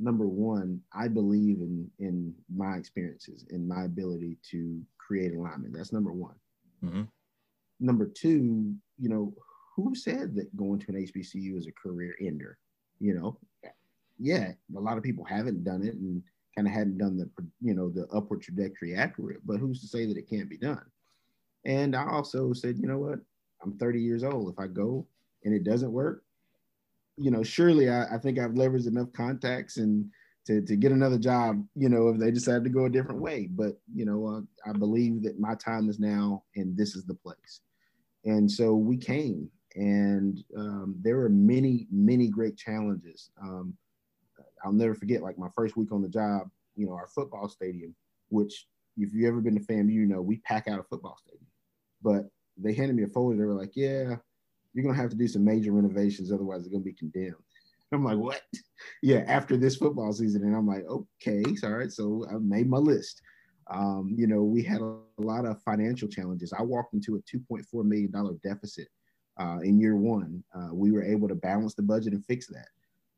number 0.00 0.26
one, 0.26 0.80
I 0.92 1.08
believe 1.08 1.58
in 1.58 1.88
in 1.98 2.34
my 2.54 2.76
experiences 2.76 3.44
and 3.50 3.68
my 3.68 3.84
ability 3.84 4.38
to 4.50 4.80
create 4.98 5.34
alignment. 5.34 5.74
That's 5.74 5.92
number 5.92 6.12
one. 6.12 6.34
Mm-hmm. 6.82 7.02
Number 7.80 8.06
two, 8.06 8.74
you 8.98 9.08
know, 9.08 9.34
who 9.76 9.94
said 9.94 10.34
that 10.34 10.54
going 10.56 10.80
to 10.80 10.86
an 10.88 11.06
HBCU 11.06 11.56
is 11.56 11.66
a 11.66 11.72
career 11.72 12.14
ender? 12.20 12.58
You 12.98 13.14
know, 13.14 13.38
yeah, 14.18 14.52
a 14.76 14.80
lot 14.80 14.96
of 14.96 15.02
people 15.02 15.24
haven't 15.24 15.64
done 15.64 15.82
it 15.82 15.94
and 15.94 16.22
kind 16.56 16.66
of 16.66 16.74
hadn't 16.74 16.98
done 16.98 17.16
the 17.16 17.28
you 17.60 17.74
know 17.74 17.88
the 17.88 18.06
upward 18.08 18.42
trajectory 18.42 18.94
after 18.94 19.30
it. 19.30 19.40
But 19.44 19.58
who's 19.58 19.80
to 19.82 19.86
say 19.86 20.06
that 20.06 20.16
it 20.16 20.28
can't 20.28 20.50
be 20.50 20.58
done? 20.58 20.84
And 21.64 21.94
I 21.94 22.06
also 22.08 22.52
said, 22.52 22.78
you 22.78 22.88
know 22.88 22.98
what? 22.98 23.18
I'm 23.62 23.76
30 23.76 24.00
years 24.00 24.24
old. 24.24 24.50
If 24.50 24.58
I 24.58 24.66
go 24.66 25.06
and 25.44 25.54
it 25.54 25.64
doesn't 25.64 25.92
work, 25.92 26.24
you 27.20 27.30
know, 27.30 27.42
surely 27.42 27.90
I, 27.90 28.14
I 28.14 28.18
think 28.18 28.38
I've 28.38 28.52
leveraged 28.52 28.86
enough 28.86 29.12
contacts 29.12 29.76
and 29.76 30.10
to, 30.46 30.62
to 30.62 30.74
get 30.74 30.90
another 30.90 31.18
job, 31.18 31.62
you 31.76 31.90
know, 31.90 32.08
if 32.08 32.18
they 32.18 32.30
decide 32.30 32.64
to 32.64 32.70
go 32.70 32.86
a 32.86 32.90
different 32.90 33.20
way. 33.20 33.46
But, 33.50 33.78
you 33.94 34.06
know, 34.06 34.26
uh, 34.26 34.68
I 34.68 34.72
believe 34.72 35.22
that 35.24 35.38
my 35.38 35.54
time 35.54 35.90
is 35.90 36.00
now 36.00 36.44
and 36.56 36.76
this 36.76 36.96
is 36.96 37.04
the 37.04 37.14
place. 37.14 37.60
And 38.24 38.50
so 38.50 38.74
we 38.74 38.96
came, 38.96 39.50
and 39.74 40.42
um, 40.56 40.96
there 41.00 41.16
were 41.16 41.28
many, 41.28 41.86
many 41.90 42.28
great 42.28 42.56
challenges. 42.56 43.30
Um, 43.40 43.74
I'll 44.64 44.72
never 44.72 44.94
forget, 44.94 45.22
like 45.22 45.38
my 45.38 45.48
first 45.54 45.76
week 45.76 45.92
on 45.92 46.02
the 46.02 46.08
job, 46.08 46.48
you 46.74 46.86
know, 46.86 46.92
our 46.94 47.06
football 47.06 47.48
stadium, 47.48 47.94
which 48.30 48.66
if 48.96 49.12
you've 49.14 49.28
ever 49.28 49.40
been 49.40 49.58
to 49.58 49.64
FAMU, 49.64 49.92
you 49.92 50.06
know, 50.06 50.20
we 50.20 50.38
pack 50.38 50.68
out 50.68 50.80
a 50.80 50.84
football 50.84 51.16
stadium. 51.18 51.46
But 52.02 52.28
they 52.56 52.74
handed 52.74 52.96
me 52.96 53.04
a 53.04 53.08
folder. 53.08 53.36
They 53.36 53.44
were 53.44 53.54
like, 53.54 53.72
yeah, 53.74 54.16
you're 54.72 54.84
gonna 54.84 54.96
have 55.00 55.10
to 55.10 55.16
do 55.16 55.28
some 55.28 55.44
major 55.44 55.72
renovations, 55.72 56.32
otherwise 56.32 56.60
it's 56.60 56.68
gonna 56.68 56.84
be 56.84 56.92
condemned. 56.92 57.34
I'm 57.92 58.04
like, 58.04 58.18
what? 58.18 58.42
Yeah, 59.02 59.24
after 59.26 59.58
this 59.58 59.76
football 59.76 60.10
season, 60.10 60.42
and 60.42 60.56
I'm 60.56 60.66
like, 60.66 60.84
okay, 60.88 61.42
all 61.64 61.70
right. 61.70 61.92
So 61.92 62.24
I 62.30 62.38
made 62.38 62.68
my 62.68 62.78
list. 62.78 63.20
Um, 63.70 64.14
you 64.16 64.26
know, 64.26 64.42
we 64.42 64.62
had 64.62 64.80
a, 64.80 64.96
a, 65.18 65.22
lot 65.22 65.44
of 65.44 65.60
financial 65.62 66.08
challenges. 66.08 66.54
I 66.58 66.62
walked 66.62 66.94
into 66.94 67.16
a 67.16 67.20
2.4 67.20 67.84
million 67.84 68.10
dollar 68.10 68.34
deficit 68.42 68.88
uh, 69.38 69.58
in 69.62 69.78
year 69.78 69.96
one. 69.96 70.42
Uh, 70.54 70.70
we 70.72 70.92
were 70.92 71.04
able 71.04 71.28
to 71.28 71.34
balance 71.34 71.74
the 71.74 71.82
budget 71.82 72.14
and 72.14 72.24
fix 72.24 72.46
that. 72.46 72.68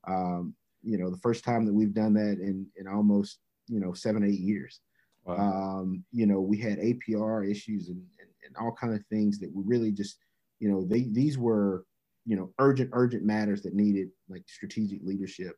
Um, 0.07 0.55
you 0.83 0.99
know, 0.99 1.11
the 1.11 1.19
first 1.19 1.45
time 1.45 1.65
that 1.65 1.73
we've 1.73 1.95
done 1.95 2.15
that 2.15 2.39
in 2.41 2.67
in 2.77 2.89
almost 2.89 3.39
you 3.69 3.79
know 3.79 3.93
seven 3.93 4.25
eight 4.25 4.41
years. 4.41 4.81
Wow. 5.25 5.37
Um, 5.37 6.05
you 6.11 6.27
know, 6.27 6.41
we 6.41 6.59
had 6.59 6.79
APR 6.79 7.49
issues 7.49 7.89
and, 7.89 8.03
and, 8.21 8.29
and 8.45 8.57
all 8.57 8.73
kind 8.73 8.95
of 8.95 9.05
things 9.07 9.39
that 9.39 9.51
we 9.55 9.63
really 9.65 9.93
just, 9.93 10.19
you 10.63 10.69
know, 10.69 10.85
they 10.85 11.09
these 11.11 11.37
were, 11.37 11.85
you 12.25 12.37
know, 12.37 12.55
urgent, 12.61 12.91
urgent 12.93 13.25
matters 13.25 13.63
that 13.63 13.75
needed 13.75 14.11
like 14.29 14.45
strategic 14.47 15.01
leadership. 15.03 15.57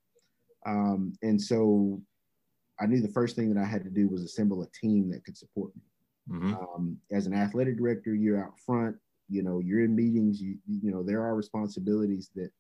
Um, 0.67 1.13
and 1.21 1.41
so 1.41 2.01
I 2.81 2.87
knew 2.87 3.03
the 3.03 3.13
first 3.13 3.37
thing 3.37 3.53
that 3.53 3.61
I 3.61 3.67
had 3.67 3.85
to 3.85 3.91
do 3.91 4.09
was 4.09 4.23
assemble 4.23 4.63
a 4.63 4.71
team 4.71 5.11
that 5.11 5.23
could 5.23 5.37
support 5.37 5.73
me. 5.77 5.83
Mm-hmm. 6.37 6.55
Um, 6.55 6.97
as 7.13 7.27
an 7.27 7.35
athletic 7.35 7.77
director, 7.77 8.15
you're 8.15 8.43
out 8.43 8.59
front, 8.65 8.97
you 9.29 9.43
know, 9.43 9.61
you're 9.61 9.85
in 9.85 9.95
meetings, 9.95 10.41
you, 10.41 10.57
you 10.67 10.91
know, 10.91 11.03
there 11.03 11.21
are 11.21 11.37
responsibilities 11.37 12.31
that 12.35 12.51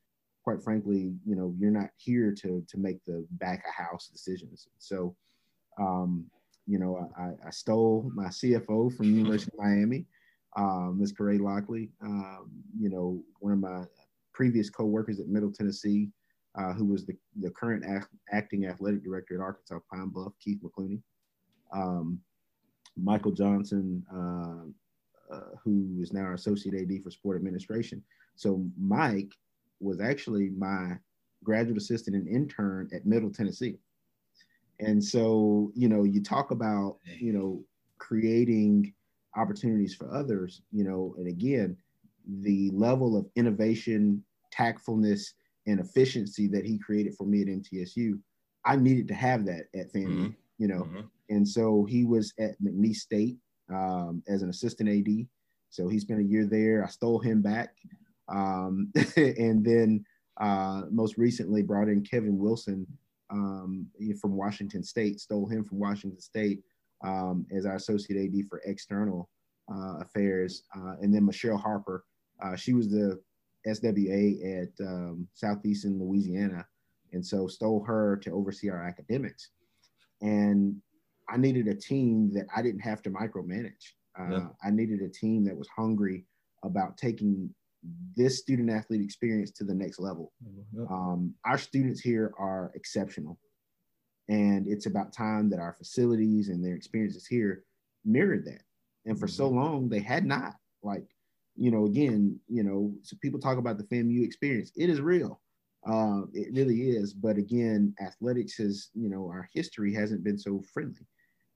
quite 0.42 0.62
frankly, 0.62 1.14
you 1.24 1.34
know, 1.34 1.54
you're 1.58 1.70
not 1.70 1.88
here 1.96 2.30
to, 2.42 2.62
to 2.68 2.76
make 2.76 3.02
the 3.06 3.26
back 3.30 3.64
of 3.66 3.72
house 3.72 4.08
decisions. 4.12 4.68
So, 4.76 5.16
um, 5.80 6.26
you 6.66 6.78
know, 6.78 7.10
I, 7.18 7.46
I 7.46 7.50
stole 7.50 8.10
my 8.14 8.26
CFO 8.26 8.94
from 8.94 9.06
University 9.16 9.50
of 9.58 9.64
Miami, 9.64 10.04
um, 10.56 10.98
Ms. 10.98 11.12
Corey 11.12 11.38
Lockley. 11.38 11.90
Um, 12.02 12.50
you 12.78 12.88
know, 12.88 13.22
one 13.40 13.52
of 13.52 13.58
my 13.58 13.84
previous 14.32 14.70
co-workers 14.70 15.20
at 15.20 15.28
Middle 15.28 15.52
Tennessee, 15.52 16.10
uh, 16.56 16.72
who 16.72 16.84
was 16.84 17.06
the, 17.06 17.16
the 17.40 17.50
current 17.50 17.84
act, 17.86 18.08
acting 18.32 18.66
athletic 18.66 19.02
director 19.04 19.34
at 19.34 19.40
Arkansas 19.40 19.78
Pine 19.90 20.08
Bluff, 20.08 20.32
Keith 20.40 20.60
McCluney. 20.62 21.00
Um, 21.72 22.20
Michael 22.96 23.32
Johnson, 23.32 24.04
uh, 24.12 25.34
uh, 25.34 25.56
who 25.62 25.98
is 26.00 26.12
now 26.12 26.20
our 26.20 26.34
associate 26.34 26.74
AD 26.74 27.02
for 27.02 27.10
sport 27.10 27.36
administration. 27.36 28.02
So 28.36 28.64
Mike 28.78 29.32
was 29.80 30.00
actually 30.00 30.50
my 30.50 30.92
graduate 31.42 31.76
assistant 31.76 32.16
and 32.16 32.28
intern 32.28 32.88
at 32.94 33.06
Middle 33.06 33.30
Tennessee. 33.30 33.78
And 34.80 35.02
so, 35.02 35.72
you 35.74 35.88
know, 35.88 36.04
you 36.04 36.22
talk 36.22 36.50
about, 36.50 36.98
you 37.18 37.32
know, 37.32 37.64
creating 37.98 38.92
opportunities 39.36 39.94
for 39.94 40.12
others, 40.14 40.62
you 40.72 40.84
know, 40.84 41.14
and 41.18 41.28
again, 41.28 41.76
the 42.42 42.70
level 42.72 43.16
of 43.16 43.26
innovation, 43.36 44.22
tactfulness, 44.52 45.34
and 45.66 45.80
efficiency 45.80 46.46
that 46.48 46.64
he 46.64 46.78
created 46.78 47.14
for 47.14 47.24
me 47.26 47.42
at 47.42 47.48
MTSU, 47.48 48.18
I 48.64 48.76
needed 48.76 49.08
to 49.08 49.14
have 49.14 49.44
that 49.46 49.64
at 49.74 49.92
FAMU, 49.92 50.08
mm-hmm. 50.08 50.28
you 50.58 50.68
know. 50.68 50.82
Mm-hmm. 50.82 51.00
And 51.30 51.46
so 51.46 51.84
he 51.88 52.04
was 52.04 52.32
at 52.38 52.60
McNeese 52.62 52.96
State 52.96 53.36
um, 53.70 54.22
as 54.28 54.42
an 54.42 54.50
assistant 54.50 54.88
AD. 54.88 55.26
So 55.70 55.88
he 55.88 55.98
spent 55.98 56.20
a 56.20 56.24
year 56.24 56.46
there. 56.46 56.84
I 56.84 56.88
stole 56.88 57.18
him 57.18 57.42
back. 57.42 57.74
Um, 58.28 58.92
and 59.16 59.64
then 59.64 60.04
uh, 60.38 60.82
most 60.90 61.16
recently 61.16 61.62
brought 61.62 61.88
in 61.88 62.02
Kevin 62.02 62.38
Wilson 62.38 62.86
um, 63.30 63.86
from 64.20 64.36
Washington 64.36 64.82
State, 64.82 65.20
stole 65.20 65.46
him 65.46 65.64
from 65.64 65.78
Washington 65.78 66.20
State 66.20 66.60
um, 67.04 67.46
as 67.56 67.66
our 67.66 67.76
associate 67.76 68.24
AD 68.24 68.48
for 68.48 68.60
external 68.64 69.28
uh, 69.72 69.98
affairs. 70.00 70.64
Uh, 70.76 70.94
and 71.00 71.14
then 71.14 71.24
Michelle 71.24 71.56
Harper, 71.56 72.04
uh, 72.42 72.56
she 72.56 72.72
was 72.72 72.90
the 72.90 73.20
SWA 73.66 74.62
at 74.62 74.86
um, 74.86 75.28
Southeastern 75.34 75.98
Louisiana. 76.00 76.66
And 77.12 77.24
so 77.24 77.46
stole 77.46 77.84
her 77.84 78.16
to 78.22 78.30
oversee 78.30 78.70
our 78.70 78.82
academics. 78.82 79.50
And 80.20 80.76
I 81.28 81.36
needed 81.36 81.68
a 81.68 81.74
team 81.74 82.32
that 82.34 82.46
I 82.54 82.62
didn't 82.62 82.80
have 82.80 83.02
to 83.02 83.10
micromanage. 83.10 83.92
Uh, 84.18 84.30
yeah. 84.30 84.46
I 84.64 84.70
needed 84.70 85.00
a 85.00 85.08
team 85.08 85.44
that 85.44 85.56
was 85.56 85.68
hungry 85.68 86.24
about 86.64 86.96
taking 86.96 87.54
this 88.16 88.38
student 88.38 88.70
athlete 88.70 89.02
experience 89.02 89.50
to 89.52 89.64
the 89.64 89.74
next 89.74 90.00
level. 90.00 90.32
Mm-hmm. 90.42 90.92
Um, 90.92 91.34
our 91.44 91.58
students 91.58 92.00
here 92.00 92.32
are 92.38 92.72
exceptional. 92.74 93.38
And 94.28 94.66
it's 94.66 94.86
about 94.86 95.12
time 95.12 95.50
that 95.50 95.60
our 95.60 95.74
facilities 95.74 96.48
and 96.48 96.64
their 96.64 96.74
experiences 96.74 97.26
here 97.26 97.64
mirrored 98.04 98.44
that. 98.46 98.62
And 99.06 99.18
for 99.18 99.28
so 99.28 99.48
mm-hmm. 99.48 99.58
long, 99.58 99.88
they 99.88 100.00
had 100.00 100.24
not. 100.24 100.54
Like, 100.82 101.04
you 101.56 101.70
know, 101.70 101.86
again, 101.86 102.38
you 102.48 102.62
know, 102.62 102.94
so 103.02 103.16
people 103.20 103.40
talk 103.40 103.58
about 103.58 103.78
the 103.78 103.84
FAMU 103.84 104.24
experience. 104.24 104.72
It 104.76 104.88
is 104.90 105.00
real. 105.00 105.40
Uh, 105.86 106.22
it 106.32 106.52
really 106.54 106.90
is. 106.90 107.12
But 107.12 107.36
again, 107.36 107.94
athletics 108.00 108.56
has, 108.56 108.88
you 108.94 109.08
know, 109.08 109.28
our 109.28 109.48
history 109.52 109.92
hasn't 109.94 110.24
been 110.24 110.38
so 110.38 110.62
friendly. 110.72 111.06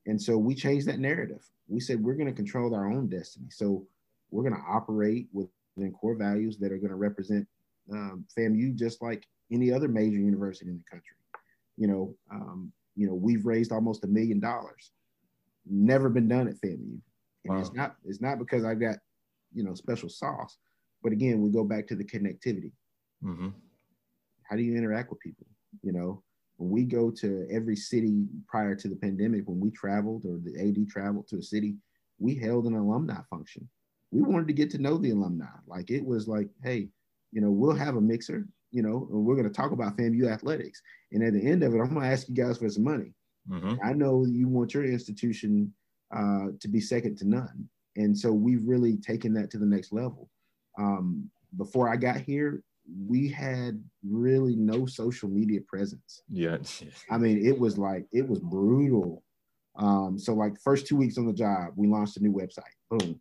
And 0.06 0.20
so 0.20 0.36
we 0.38 0.54
changed 0.54 0.86
that 0.86 1.00
narrative. 1.00 1.46
We 1.68 1.80
said 1.80 2.02
we're 2.02 2.14
going 2.14 2.28
to 2.28 2.32
control 2.32 2.74
our 2.74 2.90
own 2.90 3.08
destiny. 3.08 3.48
So 3.50 3.86
we're 4.30 4.42
going 4.42 4.54
to 4.54 4.68
operate 4.68 5.28
within 5.32 5.92
core 5.92 6.14
values 6.14 6.58
that 6.58 6.72
are 6.72 6.78
going 6.78 6.90
to 6.90 6.96
represent 6.96 7.46
um, 7.92 8.24
FAMU 8.36 8.74
just 8.74 9.02
like 9.02 9.26
any 9.50 9.72
other 9.72 9.88
major 9.88 10.18
university 10.18 10.70
in 10.70 10.78
the 10.78 10.90
country. 10.90 11.16
You 11.78 11.86
know, 11.86 12.14
um, 12.30 12.72
you 12.96 13.06
know, 13.06 13.14
we've 13.14 13.46
raised 13.46 13.72
almost 13.72 14.04
a 14.04 14.08
million 14.08 14.40
dollars. 14.40 14.90
Never 15.66 16.08
been 16.08 16.28
done 16.28 16.48
at 16.48 16.60
FAMU, 16.60 16.98
and 16.98 17.00
wow. 17.44 17.60
it's 17.60 17.72
not 17.72 17.96
it's 18.04 18.20
not 18.20 18.38
because 18.38 18.64
I've 18.64 18.80
got 18.80 18.96
you 19.54 19.64
know 19.64 19.74
special 19.74 20.08
sauce, 20.08 20.58
but 21.02 21.12
again, 21.12 21.40
we 21.40 21.50
go 21.50 21.64
back 21.64 21.86
to 21.88 21.94
the 21.94 22.04
connectivity. 22.04 22.72
Mm-hmm. 23.24 23.48
How 24.48 24.56
do 24.56 24.62
you 24.62 24.76
interact 24.76 25.10
with 25.10 25.20
people? 25.20 25.46
You 25.82 25.92
know, 25.92 26.22
when 26.56 26.70
we 26.70 26.84
go 26.84 27.10
to 27.10 27.46
every 27.50 27.76
city 27.76 28.26
prior 28.46 28.74
to 28.74 28.88
the 28.88 28.96
pandemic, 28.96 29.46
when 29.46 29.60
we 29.60 29.70
traveled 29.70 30.24
or 30.24 30.38
the 30.42 30.58
AD 30.58 30.88
traveled 30.88 31.28
to 31.28 31.38
a 31.38 31.42
city, 31.42 31.76
we 32.18 32.34
held 32.34 32.66
an 32.66 32.74
alumni 32.74 33.20
function 33.28 33.68
we 34.10 34.22
wanted 34.22 34.46
to 34.46 34.52
get 34.52 34.70
to 34.70 34.78
know 34.78 34.96
the 34.96 35.10
alumni. 35.10 35.46
Like 35.66 35.90
it 35.90 36.04
was 36.04 36.28
like, 36.28 36.48
hey, 36.62 36.88
you 37.32 37.40
know, 37.40 37.50
we'll 37.50 37.76
have 37.76 37.96
a 37.96 38.00
mixer, 38.00 38.46
you 38.70 38.82
know, 38.82 39.08
and 39.10 39.24
we're 39.24 39.36
going 39.36 39.48
to 39.48 39.54
talk 39.54 39.72
about 39.72 39.96
FAMU 39.96 40.30
athletics. 40.30 40.82
And 41.12 41.22
at 41.22 41.32
the 41.32 41.46
end 41.46 41.62
of 41.62 41.74
it, 41.74 41.78
I'm 41.78 41.94
going 41.94 42.02
to 42.02 42.12
ask 42.12 42.28
you 42.28 42.34
guys 42.34 42.58
for 42.58 42.68
some 42.68 42.84
money. 42.84 43.12
Mm-hmm. 43.50 43.74
I 43.82 43.92
know 43.92 44.26
you 44.26 44.48
want 44.48 44.74
your 44.74 44.84
institution 44.84 45.72
uh, 46.14 46.46
to 46.60 46.68
be 46.68 46.80
second 46.80 47.16
to 47.18 47.28
none. 47.28 47.68
And 47.96 48.16
so 48.16 48.32
we've 48.32 48.66
really 48.66 48.96
taken 48.96 49.32
that 49.34 49.50
to 49.52 49.58
the 49.58 49.66
next 49.66 49.92
level. 49.92 50.28
Um, 50.78 51.30
before 51.56 51.88
I 51.88 51.96
got 51.96 52.20
here, 52.20 52.62
we 53.06 53.28
had 53.28 53.82
really 54.08 54.54
no 54.54 54.86
social 54.86 55.28
media 55.28 55.60
presence. 55.66 56.22
Yeah. 56.30 56.58
I 57.10 57.18
mean, 57.18 57.44
it 57.44 57.58
was 57.58 57.78
like, 57.78 58.06
it 58.12 58.26
was 58.26 58.38
brutal. 58.38 59.22
Um, 59.76 60.18
so 60.18 60.34
like 60.34 60.60
first 60.60 60.86
two 60.86 60.96
weeks 60.96 61.18
on 61.18 61.26
the 61.26 61.32
job, 61.32 61.72
we 61.76 61.88
launched 61.88 62.16
a 62.16 62.22
new 62.22 62.32
website. 62.32 62.62
Boom 62.90 63.20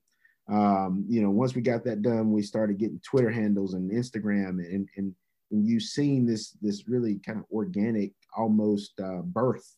um, 0.49 1.05
you 1.09 1.21
know, 1.21 1.29
once 1.29 1.55
we 1.55 1.61
got 1.61 1.83
that 1.83 2.01
done, 2.01 2.31
we 2.31 2.41
started 2.41 2.77
getting 2.77 2.99
Twitter 2.99 3.29
handles 3.29 3.73
and 3.73 3.91
Instagram, 3.91 4.59
and 4.59 4.87
and, 4.95 5.15
and 5.51 5.65
you've 5.65 5.83
seen 5.83 6.25
this 6.25 6.51
this 6.61 6.87
really 6.87 7.19
kind 7.25 7.39
of 7.39 7.45
organic, 7.51 8.11
almost 8.35 8.99
uh, 8.99 9.21
birth 9.21 9.75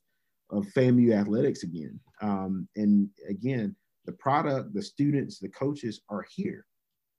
of 0.50 0.66
FAMU 0.68 1.14
athletics 1.14 1.64
again. 1.64 2.00
Um, 2.22 2.68
and 2.76 3.10
again, 3.30 3.76
the 4.06 4.12
product, 4.14 4.74
the 4.74 4.82
students, 4.82 5.40
the 5.40 5.50
coaches 5.50 6.02
are 6.10 6.26
here. 6.30 6.66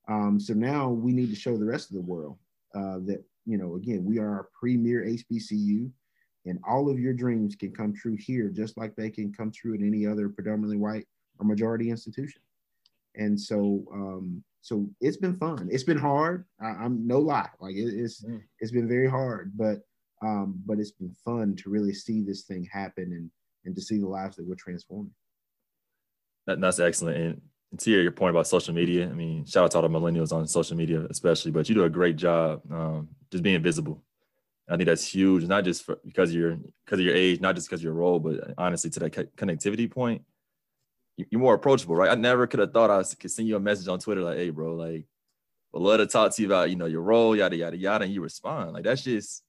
Um, 0.09 0.41
so 0.41 0.53
now 0.55 0.89
we 0.89 1.13
need 1.13 1.31
to 1.31 1.37
show 1.37 1.57
the 1.57 1.65
rest 1.65 1.91
of 1.91 1.95
the 1.95 2.03
world 2.03 2.39
uh, 2.75 2.99
that 3.07 3.23
you 3.47 3.57
know, 3.57 3.77
again, 3.77 4.05
we 4.05 4.19
are 4.19 4.41
a 4.41 4.45
premier 4.59 5.05
HBCU, 5.05 5.91
and 6.47 6.59
all 6.69 6.91
of 6.91 6.99
your 6.99 7.15
dreams 7.15 7.57
can 7.57 7.73
come 7.73 7.95
true 7.95 8.17
here, 8.19 8.49
just 8.49 8.77
like 8.77 8.95
they 8.97 9.11
can 9.11 9.33
come 9.33 9.51
true 9.51 9.75
at 9.75 9.81
any 9.81 10.07
other 10.07 10.29
predominantly 10.29 10.77
white 10.77 11.07
or 11.39 11.47
majority 11.47 11.91
institution 11.91 12.43
and 13.17 13.39
so 13.39 13.85
um 13.93 14.43
so 14.61 14.89
it's 15.01 15.17
been 15.17 15.35
fun. 15.35 15.69
It's 15.71 15.85
been 15.85 15.99
hard. 15.99 16.45
I, 16.61 16.85
am 16.85 17.07
no 17.07 17.19
lie. 17.19 17.49
Like 17.61 17.75
it, 17.75 17.95
it's 17.95 18.25
mm. 18.25 18.41
it's 18.59 18.73
been 18.73 18.89
very 18.89 19.09
hard 19.09 19.53
but 19.57 19.79
um 20.23 20.61
but 20.67 20.79
it's 20.79 20.93
been 20.93 21.15
fun 21.25 21.57
to 21.57 21.71
really 21.71 21.95
see 21.95 22.23
this 22.23 22.43
thing 22.43 22.69
happen 22.71 23.05
and 23.13 23.31
and 23.65 23.75
to 23.75 23.83
see 23.83 23.99
the 23.99 24.09
lives 24.09 24.37
that 24.37 24.47
we're 24.47 24.55
transforming. 24.55 25.13
That, 26.47 26.61
that's 26.61 26.81
excellent. 26.81 27.17
And 27.17 27.41
to 27.79 27.91
your 27.91 28.11
point 28.11 28.31
about 28.31 28.49
social 28.49 28.75
media 28.75 29.09
i 29.09 29.13
mean 29.13 29.47
shout 29.47 29.63
out 29.63 29.71
to 29.71 29.77
all 29.77 29.83
the 29.83 29.89
millennials 29.89 30.33
on 30.33 30.45
social 30.49 30.77
media 30.77 31.07
especially 31.09 31.53
but 31.53 31.69
you 31.69 31.75
do 31.77 31.85
a 31.85 31.89
great 31.89 32.17
job 32.17 32.61
um, 32.73 33.09
just 33.31 33.45
being 33.45 33.63
visible. 33.63 34.03
I 34.69 34.77
think 34.77 34.87
that's 34.87 35.07
huge, 35.07 35.47
not 35.47 35.65
just 35.65 35.85
for, 35.85 35.99
because 36.05 36.31
of 36.31 36.37
your 36.37 36.57
because 36.85 37.01
of 37.01 37.05
your 37.05 37.15
age, 37.15 37.41
not 37.41 37.57
just 37.57 37.69
because 37.69 37.81
of 37.81 37.85
your 37.85 37.95
role, 37.95 38.21
but 38.21 38.55
honestly 38.57 38.91
to 38.91 39.01
that 39.01 39.13
connectivity 39.37 39.91
point 39.91 40.23
you're 41.31 41.41
more 41.41 41.55
approachable, 41.55 41.97
right? 41.97 42.11
I 42.11 42.15
never 42.15 42.47
could 42.47 42.61
have 42.61 42.73
thought 42.73 42.91
I 42.91 43.03
could 43.03 43.31
send 43.31 43.49
you 43.49 43.57
a 43.57 43.61
message 43.61 43.89
on 43.89 43.99
Twitter 43.99 44.23
like, 44.23 44.37
"Hey, 44.37 44.51
bro, 44.51 44.75
like, 44.75 45.07
would 45.73 45.83
love 45.83 45.99
to 45.99 46.07
talk 46.07 46.35
to 46.35 46.43
you 46.43 46.49
about 46.49 46.71
you 46.71 46.77
know 46.77 46.87
your 46.87 47.03
role, 47.03 47.37
yada 47.37 47.57
yada 47.57 47.77
yada," 47.77 48.05
and 48.05 48.15
you 48.15 48.23
respond. 48.23 48.73
Like 48.73 48.85
that's 48.85 49.03
just. 49.03 49.43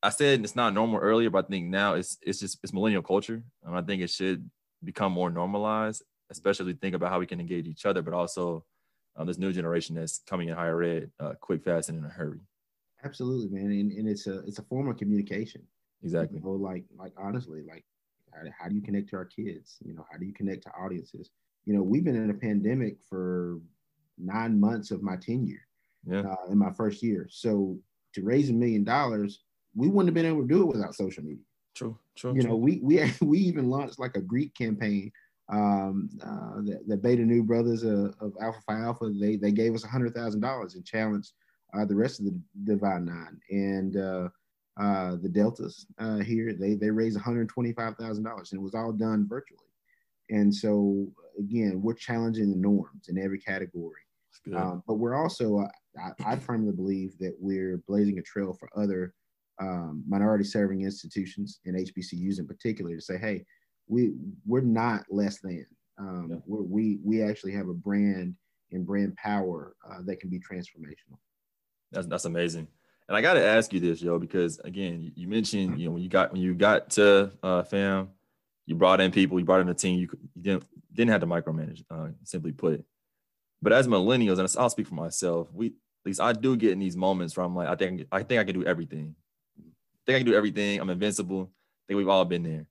I 0.00 0.10
said 0.10 0.44
it's 0.44 0.54
not 0.54 0.74
normal 0.74 1.00
earlier, 1.00 1.28
but 1.28 1.46
I 1.46 1.48
think 1.48 1.66
now 1.66 1.94
it's 1.94 2.18
it's 2.22 2.38
just 2.38 2.58
it's 2.62 2.72
millennial 2.72 3.02
culture, 3.02 3.42
and 3.64 3.76
I 3.76 3.82
think 3.82 4.02
it 4.02 4.10
should 4.10 4.48
become 4.84 5.12
more 5.12 5.30
normalized, 5.30 6.04
especially 6.30 6.66
we 6.66 6.74
think 6.74 6.94
about 6.94 7.10
how 7.10 7.18
we 7.18 7.26
can 7.26 7.40
engage 7.40 7.66
each 7.66 7.84
other, 7.84 8.00
but 8.00 8.14
also 8.14 8.64
um, 9.16 9.26
this 9.26 9.38
new 9.38 9.52
generation 9.52 9.96
that's 9.96 10.20
coming 10.26 10.48
in 10.48 10.54
higher 10.54 10.80
ed, 10.82 11.10
uh, 11.18 11.34
quick, 11.40 11.64
fast, 11.64 11.88
and 11.88 11.98
in 11.98 12.04
a 12.04 12.08
hurry. 12.08 12.38
Absolutely, 13.04 13.48
man, 13.48 13.72
and, 13.72 13.92
and 13.92 14.08
it's 14.08 14.26
a 14.26 14.40
it's 14.40 14.58
a 14.58 14.62
form 14.62 14.88
of 14.88 14.96
communication. 14.96 15.62
Exactly. 16.02 16.38
You 16.38 16.44
know, 16.44 16.52
like 16.52 16.84
like 16.96 17.12
honestly, 17.16 17.62
like 17.62 17.84
how, 18.32 18.50
how 18.58 18.68
do 18.68 18.74
you 18.74 18.82
connect 18.82 19.10
to 19.10 19.16
our 19.16 19.24
kids? 19.24 19.76
You 19.84 19.94
know, 19.94 20.06
how 20.10 20.18
do 20.18 20.26
you 20.26 20.32
connect 20.32 20.64
to 20.64 20.70
audiences? 20.70 21.30
You 21.64 21.74
know, 21.74 21.82
we've 21.82 22.04
been 22.04 22.16
in 22.16 22.30
a 22.30 22.34
pandemic 22.34 22.98
for 23.08 23.58
nine 24.16 24.58
months 24.58 24.90
of 24.90 25.02
my 25.02 25.16
tenure. 25.16 25.60
Yeah. 26.06 26.20
Uh, 26.20 26.50
in 26.50 26.58
my 26.58 26.72
first 26.72 27.02
year, 27.02 27.28
so 27.30 27.76
to 28.14 28.22
raise 28.22 28.50
a 28.50 28.52
million 28.52 28.84
dollars, 28.84 29.42
we 29.74 29.88
wouldn't 29.88 30.08
have 30.08 30.14
been 30.14 30.26
able 30.26 30.42
to 30.42 30.48
do 30.48 30.62
it 30.62 30.76
without 30.76 30.94
social 30.94 31.22
media. 31.22 31.42
True, 31.74 31.98
true. 32.16 32.34
You 32.34 32.42
true. 32.42 32.50
know, 32.50 32.56
we 32.56 32.80
we 32.82 33.12
we 33.20 33.38
even 33.38 33.68
launched 33.68 33.98
like 33.98 34.16
a 34.16 34.20
Greek 34.20 34.54
campaign. 34.54 35.12
Um, 35.50 36.10
uh, 36.22 36.60
the, 36.62 36.80
the 36.86 36.96
Beta 36.96 37.22
Nu 37.22 37.42
brothers 37.42 37.84
uh, 37.84 38.12
of 38.20 38.34
Alpha 38.40 38.60
Phi 38.66 38.80
Alpha, 38.80 39.10
they 39.10 39.36
they 39.36 39.52
gave 39.52 39.74
us 39.74 39.84
a 39.84 39.88
hundred 39.88 40.14
thousand 40.14 40.40
dollars 40.40 40.74
and 40.74 40.84
challenged 40.84 41.32
uh, 41.74 41.84
the 41.84 41.94
rest 41.94 42.20
of 42.20 42.26
the 42.26 42.40
Divine 42.64 43.06
Nine 43.06 43.40
and 43.50 43.96
uh, 44.78 45.16
the 45.22 45.28
Deltas 45.28 45.86
uh, 45.98 46.18
here. 46.18 46.52
They 46.52 46.74
they 46.74 46.90
raised 46.90 47.16
one 47.16 47.24
hundred 47.24 47.48
twenty 47.48 47.72
five 47.72 47.96
thousand 47.96 48.24
dollars, 48.24 48.52
and 48.52 48.60
it 48.60 48.64
was 48.64 48.74
all 48.74 48.92
done 48.92 49.26
virtually. 49.28 49.60
And 50.30 50.54
so 50.54 51.06
again, 51.38 51.80
we're 51.82 51.94
challenging 51.94 52.50
the 52.50 52.56
norms 52.56 53.08
in 53.08 53.18
every 53.18 53.38
category. 53.38 54.02
Um, 54.54 54.82
but 54.86 54.94
we're 54.94 55.14
also, 55.14 55.58
uh, 55.58 55.68
I, 55.98 56.32
I, 56.32 56.36
firmly 56.36 56.72
believe 56.72 57.18
that 57.18 57.34
we're 57.38 57.82
blazing 57.86 58.18
a 58.18 58.22
trail 58.22 58.56
for 58.58 58.70
other 58.76 59.12
um, 59.60 60.02
minority 60.08 60.44
serving 60.44 60.82
institutions 60.82 61.60
and 61.66 61.76
HBCUs 61.76 62.38
in 62.38 62.46
particular 62.46 62.94
to 62.94 63.02
say, 63.02 63.18
hey, 63.18 63.44
we 63.88 64.12
we're 64.46 64.60
not 64.60 65.04
less 65.10 65.40
than. 65.40 65.66
Um, 65.98 66.28
yeah. 66.30 66.36
we 66.46 66.98
we 67.04 67.22
actually 67.22 67.52
have 67.52 67.68
a 67.68 67.74
brand 67.74 68.36
and 68.70 68.86
brand 68.86 69.16
power 69.16 69.74
uh, 69.90 69.98
that 70.04 70.20
can 70.20 70.30
be 70.30 70.38
transformational. 70.38 71.18
That's 71.90 72.06
that's 72.06 72.24
amazing. 72.24 72.68
And 73.08 73.16
I 73.16 73.22
got 73.22 73.34
to 73.34 73.44
ask 73.44 73.72
you 73.72 73.80
this, 73.80 74.02
yo, 74.02 74.18
because 74.18 74.58
again, 74.60 75.12
you 75.14 75.28
mentioned 75.28 75.80
you 75.80 75.86
know 75.86 75.92
when 75.92 76.02
you 76.02 76.08
got 76.08 76.32
when 76.32 76.42
you 76.42 76.54
got 76.54 76.90
to 76.90 77.32
uh, 77.42 77.62
fam, 77.62 78.10
you 78.66 78.74
brought 78.74 79.00
in 79.00 79.10
people, 79.10 79.38
you 79.38 79.44
brought 79.44 79.60
in 79.60 79.68
a 79.68 79.74
team. 79.74 79.98
You, 79.98 80.08
you 80.34 80.42
didn't 80.42 80.64
didn't 80.92 81.10
have 81.10 81.20
to 81.22 81.26
micromanage, 81.26 81.84
uh, 81.90 82.08
simply 82.24 82.52
put. 82.52 82.84
But 83.62 83.72
as 83.72 83.88
millennials, 83.88 84.38
and 84.38 84.48
I'll 84.58 84.70
speak 84.70 84.86
for 84.86 84.94
myself, 84.94 85.48
we 85.52 85.68
at 85.68 85.72
least 86.04 86.20
I 86.20 86.32
do 86.32 86.56
get 86.56 86.72
in 86.72 86.78
these 86.78 86.96
moments 86.96 87.36
where 87.36 87.46
I'm 87.46 87.56
like, 87.56 87.68
I 87.68 87.76
think 87.76 88.06
I 88.12 88.22
think 88.22 88.40
I 88.40 88.44
can 88.44 88.54
do 88.54 88.66
everything 88.66 89.14
think 90.08 90.16
I 90.16 90.20
can 90.20 90.26
do 90.26 90.36
everything. 90.36 90.80
I'm 90.80 90.88
invincible. 90.88 91.42
I 91.42 91.84
think 91.86 91.98
we've 91.98 92.08
all 92.08 92.24
been 92.24 92.42
there. 92.42 92.66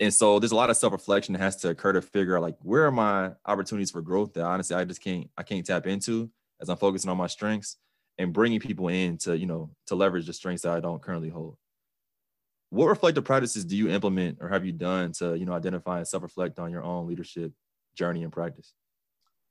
And 0.00 0.12
so 0.12 0.38
there's 0.38 0.52
a 0.52 0.56
lot 0.56 0.70
of 0.70 0.76
self-reflection 0.76 1.32
that 1.32 1.38
has 1.38 1.56
to 1.58 1.70
occur 1.70 1.94
to 1.94 2.02
figure 2.02 2.36
out 2.36 2.42
like 2.42 2.56
where 2.62 2.84
are 2.84 2.92
my 2.92 3.30
opportunities 3.46 3.90
for 3.90 4.02
growth 4.02 4.34
that 4.34 4.44
honestly 4.44 4.76
I 4.76 4.84
just 4.84 5.00
can't 5.00 5.30
I 5.38 5.44
can't 5.44 5.64
tap 5.64 5.86
into 5.86 6.30
as 6.60 6.68
I'm 6.68 6.76
focusing 6.76 7.10
on 7.10 7.16
my 7.16 7.28
strengths 7.28 7.76
and 8.18 8.32
bringing 8.32 8.60
people 8.60 8.88
in 8.88 9.18
to 9.18 9.36
you 9.36 9.46
know 9.46 9.70
to 9.86 9.94
leverage 9.94 10.26
the 10.26 10.32
strengths 10.32 10.62
that 10.62 10.72
I 10.72 10.80
don't 10.80 11.02
currently 11.02 11.28
hold. 11.28 11.56
What 12.70 12.86
reflective 12.86 13.24
practices 13.24 13.64
do 13.64 13.76
you 13.76 13.88
implement 13.88 14.38
or 14.40 14.48
have 14.48 14.64
you 14.64 14.72
done 14.72 15.12
to 15.12 15.36
you 15.36 15.46
know 15.46 15.52
identify 15.52 15.98
and 15.98 16.08
self-reflect 16.08 16.58
on 16.58 16.70
your 16.70 16.82
own 16.82 17.06
leadership 17.06 17.52
journey 17.94 18.22
and 18.22 18.32
practice? 18.32 18.74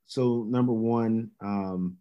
So 0.06 0.46
number 0.50 0.74
one, 0.74 1.32
um, 1.42 1.98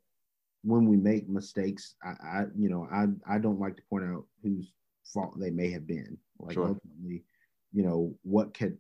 when 0.65 0.87
we 0.87 0.97
make 0.97 1.29
mistakes, 1.29 1.95
I, 2.03 2.09
I 2.09 2.45
you 2.57 2.69
know 2.69 2.89
I 2.93 3.07
I 3.35 3.39
don't 3.39 3.61
like 3.61 3.77
to 3.77 3.83
point 3.89 4.05
out 4.05 4.25
whose 4.43 4.73
fault 5.05 5.39
they 5.39 5.51
may 5.51 5.71
have 5.71 5.87
been. 5.87 6.17
Like 6.39 6.55
sure. 6.55 6.69
ultimately, 6.69 7.25
you 7.73 7.83
know, 7.85 8.15
what 8.23 8.55
could 8.55 8.79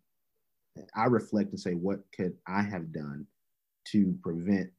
I 0.96 1.04
reflect 1.06 1.50
and 1.50 1.60
say, 1.60 1.74
what 1.74 2.00
could 2.16 2.34
I 2.46 2.62
have 2.62 2.92
done 2.92 3.26
to 3.88 4.16
prevent 4.22 4.70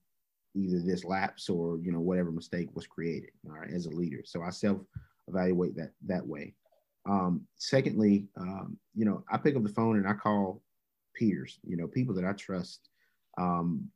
either 0.56 0.80
this 0.80 1.04
lapse 1.04 1.50
or 1.50 1.80
you 1.80 1.92
know 1.92 2.00
whatever 2.00 2.32
mistake 2.32 2.70
was 2.74 2.88
created 2.88 3.30
all 3.48 3.58
right 3.58 3.72
as 3.74 3.86
a 3.86 3.90
leader 3.90 4.22
so 4.26 4.42
i 4.42 4.50
self 4.50 4.80
evaluate 5.28 5.76
that 5.76 5.92
that 6.06 6.26
way 6.26 6.54
um 7.10 7.42
secondly 7.58 8.28
um 8.38 8.78
you 8.96 9.06
know 9.06 9.24
i 9.32 9.38
pick 9.38 9.56
up 9.56 9.64
the 9.64 9.70
phone 9.70 9.98
and 9.98 10.08
i 10.08 10.14
call 10.14 10.62
peers 11.16 11.60
you 11.64 11.78
know 11.78 11.88
people 11.88 12.14
that 12.14 12.26
i 12.26 12.34
trust 12.34 12.90
um 13.38 13.88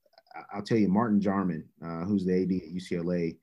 i'll 0.54 0.62
tell 0.62 0.78
you 0.78 0.88
martin 0.88 1.20
Jarmond 1.20 1.64
uh, 1.86 2.06
who's 2.06 2.26
the 2.26 2.34
ad 2.34 2.52
at 2.52 2.74
ucla 2.76 3.36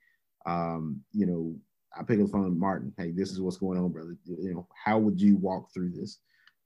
um 0.46 1.00
you 1.12 1.26
know 1.26 1.54
I 1.96 2.02
pick 2.02 2.18
up 2.18 2.26
the 2.26 2.32
phone, 2.32 2.58
Martin. 2.58 2.92
Hey, 2.96 3.12
this 3.12 3.30
is 3.30 3.40
what's 3.40 3.56
going 3.56 3.78
on, 3.78 3.90
brother. 3.90 4.16
You 4.24 4.54
know, 4.54 4.68
how 4.84 4.98
would 4.98 5.20
you 5.20 5.36
walk 5.36 5.72
through 5.72 5.90
this? 5.90 6.18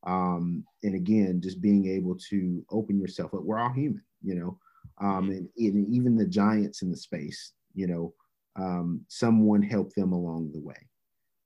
Um, 0.07 0.65
and 0.83 0.95
again, 0.95 1.41
just 1.41 1.61
being 1.61 1.87
able 1.89 2.17
to 2.31 2.65
open 2.71 2.99
yourself 2.99 3.35
up. 3.35 3.43
We're 3.43 3.59
all 3.59 3.73
human, 3.73 4.03
you 4.23 4.35
know, 4.35 4.59
um, 5.01 5.31
and, 5.31 5.49
and 5.57 5.95
even 5.95 6.17
the 6.17 6.27
giants 6.27 6.83
in 6.83 6.91
the 6.91 6.97
space, 6.97 7.53
you 7.75 7.87
know, 7.87 8.15
um, 8.57 9.05
someone 9.09 9.63
helped 9.63 9.95
them 9.95 10.13
along 10.13 10.51
the 10.53 10.61
way. 10.61 10.89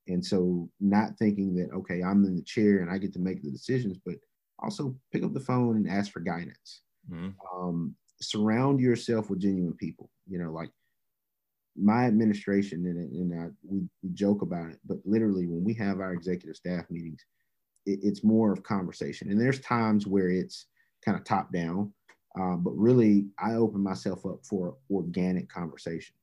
And 0.08 0.24
so, 0.24 0.68
not 0.80 1.16
thinking 1.18 1.54
that 1.56 1.70
okay, 1.72 2.02
I'm 2.02 2.24
in 2.24 2.34
the 2.34 2.42
chair 2.42 2.78
and 2.78 2.90
I 2.90 2.98
get 2.98 3.12
to 3.14 3.20
make 3.20 3.42
the 3.42 3.50
decisions, 3.50 3.98
but 4.04 4.16
also 4.58 4.96
pick 5.12 5.22
up 5.22 5.32
the 5.32 5.40
phone 5.40 5.76
and 5.76 5.88
ask 5.88 6.12
for 6.12 6.20
guidance. 6.20 6.82
Mm-hmm. 7.10 7.30
Um, 7.54 7.94
surround 8.20 8.80
yourself 8.80 9.30
with 9.30 9.40
genuine 9.40 9.76
people. 9.76 10.10
You 10.26 10.38
know, 10.38 10.50
like 10.50 10.70
my 11.76 12.04
administration 12.04 12.86
and, 12.86 13.12
and 13.12 13.40
I, 13.40 13.46
we, 13.62 13.82
we 14.02 14.10
joke 14.12 14.42
about 14.42 14.70
it, 14.70 14.78
but 14.84 14.98
literally 15.04 15.46
when 15.46 15.64
we 15.64 15.74
have 15.74 16.00
our 16.00 16.12
executive 16.12 16.56
staff 16.56 16.84
meetings, 16.90 17.24
it, 17.86 18.00
it's 18.02 18.24
more 18.24 18.52
of 18.52 18.62
conversation. 18.62 19.30
And 19.30 19.40
there's 19.40 19.60
times 19.60 20.06
where 20.06 20.28
it's 20.28 20.66
kind 21.04 21.16
of 21.16 21.24
top 21.24 21.52
down, 21.52 21.92
um, 22.38 22.62
but 22.62 22.72
really 22.72 23.26
I 23.38 23.54
open 23.54 23.82
myself 23.82 24.24
up 24.24 24.44
for 24.44 24.76
organic 24.90 25.48
conversation. 25.48 26.14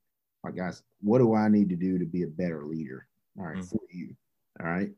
Like 0.43 0.55
guys, 0.55 0.84
what 1.01 1.20
do 1.20 1.36
I 1.36 1.49
need 1.49 1.70
to 1.70 1.76
do 1.76 1.99
to 1.99 2.05
be 2.05 2.24
a 2.24 2.28
better 2.28 2.66
leader? 2.66 3.07
All 3.38 3.45
right, 3.45 3.57
mm-hmm. 3.57 3.66
for 3.66 3.82
you. 3.91 4.16
All 4.62 4.68
right. 4.68 4.89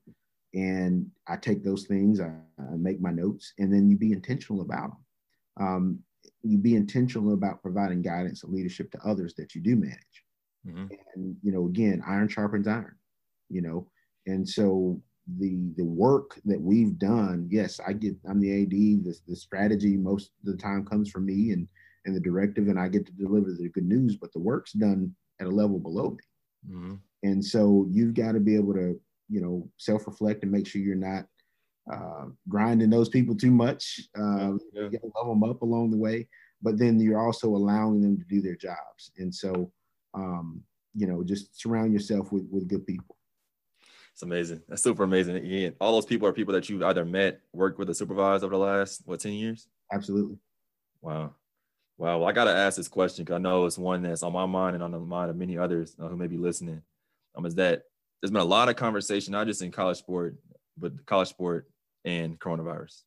And 0.54 1.10
I 1.28 1.38
take 1.38 1.64
those 1.64 1.86
things, 1.86 2.20
I, 2.20 2.32
I, 2.60 2.76
make 2.76 3.00
my 3.00 3.12
notes, 3.12 3.54
and 3.58 3.74
then 3.74 3.90
you 3.90 3.98
be 3.98 4.12
intentional 4.12 4.62
about 4.62 4.90
them. 4.90 5.66
Um, 5.66 6.00
you 6.44 6.58
be 6.58 6.76
intentional 6.76 7.34
about 7.34 7.62
providing 7.62 8.02
guidance 8.02 8.44
and 8.44 8.54
leadership 8.54 8.92
to 8.92 9.00
others 9.06 9.34
that 9.36 9.56
you 9.56 9.62
do 9.62 9.76
manage. 9.76 10.24
Mm-hmm. 10.68 10.86
And 11.16 11.36
you 11.42 11.52
know, 11.52 11.68
again, 11.68 12.04
iron 12.06 12.28
sharpens 12.28 12.68
iron. 12.68 12.96
You 13.50 13.62
know, 13.62 13.88
and 14.28 14.48
so 14.48 15.02
the 15.38 15.72
the 15.78 15.86
work 15.86 16.40
that 16.46 16.60
we've 16.60 16.98
done, 16.98 17.48
yes, 17.50 17.80
I 17.86 17.94
get 17.94 18.16
I'm 18.28 18.40
the 18.40 18.64
AD. 18.64 18.72
The 18.72 19.18
the 19.28 19.36
strategy 19.36 19.98
most 19.98 20.32
of 20.46 20.52
the 20.52 20.58
time 20.58 20.86
comes 20.86 21.10
from 21.10 21.26
me 21.26 21.52
and 21.52 21.68
and 22.06 22.16
the 22.16 22.20
directive, 22.20 22.68
and 22.68 22.80
I 22.80 22.88
get 22.88 23.06
to 23.06 23.12
deliver 23.14 23.52
the 23.52 23.70
good 23.70 23.86
news. 23.86 24.18
But 24.18 24.34
the 24.34 24.40
work's 24.40 24.74
done 24.74 25.16
at 25.40 25.48
a 25.48 25.52
level 25.52 25.80
below 25.80 26.12
me. 26.12 26.76
Mm-hmm. 26.76 26.96
And 27.24 27.44
so 27.44 27.88
you've 27.92 28.16
got 28.16 28.32
to 28.32 28.40
be 28.40 28.56
able 28.56 28.74
to, 28.74 29.00
you 29.30 29.42
know, 29.42 29.70
self 29.78 30.08
reflect 30.08 30.44
and 30.44 30.52
make 30.52 30.68
sure 30.68 30.82
you're 30.82 30.96
not 30.96 31.26
uh, 31.92 32.26
grinding 32.50 32.90
those 32.90 33.10
people 33.10 33.36
too 33.36 33.52
much. 33.52 34.00
Uh, 34.18 34.54
yeah. 34.74 34.90
You 34.92 35.00
level 35.16 35.36
them 35.36 35.44
up 35.44 35.62
along 35.62 35.92
the 35.92 35.98
way, 35.98 36.28
but 36.62 36.78
then 36.78 37.00
you're 37.00 37.20
also 37.20 37.50
allowing 37.50 38.02
them 38.02 38.18
to 38.18 38.26
do 38.26 38.42
their 38.42 38.56
jobs. 38.56 39.12
And 39.18 39.34
so 39.34 39.72
um, 40.14 40.64
you 40.96 41.08
know, 41.08 41.24
just 41.24 41.60
surround 41.60 41.94
yourself 41.94 42.32
with 42.32 42.48
with 42.52 42.68
good 42.68 42.86
people. 42.86 43.16
It's 44.14 44.24
amazing. 44.24 44.62
That's 44.68 44.84
super 44.84 45.04
amazing. 45.04 45.74
All 45.80 45.94
those 45.94 46.06
people 46.06 46.28
are 46.28 46.34
people 46.34 46.54
that 46.54 46.70
you've 46.70 46.84
either 46.84 47.06
met, 47.06 47.42
worked 47.54 47.80
with, 47.80 47.90
or 47.90 47.94
supervised 47.94 48.44
over 48.44 48.54
the 48.54 48.60
last 48.60 49.02
what 49.06 49.20
ten 49.20 49.34
years. 49.34 49.68
Absolutely. 49.92 50.38
Wow. 51.02 51.36
Wow. 51.98 52.20
Well, 52.20 52.30
I 52.30 52.32
got 52.32 52.46
to 52.46 52.56
ask 52.56 52.78
this 52.78 52.88
question 52.88 53.24
because 53.24 53.36
I 53.36 53.40
know 53.40 53.66
it's 53.66 53.78
one 53.78 54.02
that's 54.02 54.24
on 54.24 54.34
my 54.34 54.46
mind 54.46 54.76
and 54.76 54.84
on 54.84 54.92
the 54.92 55.00
mind 55.00 55.30
of 55.30 55.36
many 55.36 55.58
others 55.58 55.96
uh, 56.00 56.08
who 56.08 56.18
may 56.18 56.28
be 56.28 56.38
listening. 56.38 56.82
Um, 57.36 57.46
is 57.46 57.56
that 57.56 57.84
there's 58.22 58.32
been 58.32 58.42
a 58.42 58.46
lot 58.46 58.70
of 58.70 58.76
conversation, 58.76 59.32
not 59.32 59.48
just 59.48 59.62
in 59.62 59.72
college 59.72 59.98
sport, 59.98 60.36
but 60.78 61.06
college 61.06 61.30
sport 61.30 61.70
and 62.06 62.40
coronavirus. 62.40 63.02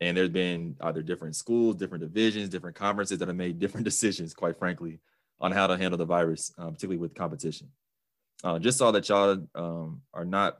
And 0.00 0.16
there's 0.16 0.30
been 0.30 0.76
either 0.80 1.02
different 1.02 1.36
schools, 1.36 1.76
different 1.76 2.02
divisions, 2.02 2.48
different 2.48 2.76
conferences 2.76 3.18
that 3.18 3.28
have 3.28 3.36
made 3.36 3.58
different 3.58 3.84
decisions, 3.90 4.34
quite 4.34 4.58
frankly, 4.58 5.00
on 5.40 5.52
how 5.52 5.66
to 5.66 5.76
handle 5.76 5.98
the 5.98 6.04
virus, 6.04 6.52
uh, 6.58 6.66
particularly 6.66 6.98
with 6.98 7.14
competition. 7.14 7.68
Uh, 8.44 8.58
just 8.58 8.76
saw 8.76 8.90
that 8.90 9.08
y'all 9.08 9.38
um, 9.54 10.02
are 10.12 10.26
not 10.26 10.58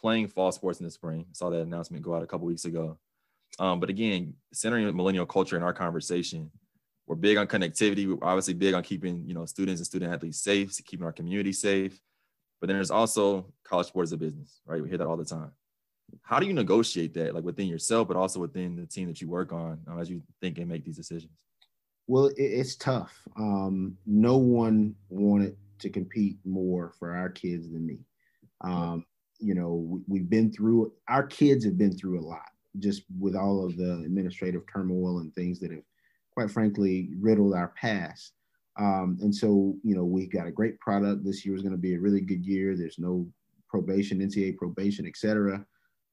playing 0.00 0.28
fall 0.28 0.52
sports 0.52 0.78
in 0.78 0.84
the 0.84 0.90
spring. 0.90 1.26
Saw 1.32 1.50
that 1.50 1.60
announcement 1.60 2.04
go 2.04 2.14
out 2.14 2.22
a 2.22 2.26
couple 2.26 2.46
weeks 2.46 2.64
ago. 2.64 2.96
Um, 3.58 3.80
but 3.80 3.90
again, 3.90 4.34
centering 4.52 4.94
millennial 4.96 5.26
culture 5.26 5.56
in 5.56 5.62
our 5.64 5.72
conversation, 5.72 6.50
we're 7.06 7.16
big 7.16 7.36
on 7.36 7.48
connectivity. 7.48 8.06
We're 8.06 8.26
obviously 8.26 8.54
big 8.54 8.74
on 8.74 8.82
keeping 8.82 9.24
you 9.26 9.34
know 9.34 9.46
students 9.46 9.80
and 9.80 9.86
student 9.86 10.12
athletes 10.12 10.40
safe, 10.40 10.72
keeping 10.84 11.04
our 11.04 11.12
community 11.12 11.52
safe. 11.52 12.00
But 12.60 12.68
then 12.68 12.76
there's 12.76 12.92
also 12.92 13.52
college 13.64 13.88
sports 13.88 14.08
as 14.08 14.12
a 14.12 14.16
business, 14.16 14.60
right? 14.64 14.80
We 14.80 14.88
hear 14.88 14.98
that 14.98 15.06
all 15.06 15.16
the 15.16 15.24
time. 15.24 15.50
How 16.22 16.38
do 16.38 16.46
you 16.46 16.52
negotiate 16.52 17.14
that, 17.14 17.34
like 17.34 17.44
within 17.44 17.66
yourself, 17.66 18.08
but 18.08 18.16
also 18.16 18.38
within 18.40 18.76
the 18.76 18.86
team 18.86 19.08
that 19.08 19.20
you 19.20 19.28
work 19.28 19.52
on 19.52 19.80
um, 19.88 19.98
as 19.98 20.08
you 20.08 20.22
think 20.40 20.58
and 20.58 20.68
make 20.68 20.84
these 20.84 20.96
decisions? 20.96 21.32
Well, 22.06 22.30
it's 22.36 22.76
tough. 22.76 23.18
Um, 23.36 23.96
no 24.06 24.36
one 24.36 24.94
wanted 25.08 25.56
to 25.78 25.90
compete 25.90 26.38
more 26.44 26.92
for 26.98 27.14
our 27.14 27.28
kids 27.28 27.70
than 27.70 27.86
me. 27.86 27.98
Um, 28.60 29.04
you 29.38 29.54
know, 29.54 30.00
we, 30.08 30.20
have 30.20 30.30
been 30.30 30.52
through. 30.52 30.92
Our 31.08 31.26
kids 31.26 31.64
have 31.64 31.76
been 31.76 31.96
through 31.96 32.20
a 32.20 32.26
lot, 32.26 32.50
just 32.78 33.02
with 33.18 33.36
all 33.36 33.64
of 33.64 33.76
the 33.76 34.02
administrative 34.04 34.62
turmoil 34.72 35.18
and 35.18 35.34
things 35.34 35.60
that 35.60 35.70
have, 35.70 35.82
quite 36.32 36.50
frankly, 36.50 37.10
riddled 37.20 37.54
our 37.54 37.74
past. 37.80 38.32
Um, 38.76 39.18
and 39.20 39.34
so, 39.34 39.76
you 39.82 39.94
know, 39.94 40.04
we've 40.04 40.32
got 40.32 40.46
a 40.46 40.52
great 40.52 40.78
product. 40.80 41.24
This 41.24 41.44
year 41.44 41.54
is 41.54 41.62
going 41.62 41.72
to 41.72 41.78
be 41.78 41.94
a 41.94 42.00
really 42.00 42.20
good 42.20 42.44
year. 42.44 42.76
There's 42.76 42.98
no 42.98 43.26
probation, 43.68 44.20
NCAA 44.20 44.56
probation, 44.56 45.06
et 45.06 45.16
cetera. 45.16 45.64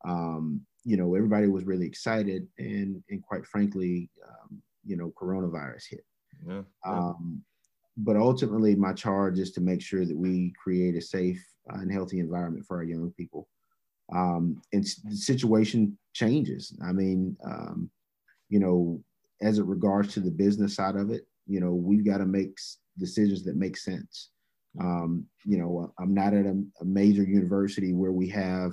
Um, 0.06 0.62
you 0.84 0.98
know, 0.98 1.16
everybody 1.16 1.48
was 1.48 1.66
really 1.66 1.86
excited, 1.86 2.48
and 2.58 3.04
and 3.10 3.22
quite 3.22 3.46
frankly, 3.46 4.10
um, 4.28 4.62
you 4.84 4.98
know, 4.98 5.14
coronavirus 5.20 5.84
hit. 5.90 6.06
Yeah, 6.48 6.62
yeah. 6.86 6.92
Um, 6.92 7.44
but 7.98 8.16
ultimately, 8.16 8.76
my 8.76 8.94
charge 8.94 9.40
is 9.40 9.52
to 9.52 9.62
make 9.62 9.82
sure 9.82 10.06
that 10.06 10.16
we 10.16 10.54
create 10.62 10.96
a 10.96 11.02
safe 11.02 11.44
and 11.68 11.92
healthy 11.92 12.20
environment 12.20 12.66
for 12.66 12.78
our 12.78 12.84
young 12.84 13.12
people. 13.12 13.48
Um, 14.14 14.62
and 14.74 14.84
the 14.84 15.16
situation 15.16 15.98
changes. 16.14 16.78
I 16.84 16.92
mean, 16.92 17.38
um, 17.46 17.90
you 18.50 18.60
know, 18.60 19.02
as 19.42 19.58
it 19.58 19.66
regards 19.66 20.14
to 20.14 20.20
the 20.20 20.32
business 20.32 20.76
side 20.76 20.96
of 20.96 21.10
it, 21.10 21.26
you 21.48 21.60
know, 21.60 21.74
we've 21.74 22.06
got 22.06 22.18
to 22.18 22.26
make 22.26 22.58
decisions 22.98 23.44
that 23.44 23.56
make 23.56 23.78
sense. 23.78 24.30
Um, 24.80 25.26
you 25.46 25.58
know, 25.58 25.94
I'm 26.00 26.14
not 26.14 26.34
at 26.34 26.46
a, 26.46 26.56
a, 26.80 26.86
major 26.86 27.24
university 27.24 27.94
where 27.94 28.14
we 28.14 28.30
have 28.30 28.72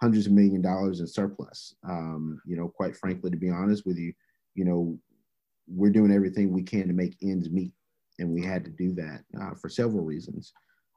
hundreds 0.00 0.26
of 0.26 0.32
million 0.32 0.60
dollars 0.60 1.00
in 1.00 1.06
surplus. 1.06 1.74
Um, 1.88 2.40
you 2.46 2.56
know, 2.56 2.68
quite 2.68 2.96
frankly, 2.96 3.30
to 3.30 3.36
be 3.36 3.50
honest 3.50 3.86
with 3.86 3.96
you, 3.96 4.12
you 4.54 4.64
know, 4.64 4.98
we're 5.68 5.92
doing 5.92 6.12
everything 6.12 6.52
we 6.52 6.62
can 6.62 6.88
to 6.88 6.94
make 6.94 7.16
ends 7.22 7.50
meet, 7.50 7.72
and 8.18 8.30
we 8.30 8.42
had 8.42 8.64
to 8.64 8.70
do 8.70 8.94
that 8.94 9.22
uh, 9.40 9.54
for 9.54 9.68
several 9.68 10.04
reasons. 10.04 10.52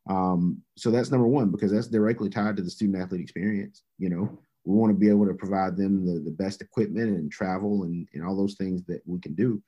Um, 0.09 0.61
so 0.75 0.89
that's 0.89 1.11
number 1.11 1.27
one 1.27 1.51
because 1.51 1.71
that's 1.71 1.87
directly 1.87 2.29
tied 2.29 2.57
to 2.57 2.63
the 2.63 2.69
student 2.69 3.01
athlete 3.01 3.21
experience. 3.21 3.83
You 3.97 4.09
know, 4.09 4.39
we 4.65 4.75
want 4.75 4.91
to 4.91 4.99
be 4.99 5.09
able 5.09 5.27
to 5.27 5.33
provide 5.33 5.77
them 5.77 6.05
the, 6.05 6.19
the 6.19 6.31
best 6.31 6.61
equipment 6.61 7.17
and 7.17 7.31
travel 7.31 7.83
and, 7.83 8.07
and 8.13 8.25
all 8.25 8.35
those 8.35 8.55
things 8.55 8.83
that 8.87 9.01
we 9.05 9.19
can 9.19 9.33
do. 9.35 9.61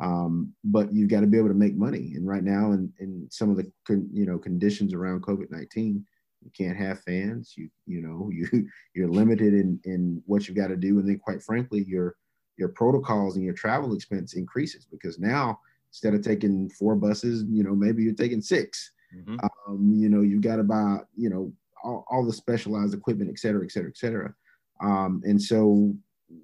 Um, 0.00 0.52
but 0.64 0.92
you've 0.92 1.10
got 1.10 1.20
to 1.20 1.26
be 1.26 1.38
able 1.38 1.48
to 1.48 1.54
make 1.54 1.74
money. 1.74 2.12
And 2.14 2.26
right 2.26 2.44
now, 2.44 2.72
in, 2.72 2.92
in 3.00 3.26
some 3.30 3.50
of 3.50 3.56
the 3.56 3.70
con, 3.86 4.08
you 4.12 4.26
know 4.26 4.38
conditions 4.38 4.94
around 4.94 5.22
COVID 5.22 5.50
nineteen, 5.50 6.04
you 6.44 6.50
can't 6.56 6.76
have 6.76 7.00
fans. 7.00 7.54
You 7.56 7.68
you 7.86 8.02
know 8.02 8.30
you 8.32 8.68
you're 8.94 9.08
limited 9.08 9.54
in 9.54 9.80
in 9.84 10.22
what 10.26 10.46
you've 10.46 10.56
got 10.56 10.68
to 10.68 10.76
do, 10.76 10.98
and 10.98 11.08
then 11.08 11.18
quite 11.18 11.42
frankly, 11.42 11.84
your 11.88 12.14
your 12.58 12.68
protocols 12.68 13.36
and 13.36 13.44
your 13.44 13.54
travel 13.54 13.94
expense 13.94 14.34
increases 14.34 14.86
because 14.90 15.18
now 15.18 15.58
instead 15.90 16.14
of 16.14 16.22
taking 16.22 16.68
four 16.70 16.94
buses, 16.94 17.44
you 17.48 17.62
know 17.62 17.74
maybe 17.74 18.02
you're 18.02 18.14
taking 18.14 18.40
6 18.40 18.92
mm-hmm. 19.16 19.36
um, 19.68 19.92
you 19.94 20.08
know 20.08 20.22
you've 20.22 20.42
got 20.42 20.56
to 20.56 20.62
buy 20.62 20.98
you 21.16 21.30
know 21.30 21.52
all, 21.84 22.04
all, 22.10 22.26
the 22.26 22.32
specialized 22.32 22.94
equipment, 22.94 23.30
et 23.30 23.38
cetera, 23.38 23.64
et 23.64 23.70
cetera, 23.70 23.88
et 23.88 23.96
cetera. 23.96 24.34
Um, 24.82 25.22
and 25.24 25.40
so 25.40 25.94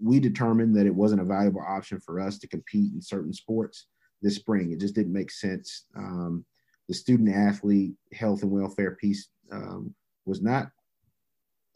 we 0.03 0.21
determined 0.21 0.77
that 0.77 0.87
it 0.87 0.95
wasn't 0.95 1.21
a 1.21 1.25
valuable 1.25 1.65
option 1.67 2.01
for 2.01 2.21
us 2.21 2.39
to 2.39 2.49
compete 2.49 2.93
in 2.93 3.03
certain 3.03 3.33
sports 3.33 3.87
this 4.23 4.37
spring. 4.37 4.73
It 4.73 4.81
just 4.81 4.95
didn't 4.95 5.13
make 5.13 5.31
sense. 5.31 5.87
Um, 5.97 6.45
the 6.89 6.95
student 6.95 7.35
athlete 7.35 7.95
health 8.13 8.43
and 8.43 8.51
welfare 8.51 8.97
piece 8.97 9.29
um, 9.53 9.95
was 10.27 10.43
not 10.43 10.71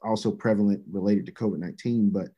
also 0.03 0.31
prevalent 0.31 0.83
related 0.91 1.27
to 1.27 1.33
COVID 1.33 1.59
19, 1.59 2.11
but 2.11 2.29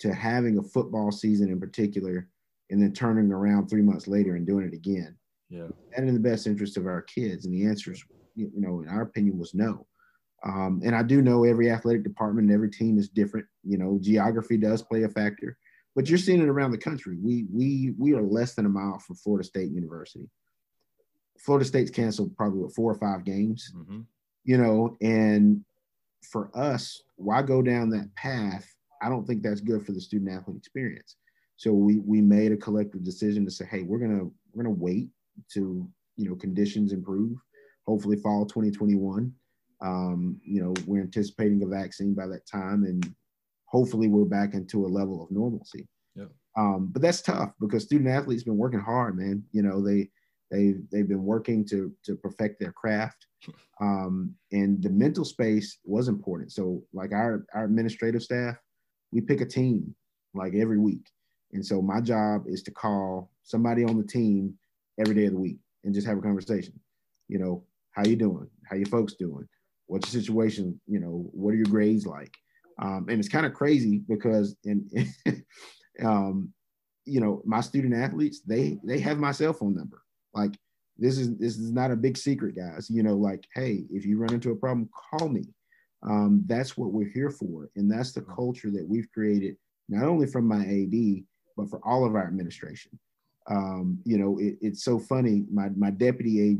to 0.00 0.12
having 0.12 0.58
a 0.58 0.62
football 0.62 1.10
season 1.10 1.50
in 1.50 1.60
particular 1.60 2.28
and 2.70 2.82
then 2.82 2.92
turning 2.92 3.30
around 3.32 3.68
three 3.68 3.82
months 3.82 4.06
later 4.08 4.36
and 4.36 4.46
doing 4.46 4.66
it 4.66 4.74
again. 4.74 5.16
Yeah. 5.48 5.68
And 5.96 6.08
in 6.08 6.14
the 6.14 6.20
best 6.20 6.46
interest 6.46 6.76
of 6.76 6.86
our 6.86 7.02
kids. 7.02 7.46
And 7.46 7.54
the 7.54 7.66
answer 7.66 7.92
is, 7.92 8.04
you 8.34 8.50
know, 8.54 8.80
in 8.80 8.88
our 8.88 9.02
opinion, 9.02 9.38
was 9.38 9.54
no. 9.54 9.86
Um, 10.44 10.80
and 10.84 10.94
I 10.94 11.02
do 11.02 11.22
know 11.22 11.44
every 11.44 11.70
athletic 11.70 12.02
department 12.02 12.46
and 12.48 12.54
every 12.54 12.70
team 12.70 12.98
is 12.98 13.08
different. 13.08 13.46
You 13.64 13.78
know, 13.78 13.98
geography 14.00 14.56
does 14.56 14.82
play 14.82 15.04
a 15.04 15.08
factor, 15.08 15.56
but 15.94 16.08
you're 16.08 16.18
seeing 16.18 16.42
it 16.42 16.48
around 16.48 16.72
the 16.72 16.78
country. 16.78 17.16
We 17.20 17.46
we 17.52 17.94
we 17.98 18.14
are 18.14 18.22
less 18.22 18.54
than 18.54 18.66
a 18.66 18.68
mile 18.68 18.98
from 18.98 19.16
Florida 19.16 19.46
State 19.46 19.70
University. 19.70 20.28
Florida 21.38 21.64
State's 21.64 21.90
canceled 21.90 22.36
probably 22.36 22.60
what, 22.60 22.74
four 22.74 22.90
or 22.92 22.98
five 22.98 23.24
games. 23.24 23.72
Mm-hmm. 23.74 24.00
You 24.44 24.58
know, 24.58 24.96
and 25.00 25.64
for 26.22 26.50
us, 26.56 27.02
why 27.16 27.42
go 27.42 27.62
down 27.62 27.90
that 27.90 28.14
path? 28.14 28.72
I 29.02 29.08
don't 29.08 29.26
think 29.26 29.42
that's 29.42 29.60
good 29.60 29.84
for 29.84 29.92
the 29.92 30.00
student 30.00 30.30
athlete 30.30 30.56
experience. 30.56 31.16
So 31.56 31.72
we 31.72 31.98
we 32.00 32.20
made 32.20 32.52
a 32.52 32.56
collective 32.56 33.04
decision 33.04 33.44
to 33.44 33.50
say, 33.50 33.66
hey, 33.66 33.82
we're 33.82 33.98
gonna 33.98 34.24
we're 34.52 34.62
gonna 34.62 34.74
wait 34.74 35.08
to 35.52 35.88
you 36.16 36.28
know 36.28 36.36
conditions 36.36 36.92
improve. 36.92 37.38
Hopefully, 37.86 38.16
fall 38.16 38.46
2021 38.46 39.32
um, 39.80 40.40
you 40.42 40.62
know, 40.62 40.74
we're 40.86 41.02
anticipating 41.02 41.62
a 41.62 41.66
vaccine 41.66 42.14
by 42.14 42.26
that 42.28 42.46
time, 42.46 42.84
and 42.84 43.14
hopefully 43.66 44.08
we're 44.08 44.24
back 44.24 44.54
into 44.54 44.86
a 44.86 44.88
level 44.88 45.22
of 45.22 45.30
normalcy. 45.30 45.86
Yeah. 46.14 46.26
Um, 46.56 46.90
but 46.92 47.02
that's 47.02 47.20
tough 47.20 47.52
because 47.60 47.84
student 47.84 48.08
athletes 48.08 48.44
been 48.44 48.56
working 48.56 48.80
hard, 48.80 49.18
man. 49.18 49.44
You 49.52 49.62
know, 49.62 49.82
they 49.82 50.08
they 50.50 50.74
they've 50.90 51.08
been 51.08 51.24
working 51.24 51.66
to 51.66 51.92
to 52.04 52.16
perfect 52.16 52.60
their 52.60 52.72
craft, 52.72 53.26
um, 53.80 54.34
and 54.52 54.82
the 54.82 54.90
mental 54.90 55.24
space 55.24 55.78
was 55.84 56.08
important. 56.08 56.52
So, 56.52 56.82
like 56.94 57.12
our 57.12 57.44
our 57.52 57.64
administrative 57.64 58.22
staff, 58.22 58.56
we 59.12 59.20
pick 59.20 59.42
a 59.42 59.46
team 59.46 59.94
like 60.34 60.54
every 60.54 60.78
week, 60.78 61.06
and 61.56 61.64
so 61.64 61.80
my 61.80 62.02
job 62.02 62.44
is 62.46 62.62
to 62.64 62.70
call 62.70 63.30
somebody 63.42 63.82
on 63.82 63.96
the 63.96 64.06
team 64.06 64.54
every 65.00 65.14
day 65.14 65.24
of 65.24 65.32
the 65.32 65.38
week 65.38 65.56
and 65.84 65.94
just 65.94 66.06
have 66.06 66.18
a 66.18 66.20
conversation. 66.20 66.78
You 67.28 67.38
know, 67.38 67.64
how 67.92 68.04
you 68.04 68.14
doing? 68.14 68.46
How 68.68 68.76
your 68.76 68.88
folks 68.88 69.14
doing? 69.14 69.48
What's 69.86 70.12
your 70.12 70.20
situation? 70.20 70.78
You 70.86 71.00
know, 71.00 71.30
what 71.32 71.54
are 71.54 71.56
your 71.56 71.64
grades 71.64 72.06
like? 72.06 72.34
Um, 72.78 73.06
and 73.08 73.18
it's 73.18 73.30
kind 73.30 73.46
of 73.46 73.54
crazy 73.54 74.02
because 74.06 74.54
in, 74.64 74.86
um, 76.04 76.52
you 77.06 77.20
know, 77.20 77.40
my 77.46 77.62
student 77.62 77.94
athletes, 77.94 78.42
they 78.46 78.78
they 78.84 78.98
have 79.00 79.18
my 79.18 79.32
cell 79.32 79.54
phone 79.54 79.74
number. 79.74 80.02
Like 80.34 80.52
this 80.98 81.16
is 81.16 81.38
this 81.38 81.56
is 81.56 81.72
not 81.72 81.90
a 81.90 81.96
big 81.96 82.18
secret, 82.18 82.54
guys. 82.54 82.90
You 82.90 83.02
know, 83.02 83.14
like, 83.14 83.46
hey, 83.54 83.84
if 83.90 84.04
you 84.04 84.18
run 84.18 84.34
into 84.34 84.50
a 84.50 84.56
problem, 84.56 84.90
call 85.10 85.30
me. 85.30 85.44
Um, 86.02 86.42
that's 86.44 86.76
what 86.76 86.92
we're 86.92 87.08
here 87.08 87.30
for. 87.30 87.70
And 87.76 87.90
that's 87.90 88.12
the 88.12 88.20
culture 88.20 88.70
that 88.72 88.86
we've 88.86 89.10
created, 89.14 89.56
not 89.88 90.04
only 90.04 90.26
from 90.26 90.46
my 90.46 90.60
AD, 90.60 91.24
but 91.56 91.70
for 91.70 91.80
all 91.84 92.04
of 92.04 92.14
our 92.14 92.26
administration. 92.26 92.98
Um, 93.48 94.00
you 94.04 94.18
know, 94.18 94.38
it, 94.38 94.56
it's 94.60 94.84
so 94.84 94.98
funny. 94.98 95.44
My 95.52 95.68
my 95.76 95.90
deputy 95.90 96.50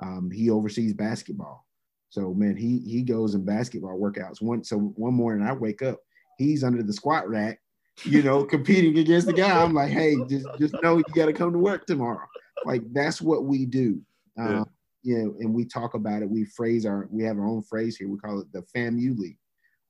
AD, 0.00 0.06
um, 0.06 0.30
he 0.30 0.50
oversees 0.50 0.94
basketball. 0.94 1.66
So 2.10 2.32
man, 2.32 2.56
he 2.56 2.78
he 2.78 3.02
goes 3.02 3.34
in 3.34 3.44
basketball 3.44 3.98
workouts. 3.98 4.40
One 4.40 4.62
so 4.62 4.78
one 4.78 5.14
morning 5.14 5.46
I 5.46 5.52
wake 5.52 5.82
up, 5.82 5.98
he's 6.38 6.62
under 6.62 6.82
the 6.82 6.92
squat 6.92 7.28
rack, 7.28 7.60
you 8.04 8.22
know, 8.22 8.44
competing 8.54 8.96
against 8.98 9.26
the 9.26 9.32
guy. 9.32 9.62
I'm 9.62 9.74
like, 9.74 9.90
hey, 9.90 10.14
just 10.28 10.46
just 10.58 10.74
know 10.82 10.98
you 10.98 11.04
got 11.14 11.26
to 11.26 11.32
come 11.32 11.52
to 11.52 11.58
work 11.58 11.86
tomorrow. 11.86 12.26
Like 12.64 12.82
that's 12.92 13.20
what 13.20 13.44
we 13.44 13.66
do. 13.66 14.00
Yeah. 14.36 14.60
Um, 14.60 14.70
you 15.02 15.18
know, 15.18 15.34
and 15.40 15.52
we 15.52 15.66
talk 15.66 15.94
about 15.94 16.22
it. 16.22 16.30
We 16.30 16.44
phrase 16.44 16.86
our 16.86 17.08
we 17.10 17.24
have 17.24 17.36
our 17.36 17.46
own 17.46 17.62
phrase 17.62 17.96
here. 17.96 18.08
We 18.08 18.18
call 18.18 18.40
it 18.40 18.52
the 18.52 18.64
FAMU 18.74 19.18
league. 19.18 19.38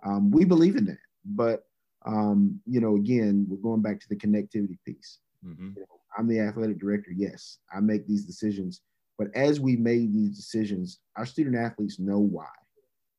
Um, 0.05 0.31
we 0.31 0.45
believe 0.45 0.77
in 0.77 0.87
that, 0.87 0.99
but 1.25 1.65
um, 2.07 2.61
you 2.67 2.81
know, 2.81 2.97
again, 2.97 3.47
we're 3.49 3.57
going 3.57 3.83
back 3.83 4.01
to 4.01 4.09
the 4.09 4.17
connectivity 4.17 4.79
piece. 4.85 5.19
Mm-hmm. 5.45 5.71
You 5.77 5.81
know, 5.81 6.01
I'm 6.17 6.29
the 6.29 6.41
athletic 6.41 6.79
director. 6.79 7.11
Yes, 7.15 7.59
I 7.75 7.81
make 7.81 8.07
these 8.07 8.25
decisions 8.25 8.83
but 9.19 9.29
as 9.35 9.61
we 9.61 9.77
made 9.77 10.13
these 10.13 10.37
decisions, 10.37 10.99
our 11.17 11.27
student 11.27 11.57
athletes 11.57 11.99
know 11.99 12.19
why. 12.19 12.47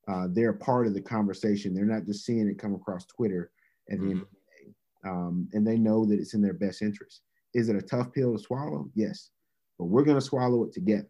Uh, 0.07 0.27
they're 0.29 0.49
a 0.49 0.57
part 0.57 0.87
of 0.87 0.93
the 0.93 1.01
conversation. 1.01 1.73
They're 1.73 1.85
not 1.85 2.05
just 2.05 2.25
seeing 2.25 2.47
it 2.47 2.59
come 2.59 2.75
across 2.75 3.05
Twitter 3.05 3.51
at 3.89 3.97
the 3.97 4.03
mm-hmm. 4.03 4.11
end 4.11 4.21
of 4.21 4.27
the 4.29 4.69
day. 4.69 4.73
Um, 5.05 5.49
and 5.53 5.65
they 5.65 5.77
know 5.77 6.05
that 6.05 6.19
it's 6.19 6.33
in 6.33 6.41
their 6.41 6.53
best 6.53 6.81
interest. 6.81 7.21
Is 7.53 7.69
it 7.69 7.75
a 7.75 7.81
tough 7.81 8.11
pill 8.11 8.33
to 8.33 8.39
swallow? 8.39 8.89
Yes. 8.93 9.31
But 9.79 9.85
we're 9.85 10.03
going 10.03 10.17
to 10.17 10.25
swallow 10.25 10.63
it 10.63 10.73
together. 10.73 11.09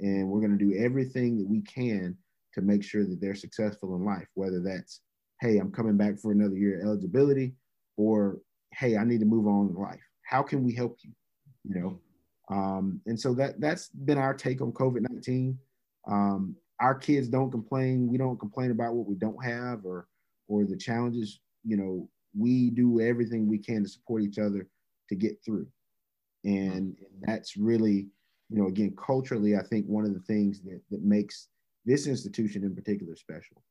And 0.00 0.28
we're 0.28 0.40
going 0.40 0.56
to 0.56 0.64
do 0.64 0.76
everything 0.78 1.38
that 1.38 1.48
we 1.48 1.62
can 1.62 2.16
to 2.54 2.60
make 2.60 2.84
sure 2.84 3.04
that 3.04 3.20
they're 3.20 3.34
successful 3.34 3.94
in 3.96 4.04
life, 4.04 4.26
whether 4.34 4.60
that's, 4.60 5.00
hey, 5.40 5.58
I'm 5.58 5.72
coming 5.72 5.96
back 5.96 6.18
for 6.18 6.32
another 6.32 6.56
year 6.56 6.78
of 6.78 6.86
eligibility, 6.86 7.54
or 7.96 8.38
hey, 8.72 8.96
I 8.96 9.04
need 9.04 9.20
to 9.20 9.26
move 9.26 9.46
on 9.46 9.68
in 9.68 9.74
life. 9.74 10.00
How 10.22 10.42
can 10.42 10.62
we 10.62 10.74
help 10.74 10.98
you? 11.02 11.10
You 11.64 11.80
know, 11.80 12.00
um, 12.56 13.00
and 13.06 13.18
so 13.18 13.34
that 13.34 13.60
that's 13.60 13.88
been 13.88 14.18
our 14.18 14.34
take 14.34 14.60
on 14.60 14.72
COVID 14.72 15.02
nineteen. 15.10 15.58
Um, 16.08 16.56
our 16.80 16.94
kids 16.94 17.28
don't 17.28 17.50
complain. 17.50 18.08
We 18.08 18.16
don't 18.16 18.38
complain 18.38 18.70
about 18.70 18.94
what 18.94 19.06
we 19.06 19.14
don't 19.14 19.44
have 19.44 19.84
or 19.84 20.06
or 20.48 20.64
the 20.64 20.76
challenges. 20.76 21.40
You 21.64 21.76
know, 21.76 22.08
we 22.36 22.70
do 22.70 23.00
everything 23.00 23.46
we 23.46 23.58
can 23.58 23.82
to 23.82 23.88
support 23.88 24.22
each 24.22 24.38
other 24.38 24.66
to 25.08 25.14
get 25.14 25.38
through, 25.44 25.66
and, 26.44 26.96
and 26.96 27.22
that's 27.22 27.56
really, 27.56 28.08
you 28.48 28.58
know, 28.58 28.68
again 28.68 28.94
culturally, 28.96 29.56
I 29.56 29.62
think 29.62 29.86
one 29.86 30.04
of 30.04 30.14
the 30.14 30.20
things 30.20 30.62
that 30.62 30.80
that 30.90 31.02
makes 31.02 31.48
this 31.84 32.06
institution 32.06 32.64
in 32.64 32.74
particular 32.74 33.16
special. 33.16 33.62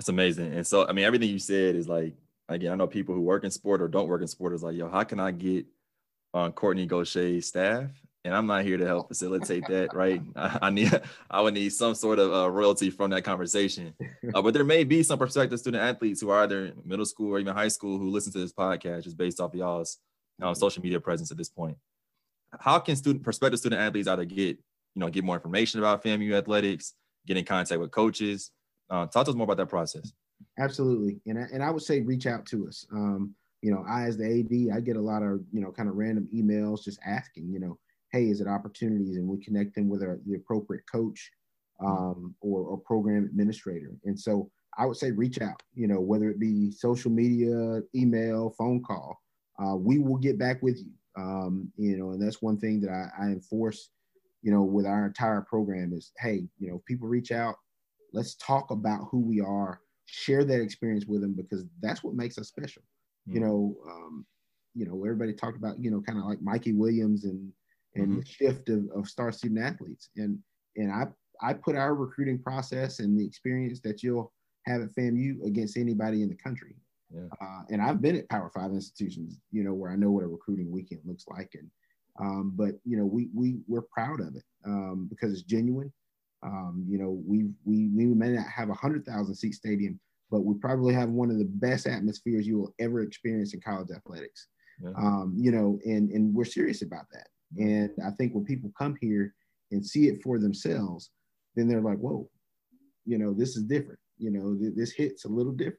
That's 0.00 0.08
amazing. 0.08 0.54
And 0.54 0.66
so, 0.66 0.88
I 0.88 0.92
mean, 0.92 1.04
everything 1.04 1.28
you 1.28 1.38
said 1.38 1.74
is 1.74 1.86
like, 1.86 2.14
again, 2.48 2.72
I 2.72 2.74
know 2.74 2.86
people 2.86 3.14
who 3.14 3.20
work 3.20 3.44
in 3.44 3.50
sport 3.50 3.82
or 3.82 3.88
don't 3.88 4.08
work 4.08 4.22
in 4.22 4.28
sport 4.28 4.54
is 4.54 4.62
like, 4.62 4.74
yo, 4.74 4.88
how 4.88 5.04
can 5.04 5.20
I 5.20 5.30
get 5.30 5.66
on 6.32 6.52
Kortne 6.52 6.88
Gosha's 6.88 7.48
staff, 7.48 7.90
and 8.24 8.34
I'm 8.34 8.46
not 8.46 8.64
here 8.64 8.78
to 8.78 8.86
help 8.86 9.08
facilitate 9.08 9.64
that, 9.68 9.92
right? 9.94 10.22
I, 10.34 10.58
I 10.62 10.70
need, 10.70 10.98
I 11.30 11.42
would 11.42 11.52
need 11.52 11.74
some 11.74 11.94
sort 11.94 12.18
of 12.18 12.32
uh, 12.32 12.50
royalty 12.50 12.88
from 12.88 13.10
that 13.10 13.24
conversation. 13.24 13.92
Uh, 14.34 14.40
but 14.40 14.54
there 14.54 14.64
may 14.64 14.84
be 14.84 15.02
some 15.02 15.18
prospective 15.18 15.58
student 15.58 15.82
athletes 15.82 16.20
who 16.20 16.30
are 16.30 16.44
either 16.44 16.72
middle 16.84 17.04
school 17.04 17.34
or 17.34 17.38
even 17.40 17.54
high 17.54 17.68
school 17.68 17.98
who 17.98 18.10
listen 18.10 18.32
to 18.32 18.38
this 18.38 18.52
podcast 18.52 19.02
just 19.02 19.16
based 19.16 19.40
off 19.40 19.54
y'all's 19.54 19.98
um, 20.40 20.54
social 20.54 20.82
media 20.82 21.00
presence 21.00 21.30
at 21.32 21.36
this 21.36 21.48
point. 21.48 21.76
how 22.60 22.78
can 22.78 22.94
student 22.96 23.24
prospective 23.24 23.58
student 23.58 23.80
athletes 23.80 24.06
either 24.06 24.24
get 24.24 24.56
you 24.94 25.00
know 25.00 25.08
get 25.08 25.24
more 25.24 25.34
information 25.34 25.80
about 25.80 26.04
FAMU 26.04 26.32
athletics, 26.34 26.94
get 27.26 27.36
in 27.36 27.44
contact 27.44 27.80
with 27.80 27.90
coaches? 27.90 28.52
Uh, 28.90 29.06
talk 29.06 29.24
to 29.24 29.30
us 29.30 29.36
more 29.36 29.44
about 29.44 29.56
that 29.56 29.68
process. 29.68 30.12
Absolutely, 30.58 31.20
and 31.26 31.38
I, 31.38 31.46
and 31.52 31.62
I 31.62 31.70
would 31.70 31.82
say 31.82 32.00
reach 32.00 32.26
out 32.26 32.44
to 32.46 32.66
us. 32.66 32.86
Um, 32.92 33.34
you 33.62 33.70
know, 33.70 33.84
I 33.88 34.04
as 34.04 34.16
the 34.16 34.24
AD, 34.24 34.76
I 34.76 34.80
get 34.80 34.96
a 34.96 35.00
lot 35.00 35.22
of 35.22 35.40
you 35.52 35.60
know 35.60 35.70
kind 35.70 35.88
of 35.88 35.96
random 35.96 36.28
emails 36.34 36.82
just 36.82 36.98
asking, 37.06 37.50
you 37.52 37.60
know, 37.60 37.78
hey, 38.12 38.24
is 38.24 38.40
it 38.40 38.48
opportunities, 38.48 39.16
and 39.16 39.28
we 39.28 39.38
connect 39.38 39.74
them 39.74 39.88
with 39.88 40.02
our, 40.02 40.18
the 40.26 40.34
appropriate 40.34 40.84
coach 40.90 41.30
um, 41.84 42.34
or, 42.40 42.60
or 42.62 42.78
program 42.78 43.24
administrator. 43.24 43.92
And 44.04 44.18
so 44.18 44.50
I 44.78 44.86
would 44.86 44.96
say 44.96 45.10
reach 45.10 45.40
out. 45.40 45.62
You 45.74 45.86
know, 45.86 46.00
whether 46.00 46.30
it 46.30 46.40
be 46.40 46.70
social 46.70 47.10
media, 47.10 47.80
email, 47.94 48.54
phone 48.58 48.82
call, 48.82 49.18
uh, 49.62 49.76
we 49.76 49.98
will 49.98 50.18
get 50.18 50.38
back 50.38 50.62
with 50.62 50.78
you. 50.78 50.92
Um, 51.16 51.70
you 51.76 51.96
know, 51.96 52.10
and 52.10 52.22
that's 52.22 52.40
one 52.40 52.58
thing 52.58 52.80
that 52.82 52.90
I, 52.90 53.24
I 53.24 53.26
enforce. 53.28 53.90
You 54.42 54.52
know, 54.52 54.62
with 54.62 54.86
our 54.86 55.06
entire 55.06 55.42
program 55.42 55.92
is, 55.92 56.12
hey, 56.18 56.48
you 56.58 56.70
know, 56.70 56.82
people 56.86 57.08
reach 57.08 57.30
out. 57.30 57.56
Let's 58.12 58.34
talk 58.36 58.70
about 58.70 59.08
who 59.10 59.20
we 59.20 59.40
are. 59.40 59.80
Share 60.06 60.44
that 60.44 60.60
experience 60.60 61.06
with 61.06 61.20
them 61.20 61.34
because 61.34 61.64
that's 61.80 62.02
what 62.02 62.14
makes 62.14 62.36
us 62.38 62.48
special 62.48 62.82
mm-hmm. 63.28 63.36
you 63.36 63.40
know, 63.40 63.76
um, 63.88 64.26
you 64.74 64.86
know, 64.86 65.04
everybody 65.04 65.32
talked 65.32 65.56
about, 65.56 65.82
you 65.82 65.90
know, 65.90 66.00
kind 66.00 66.18
of 66.18 66.24
like 66.24 66.42
Mikey 66.42 66.72
Williams 66.72 67.24
and 67.24 67.52
and 67.96 68.06
mm-hmm. 68.06 68.18
the 68.20 68.26
shift 68.26 68.68
of, 68.68 68.84
of 68.94 69.08
star 69.08 69.32
student 69.32 69.60
athletes. 69.60 70.10
And 70.16 70.38
and 70.76 70.92
I 70.92 71.06
I 71.42 71.54
put 71.54 71.76
our 71.76 71.94
recruiting 71.94 72.38
process 72.38 73.00
and 73.00 73.18
the 73.18 73.24
experience 73.24 73.80
that 73.80 74.02
you'll 74.02 74.32
have 74.66 74.82
at 74.82 74.94
FAMU 74.94 75.44
against 75.46 75.76
anybody 75.76 76.22
in 76.22 76.28
the 76.28 76.36
country. 76.36 76.76
Yeah. 77.12 77.22
Uh, 77.40 77.62
and 77.70 77.82
I've 77.82 78.00
been 78.00 78.16
at 78.16 78.28
Power 78.28 78.50
Five 78.54 78.70
institutions, 78.70 79.40
you 79.50 79.64
know, 79.64 79.74
where 79.74 79.90
I 79.90 79.96
know 79.96 80.10
what 80.10 80.24
a 80.24 80.28
recruiting 80.28 80.70
weekend 80.70 81.00
looks 81.04 81.24
like. 81.28 81.50
And 81.54 81.68
um, 82.20 82.52
but 82.54 82.74
you 82.84 82.96
know, 82.96 83.06
we 83.06 83.28
we 83.34 83.58
we're 83.66 83.82
proud 83.82 84.20
of 84.20 84.36
it 84.36 84.44
um, 84.64 85.08
because 85.10 85.32
it's 85.32 85.42
genuine. 85.42 85.92
Um, 86.42 86.84
you 86.88 86.98
know, 86.98 87.20
we 87.26 87.50
we 87.64 87.88
we 87.88 88.06
may 88.06 88.30
not 88.30 88.46
have 88.46 88.70
a 88.70 88.74
hundred 88.74 89.04
thousand 89.04 89.34
seat 89.34 89.54
stadium, 89.54 90.00
but 90.30 90.40
we 90.40 90.54
probably 90.54 90.94
have 90.94 91.10
one 91.10 91.30
of 91.30 91.38
the 91.38 91.44
best 91.44 91.86
atmospheres 91.86 92.46
you 92.46 92.58
will 92.58 92.74
ever 92.78 93.02
experience 93.02 93.52
in 93.54 93.60
college 93.60 93.90
athletics. 93.90 94.48
Yeah. 94.82 94.90
Um, 94.96 95.34
you 95.36 95.50
know, 95.50 95.78
and 95.84 96.10
and 96.10 96.34
we're 96.34 96.44
serious 96.44 96.82
about 96.82 97.06
that. 97.12 97.28
And 97.58 97.90
I 98.04 98.10
think 98.12 98.34
when 98.34 98.44
people 98.44 98.72
come 98.78 98.96
here 99.00 99.34
and 99.70 99.84
see 99.84 100.08
it 100.08 100.22
for 100.22 100.38
themselves, 100.38 101.10
then 101.56 101.68
they're 101.68 101.82
like, 101.82 101.98
"Whoa, 101.98 102.28
you 103.04 103.18
know, 103.18 103.34
this 103.34 103.56
is 103.56 103.64
different. 103.64 103.98
You 104.18 104.30
know, 104.30 104.56
th- 104.56 104.74
this 104.74 104.92
hits 104.92 105.24
a 105.24 105.28
little 105.28 105.52
different." 105.52 105.78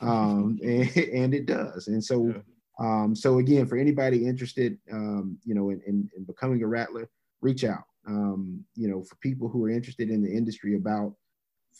Um, 0.00 0.58
and, 0.62 0.96
and, 0.96 1.34
it 1.34 1.46
does. 1.46 1.88
And 1.88 2.04
so, 2.04 2.28
yeah. 2.28 2.40
um, 2.78 3.14
so 3.16 3.38
again, 3.38 3.66
for 3.66 3.76
anybody 3.76 4.26
interested, 4.26 4.78
um, 4.92 5.38
you 5.44 5.54
know, 5.54 5.70
in, 5.70 5.80
in, 5.86 6.10
in, 6.16 6.24
becoming 6.24 6.62
a 6.62 6.66
rattler, 6.66 7.08
reach 7.40 7.64
out. 7.64 7.84
Um, 8.06 8.64
you 8.74 8.88
know, 8.88 9.02
for 9.02 9.16
people 9.16 9.48
who 9.48 9.64
are 9.64 9.70
interested 9.70 10.10
in 10.10 10.22
the 10.22 10.30
industry 10.30 10.76
about 10.76 11.14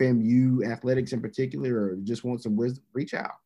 FAMU 0.01 0.67
athletics 0.71 1.13
in 1.13 1.21
particular, 1.21 1.75
or 1.75 1.97
just 2.03 2.25
want 2.25 2.43
some 2.43 2.57
wisdom, 2.57 2.85
reach 2.93 3.15
out. 3.15 3.37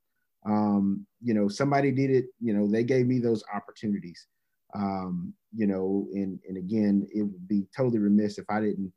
Um, 0.47 1.07
you 1.23 1.35
know, 1.35 1.49
somebody 1.49 1.91
did 1.91 2.11
it. 2.11 2.27
You 2.41 2.55
know, 2.55 2.67
they 2.67 2.85
gave 2.85 3.07
me 3.07 3.19
those 3.19 3.45
opportunities. 3.55 4.27
Um, 4.75 5.35
you 5.55 5.67
know, 5.67 6.09
and 6.13 6.39
and 6.49 6.57
again, 6.57 7.07
it 7.15 7.23
would 7.23 7.49
be 7.49 7.65
totally 7.77 7.99
remiss 7.99 8.39
if 8.39 8.47
I 8.49 8.61
didn't, 8.61 8.93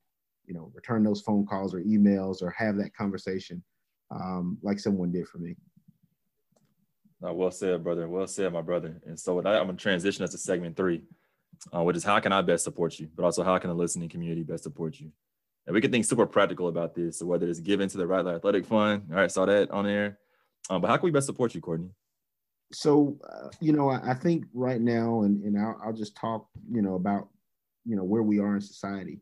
you 0.45 0.53
know, 0.53 0.71
return 0.73 1.03
those 1.03 1.21
phone 1.21 1.45
calls 1.45 1.73
or 1.73 1.81
emails 1.81 2.41
or 2.41 2.51
have 2.51 2.77
that 2.77 2.95
conversation 2.95 3.63
um, 4.11 4.57
like 4.61 4.79
someone 4.79 5.11
did 5.11 5.27
for 5.27 5.39
me. 5.39 5.55
Well 7.21 7.51
said, 7.51 7.83
brother. 7.83 8.07
Well 8.09 8.27
said, 8.27 8.51
my 8.51 8.61
brother. 8.61 9.01
And 9.05 9.17
so 9.17 9.41
that, 9.41 9.55
I'm 9.55 9.67
gonna 9.67 9.77
transition 9.77 10.23
us 10.23 10.31
to 10.31 10.37
segment 10.37 10.75
three, 10.75 11.03
uh, 11.75 11.83
which 11.83 11.95
is 11.95 12.03
how 12.03 12.19
can 12.19 12.31
I 12.31 12.41
best 12.41 12.63
support 12.63 12.99
you, 12.99 13.09
but 13.15 13.23
also 13.23 13.43
how 13.43 13.57
can 13.57 13.69
the 13.69 13.75
listening 13.75 14.09
community 14.09 14.43
best 14.43 14.63
support 14.63 14.99
you. 14.99 15.11
And 15.65 15.73
we 15.73 15.81
can 15.81 15.91
think 15.91 16.05
super 16.05 16.25
practical 16.25 16.67
about 16.67 16.93
this. 16.93 17.19
So 17.19 17.25
whether 17.25 17.47
it's 17.47 17.59
given 17.59 17.87
to 17.89 17.97
the 17.97 18.05
Rattler 18.05 18.35
Athletic 18.35 18.65
Fund, 18.65 19.03
all 19.09 19.15
right, 19.17 19.31
saw 19.31 19.45
that 19.45 19.71
on 19.71 19.85
there. 19.85 20.19
Um, 20.69 20.81
but 20.81 20.89
how 20.89 20.97
can 20.97 21.05
we 21.05 21.11
best 21.11 21.25
support 21.25 21.55
you, 21.55 21.61
Kortne? 21.61 21.89
So, 22.71 23.17
uh, 23.29 23.49
you 23.59 23.71
know, 23.71 23.89
I, 23.89 24.11
I, 24.11 24.13
think 24.13 24.45
right 24.53 24.81
now, 24.81 25.23
and, 25.23 25.43
and 25.43 25.59
I'll, 25.59 25.79
I'll, 25.85 25.93
just 25.93 26.15
talk, 26.15 26.47
you 26.71 26.81
know, 26.81 26.95
about, 26.95 27.29
you 27.85 27.95
know, 27.95 28.03
where 28.03 28.23
we 28.23 28.39
are 28.39 28.55
in 28.55 28.61
society. 28.61 29.21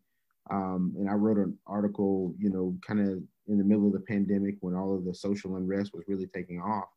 Um, 0.49 0.95
and 0.97 1.09
I 1.09 1.13
wrote 1.13 1.37
an 1.37 1.57
article, 1.67 2.33
you 2.39 2.49
know, 2.49 2.75
kind 2.85 3.01
of 3.01 3.21
in 3.47 3.57
the 3.57 3.63
middle 3.63 3.87
of 3.87 3.93
the 3.93 3.99
pandemic 3.99 4.55
when 4.61 4.75
all 4.75 4.95
of 4.95 5.05
the 5.05 5.13
social 5.13 5.57
unrest 5.57 5.91
was 5.93 6.03
really 6.07 6.27
taking 6.27 6.61
off. 6.61 6.87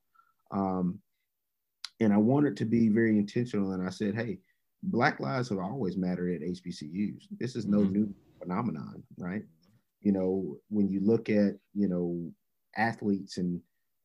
Um, 0.52 1.00
and 2.00 2.12
I 2.12 2.18
wanted 2.18 2.56
to 2.58 2.64
be 2.64 2.88
very 2.88 3.18
intentional. 3.18 3.72
And 3.72 3.84
I 3.84 3.90
said, 3.90 4.14
hey, 4.14 4.38
Black 4.84 5.20
lives 5.20 5.48
have 5.48 5.58
always 5.58 5.96
mattered 5.96 6.34
at 6.34 6.48
HBCUs. 6.48 7.24
This 7.38 7.56
is 7.56 7.66
no 7.66 7.78
mm-hmm. 7.78 7.92
new 7.92 8.14
phenomenon, 8.40 9.02
right? 9.18 9.42
You 10.02 10.12
know, 10.12 10.58
when 10.68 10.88
you 10.88 11.00
look 11.00 11.28
at, 11.28 11.54
you 11.74 11.88
know, 11.88 12.30
athletes 12.76 13.38
and, 13.38 13.60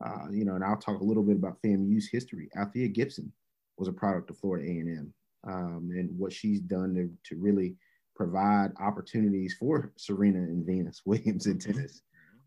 uh, 0.06 0.30
you 0.32 0.46
know, 0.46 0.56
and 0.56 0.64
I'll 0.64 0.78
talk 0.78 1.02
a 1.02 1.04
little 1.04 1.24
bit 1.24 1.36
about 1.36 1.62
FAMU's 1.62 2.10
history. 2.10 2.50
Althea 2.58 2.88
Gibson 2.88 3.32
was 3.78 3.88
a 3.88 3.94
product 3.94 4.30
of 4.30 4.38
Florida 4.38 4.66
A&M 4.66 5.14
um, 5.48 5.90
and 5.94 6.10
what 6.18 6.32
she's 6.32 6.62
done 6.62 6.94
to, 6.96 7.10
to 7.30 7.42
really 7.42 7.76
provide 8.16 8.72
opportunities 8.80 9.56
for 9.60 9.92
Serena 9.98 10.40
and 10.40 10.66
Venus 10.66 11.02
Williams 11.06 11.48
in 11.48 11.60
tennis. 11.60 12.02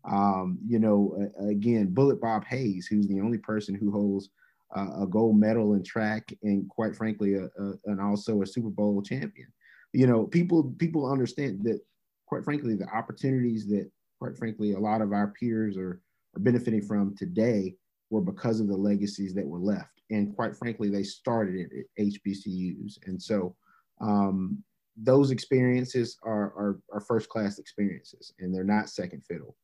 Um, 0.05 0.59
you 0.67 0.79
know, 0.79 1.31
again, 1.39 1.93
Bullet 1.93 2.19
Bob 2.19 2.43
Hayes, 2.45 2.87
who's 2.87 3.07
the 3.07 3.21
only 3.21 3.37
person 3.37 3.73
who 3.73 3.91
holds 3.91 4.29
a 4.75 5.07
gold 5.07 5.39
medal 5.39 5.73
in 5.73 5.83
track 5.83 6.33
and 6.43 6.67
quite 6.69 6.95
frankly, 6.95 7.35
a, 7.35 7.43
a, 7.43 7.73
and 7.85 8.01
also 8.01 8.41
a 8.41 8.47
Super 8.47 8.69
Bowl 8.69 9.01
champion 9.01 9.47
you 9.93 10.07
know, 10.07 10.25
people 10.25 10.73
people 10.77 11.09
understand 11.09 11.63
that 11.63 11.79
quite 12.25 12.43
frankly, 12.43 12.75
the 12.75 12.87
opportunities 12.89 13.67
that 13.67 13.89
quite 14.19 14.35
frankly 14.37 14.73
a 14.73 14.79
lot 14.79 15.01
of 15.01 15.13
our 15.13 15.27
peers 15.39 15.77
are 15.77 16.01
are 16.35 16.39
benefiting 16.39 16.81
from 16.81 17.15
today 17.15 17.75
were 18.09 18.21
because 18.21 18.59
of 18.59 18.67
the 18.67 18.75
legacies 18.75 19.33
that 19.35 19.45
were 19.45 19.59
left. 19.59 20.01
And 20.09 20.35
quite 20.35 20.55
frankly, 20.55 20.89
they 20.89 21.03
started 21.03 21.69
at 21.71 22.05
HBCUs. 22.05 22.97
And 23.05 23.21
so 23.21 23.55
um, 24.01 24.63
those 24.97 25.29
experiences 25.29 26.17
are, 26.23 26.53
are, 26.57 26.79
are, 26.91 27.01
first 27.01 27.29
class 27.29 27.59
experiences 27.59 28.33
and 28.39 28.53
they're 28.53 28.63
not 28.63 28.89
second 28.89 29.23
fiddle. 29.23 29.55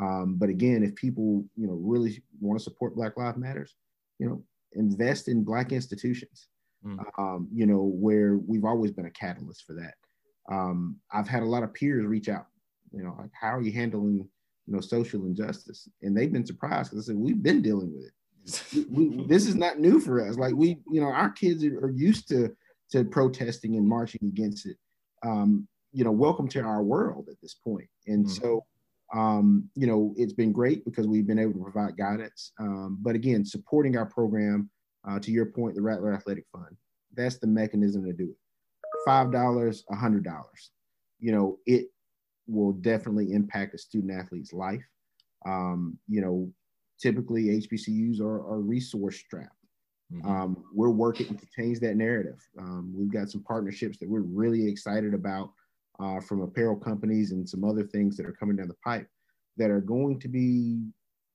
Um, 0.00 0.36
but 0.36 0.48
again, 0.48 0.82
if 0.82 0.94
people, 0.96 1.44
you 1.56 1.66
know, 1.66 1.74
really 1.74 2.22
want 2.40 2.58
to 2.58 2.62
support 2.62 2.94
Black 2.94 3.16
Lives 3.16 3.38
Matters, 3.38 3.74
you 4.18 4.28
know, 4.28 4.42
invest 4.76 5.28
in 5.28 5.44
Black 5.44 5.72
institutions 5.72 6.48
mm. 6.86 6.98
um, 7.18 7.48
you 7.52 7.66
know, 7.66 7.82
where 7.82 8.36
we've 8.36 8.64
always 8.64 8.90
been 8.90 9.06
a 9.06 9.10
catalyst 9.10 9.64
for 9.66 9.74
that. 9.74 9.94
Um, 10.50 10.96
I've 11.12 11.28
had 11.28 11.42
a 11.42 11.46
lot 11.46 11.62
of 11.62 11.74
peers 11.74 12.06
reach 12.06 12.28
out, 12.28 12.46
you 12.92 13.02
know, 13.02 13.16
like, 13.18 13.30
how 13.38 13.56
are 13.56 13.62
you 13.62 13.72
handling, 13.72 14.28
you 14.66 14.74
know, 14.74 14.80
social 14.80 15.26
injustice? 15.26 15.88
And 16.02 16.16
they've 16.16 16.32
been 16.32 16.46
surprised 16.46 16.90
because 16.90 17.06
I 17.06 17.12
said, 17.12 17.16
we've 17.16 17.42
been 17.42 17.62
dealing 17.62 17.92
with 17.92 18.06
it. 18.06 18.86
we, 18.90 19.24
this 19.28 19.46
is 19.46 19.56
not 19.56 19.80
new 19.80 19.98
for 20.00 20.26
us. 20.26 20.36
Like 20.36 20.54
we, 20.54 20.78
you 20.90 21.00
know, 21.00 21.08
our 21.08 21.30
kids 21.30 21.64
are, 21.64 21.90
used 21.90 22.28
to 22.28 22.54
to 22.92 23.04
protesting 23.04 23.74
and 23.76 23.88
marching 23.88 24.20
against 24.22 24.66
it. 24.66 24.76
Um, 25.24 25.66
you 25.92 26.04
know, 26.04 26.12
welcome 26.12 26.46
to 26.50 26.60
our 26.60 26.84
world 26.84 27.26
at 27.28 27.40
this 27.42 27.54
point. 27.54 27.88
And 28.06 28.26
mm 28.26 28.30
so, 28.30 28.64
um, 29.14 29.68
you 29.74 29.86
know, 29.86 30.14
it's 30.16 30.32
been 30.32 30.52
great 30.52 30.84
because 30.84 31.06
we've 31.06 31.26
been 31.26 31.38
able 31.38 31.52
to 31.52 31.70
provide 31.70 31.96
guidance. 31.96 32.52
Um, 32.58 32.98
but 33.00 33.14
again, 33.14 33.44
supporting 33.44 33.96
our 33.96 34.06
program 34.06 34.70
uh, 35.08 35.18
to 35.20 35.30
your 35.30 35.46
point, 35.46 35.76
the 35.76 35.82
Rattler 35.82 36.14
Athletic 36.14 36.44
Fund. 36.52 36.76
That's 37.14 37.38
the 37.38 37.46
mechanism 37.46 38.04
to 38.04 38.12
do 38.12 38.24
it. 38.30 38.36
Five 39.04 39.30
dollars, 39.30 39.84
a 39.90 39.94
hundred 39.94 40.24
dollars. 40.24 40.70
You 41.20 41.32
know, 41.32 41.58
it 41.66 41.86
will 42.46 42.72
definitely 42.72 43.32
impact 43.32 43.74
a 43.74 43.78
student 43.78 44.12
athlete's 44.12 44.52
life. 44.52 44.84
Um, 45.46 45.98
you 46.08 46.20
know, 46.20 46.50
typically 47.00 47.44
HBCUs 47.44 48.20
are, 48.20 48.40
are 48.40 48.60
resource 48.60 49.16
strapped. 49.16 49.50
Mm-hmm. 50.12 50.28
Um, 50.28 50.64
we're 50.72 50.90
working 50.90 51.36
to 51.36 51.46
change 51.56 51.80
that 51.80 51.96
narrative. 51.96 52.40
Um, 52.58 52.92
we've 52.96 53.12
got 53.12 53.28
some 53.28 53.42
partnerships 53.42 53.98
that 53.98 54.08
we're 54.08 54.20
really 54.20 54.68
excited 54.68 55.14
about 55.14 55.50
uh, 56.00 56.20
from 56.20 56.42
apparel 56.42 56.76
companies 56.76 57.32
and 57.32 57.48
some 57.48 57.64
other 57.64 57.84
things 57.84 58.16
that 58.16 58.26
are 58.26 58.32
coming 58.32 58.56
down 58.56 58.68
the 58.68 58.74
pipe 58.84 59.08
that 59.56 59.70
are 59.70 59.80
going 59.80 60.20
to 60.20 60.28
be, 60.28 60.80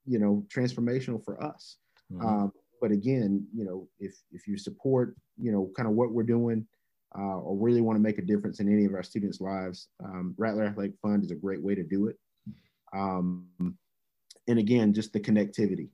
you 0.06 0.20
know, 0.20 0.46
transformational 0.54 1.24
for 1.24 1.42
us. 1.44 1.78
Mm-hmm. 2.12 2.26
Um, 2.26 2.52
but 2.80 2.92
again, 2.92 3.46
you 3.54 3.64
know, 3.64 3.88
if 4.00 4.16
if 4.32 4.48
you 4.48 4.58
support, 4.58 5.16
you 5.38 5.52
know, 5.52 5.72
kind 5.76 5.88
of 5.88 5.96
what 5.96 6.12
we're 6.12 6.24
doing, 6.24 6.66
uh, 7.18 7.40
or 7.40 7.56
really 7.56 7.82
want 7.82 7.96
to 7.96 8.02
make 8.02 8.18
a 8.18 8.24
difference 8.24 8.60
in 8.60 8.72
any 8.72 8.86
of 8.86 8.94
our 8.94 9.04
students' 9.04 9.42
lives, 9.42 9.90
um, 10.04 10.34
Rattler 10.38 10.64
Athletic 10.64 10.94
Fund 11.02 11.24
is 11.24 11.32
a 11.32 11.36
great 11.36 11.62
way 11.62 11.76
to 11.76 11.84
do 11.84 12.08
it. 12.08 12.18
Um, 12.94 13.48
and 14.48 14.60
again, 14.60 14.94
just 14.94 15.14
the 15.14 15.20
connectivity. 15.20 15.90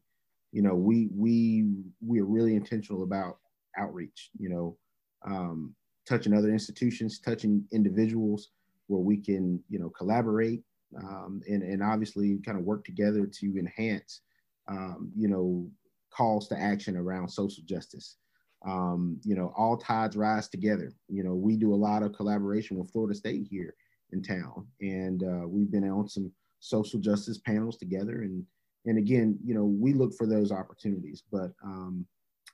You 0.52 0.62
know, 0.62 0.76
we 0.76 1.10
we 1.14 1.66
we 2.06 2.20
are 2.20 2.26
really 2.26 2.56
intentional 2.56 3.04
about 3.04 3.38
outreach. 3.78 4.32
You 4.40 4.50
know, 4.50 4.78
um, 5.26 5.76
touching 6.08 6.34
other 6.34 6.50
institutions, 6.50 7.20
touching 7.20 7.66
individuals, 7.72 8.50
where 8.88 9.02
we 9.02 9.18
can 9.18 9.62
you 9.70 9.80
know 9.80 9.90
collaborate 9.90 10.62
um, 10.98 11.42
and 11.48 11.64
and 11.64 11.84
obviously 11.84 12.38
kind 12.46 12.58
of 12.58 12.64
work 12.66 12.84
together 12.86 13.26
to 13.26 13.58
enhance 13.58 14.22
um, 14.68 15.12
you 15.16 15.28
know 15.28 15.70
calls 16.10 16.48
to 16.48 16.58
action 16.60 16.98
around 16.98 17.30
social 17.30 17.64
justice. 17.66 18.18
um, 18.66 19.20
you 19.24 19.36
know, 19.36 19.54
all 19.56 19.78
tides 19.78 20.18
rise 20.18 20.48
together. 20.50 20.92
You 21.10 21.24
know, 21.24 21.36
we 21.36 21.58
do 21.58 21.74
a 21.74 21.76
lot 21.76 22.04
of 22.04 22.14
collaboration 22.14 22.78
with 22.78 22.92
Florida 22.92 23.16
State 23.16 23.48
here 23.50 23.76
in 24.12 24.24
town, 24.24 24.66
and 24.82 25.24
uh, 25.24 25.48
we've 25.48 25.72
been 25.72 25.88
on 25.90 26.08
some 26.10 26.32
social 26.60 27.00
justice 27.00 27.38
panels 27.38 27.78
together. 27.78 28.22
And 28.22 28.44
and 28.86 28.98
again, 28.98 29.38
you 29.44 29.54
know, 29.54 29.66
we 29.66 29.94
look 29.94 30.14
for 30.16 30.26
those 30.26 30.52
opportunities. 30.52 31.24
But 31.32 31.52
um, 31.64 32.06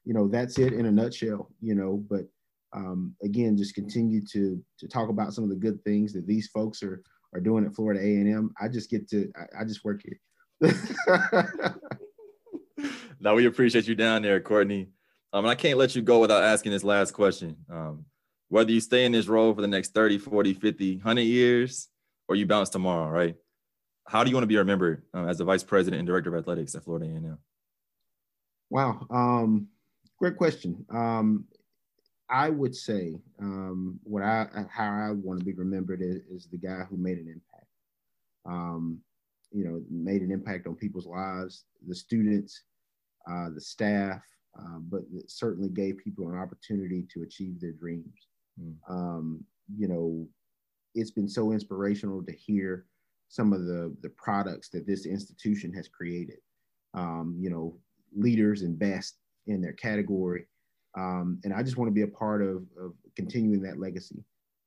you 0.03 0.13
know, 0.13 0.27
that's 0.27 0.59
it 0.59 0.73
in 0.73 0.85
a 0.87 0.91
nutshell. 0.91 1.49
You 1.61 1.75
know, 1.75 2.03
but 2.09 2.25
um, 2.73 3.15
again, 3.23 3.57
just 3.57 3.75
continue 3.75 4.21
to 4.31 4.63
to 4.79 4.87
talk 4.87 5.09
about 5.09 5.33
some 5.33 5.43
of 5.43 5.49
the 5.49 5.55
good 5.55 5.83
things 5.83 6.13
that 6.13 6.27
these 6.27 6.47
folks 6.47 6.81
are 6.83 7.01
are 7.33 7.39
doing 7.39 7.65
at 7.65 7.75
Florida 7.75 7.99
A 7.99 8.03
and 8.03 8.31
M. 8.31 8.53
I 8.61 8.67
just 8.67 8.89
get 8.89 9.09
to 9.09 9.31
I, 9.35 9.61
I 9.61 9.65
just 9.65 9.83
work 9.83 10.01
here. 10.03 10.19
now 13.19 13.35
we 13.35 13.45
appreciate 13.45 13.87
you 13.87 13.95
down 13.95 14.21
there, 14.21 14.39
Kortne. 14.39 14.87
Um, 15.31 15.45
and 15.45 15.51
I 15.51 15.55
can't 15.55 15.79
let 15.79 15.95
you 15.95 16.01
go 16.01 16.19
without 16.19 16.43
asking 16.43 16.71
this 16.71 16.83
last 16.83 17.11
question. 17.11 17.57
Um, 17.71 18.05
whether 18.49 18.71
you 18.71 18.79
stay 18.79 19.05
in 19.05 19.11
this 19.11 19.27
role 19.27 19.53
for 19.53 19.61
the 19.61 19.67
next 19.67 19.95
30, 19.95 20.19
40, 20.19 20.53
50, 20.53 20.95
100 20.97 21.21
years, 21.21 21.89
or 22.27 22.35
you 22.35 22.45
bounce 22.45 22.69
tomorrow, 22.69 23.09
right? 23.09 23.35
How 24.07 24.23
do 24.23 24.29
you 24.29 24.35
want 24.35 24.43
to 24.43 24.47
be 24.47 24.57
remembered 24.57 25.03
um, 25.13 25.27
as 25.27 25.39
the 25.39 25.43
vice 25.43 25.63
president 25.63 25.99
and 25.99 26.07
director 26.07 26.29
of 26.29 26.39
athletics 26.39 26.75
at 26.75 26.83
Florida 26.83 27.07
A&M? 27.07 27.39
Wow, 28.69 29.07
um, 29.09 29.69
great 30.19 30.37
question. 30.37 30.85
Um, 30.93 31.45
I 32.33 32.49
would 32.49 32.75
say 32.75 33.13
um, 33.39 33.99
what 34.03 34.23
I 34.23 34.47
how 34.69 34.91
I 34.91 35.11
want 35.11 35.39
to 35.39 35.45
be 35.45 35.53
remembered 35.53 36.01
is, 36.01 36.21
is 36.31 36.47
the 36.51 36.57
guy 36.57 36.81
who 36.89 36.97
made 36.97 37.19
an 37.19 37.27
impact. 37.27 37.67
Um, 38.45 38.99
you 39.51 39.63
know, 39.63 39.83
made 39.89 40.23
an 40.23 40.31
impact 40.31 40.65
on 40.65 40.75
people's 40.75 41.05
lives, 41.05 41.65
the 41.87 41.93
students, 41.93 42.63
uh, 43.29 43.49
the 43.53 43.61
staff, 43.61 44.21
um, 44.57 44.87
but 44.89 45.01
it 45.13 45.29
certainly 45.29 45.69
gave 45.69 45.99
people 46.03 46.27
an 46.27 46.35
opportunity 46.35 47.05
to 47.13 47.21
achieve 47.21 47.61
their 47.61 47.71
dreams. 47.71 48.27
Mm. 48.59 48.75
Um, 48.89 49.43
you 49.77 49.87
know, 49.87 50.27
it's 50.95 51.11
been 51.11 51.29
so 51.29 51.51
inspirational 51.51 52.23
to 52.23 52.33
hear 52.33 52.87
some 53.29 53.53
of 53.53 53.65
the 53.65 53.95
the 54.01 54.09
products 54.09 54.69
that 54.69 54.87
this 54.87 55.05
institution 55.05 55.71
has 55.73 55.87
created. 55.87 56.39
Um, 56.95 57.37
you 57.39 57.51
know, 57.51 57.77
leaders 58.15 58.63
and 58.63 58.77
best 58.77 59.17
in 59.45 59.61
their 59.61 59.73
category, 59.73 60.47
um, 60.95 61.39
and 61.43 61.53
I 61.53 61.63
just 61.63 61.77
want 61.77 61.89
to 61.89 61.93
be 61.93 62.01
a 62.03 62.07
part 62.07 62.41
of, 62.41 62.63
of 62.79 62.93
continuing 63.15 63.61
that 63.63 63.79
legacy, 63.79 64.23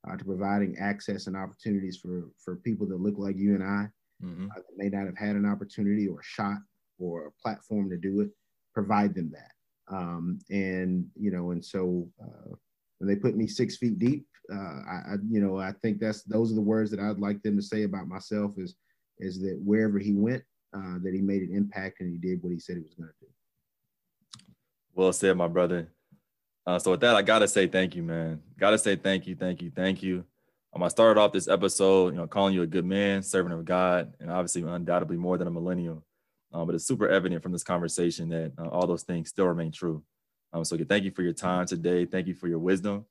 uh, 0.08 0.16
to 0.16 0.24
providing 0.24 0.76
access 0.78 1.26
and 1.26 1.36
opportunities 1.36 1.96
for 1.96 2.30
for 2.42 2.56
people 2.56 2.86
that 2.88 3.00
look 3.00 3.14
like 3.18 3.36
you 3.36 3.54
and 3.54 3.62
I, 3.62 3.88
mm-hmm. 4.24 4.48
uh, 4.50 4.54
that 4.54 4.76
may 4.76 4.88
not 4.88 5.06
have 5.06 5.18
had 5.18 5.36
an 5.36 5.46
opportunity 5.46 6.08
or 6.08 6.20
a 6.20 6.24
shot 6.24 6.58
or 6.98 7.26
a 7.26 7.42
platform 7.42 7.90
to 7.90 7.96
do 7.96 8.20
it. 8.20 8.30
Provide 8.74 9.14
them 9.14 9.32
that. 9.32 9.94
Um, 9.94 10.38
and 10.50 11.06
you 11.14 11.30
know, 11.30 11.52
and 11.52 11.64
so 11.64 12.08
uh, 12.22 12.54
when 12.98 13.08
they 13.08 13.16
put 13.16 13.36
me 13.36 13.46
six 13.46 13.76
feet 13.76 13.98
deep, 13.98 14.26
uh, 14.52 14.56
I, 14.56 15.02
I, 15.12 15.14
you 15.28 15.40
know, 15.40 15.58
I 15.58 15.72
think 15.82 16.00
that's 16.00 16.22
those 16.22 16.50
are 16.52 16.56
the 16.56 16.60
words 16.60 16.90
that 16.90 17.00
I'd 17.00 17.18
like 17.18 17.42
them 17.42 17.56
to 17.56 17.62
say 17.62 17.84
about 17.84 18.08
myself 18.08 18.52
is 18.58 18.74
is 19.18 19.40
that 19.40 19.58
wherever 19.64 19.98
he 19.98 20.12
went, 20.12 20.42
uh, 20.76 20.98
that 21.02 21.14
he 21.14 21.20
made 21.20 21.42
an 21.42 21.54
impact 21.54 22.00
and 22.00 22.10
he 22.10 22.18
did 22.18 22.42
what 22.42 22.52
he 22.52 22.58
said 22.58 22.76
he 22.76 22.82
was 22.82 22.94
going 22.94 23.08
to 23.08 23.14
do. 23.20 23.32
Well 24.94 25.12
said, 25.12 25.36
my 25.36 25.48
brother. 25.48 25.88
Uh, 26.66 26.78
so 26.78 26.90
with 26.90 27.00
that, 27.00 27.14
I 27.14 27.22
gotta 27.22 27.46
say 27.46 27.66
thank 27.66 27.94
you, 27.94 28.02
man. 28.02 28.42
Gotta 28.58 28.78
say 28.78 28.96
thank 28.96 29.26
you, 29.26 29.36
thank 29.36 29.62
you, 29.62 29.70
thank 29.70 30.02
you. 30.02 30.24
Um, 30.74 30.82
I 30.82 30.88
started 30.88 31.20
off 31.20 31.32
this 31.32 31.48
episode, 31.48 32.14
you 32.14 32.20
know, 32.20 32.26
calling 32.26 32.54
you 32.54 32.62
a 32.62 32.66
good 32.66 32.84
man, 32.84 33.22
servant 33.22 33.54
of 33.54 33.64
God, 33.64 34.14
and 34.20 34.30
obviously 34.30 34.62
undoubtedly 34.62 35.16
more 35.16 35.38
than 35.38 35.46
a 35.46 35.50
millennial. 35.50 36.04
Um, 36.52 36.66
but 36.66 36.74
it's 36.74 36.86
super 36.86 37.08
evident 37.08 37.42
from 37.42 37.52
this 37.52 37.62
conversation 37.62 38.28
that 38.30 38.52
uh, 38.58 38.68
all 38.68 38.86
those 38.86 39.04
things 39.04 39.28
still 39.28 39.46
remain 39.46 39.72
true. 39.72 40.02
Um, 40.52 40.64
so 40.64 40.76
thank 40.76 41.04
you 41.04 41.10
for 41.10 41.22
your 41.22 41.32
time 41.32 41.66
today. 41.66 42.04
Thank 42.04 42.26
you 42.26 42.34
for 42.34 42.48
your 42.48 42.58
wisdom. 42.58 43.04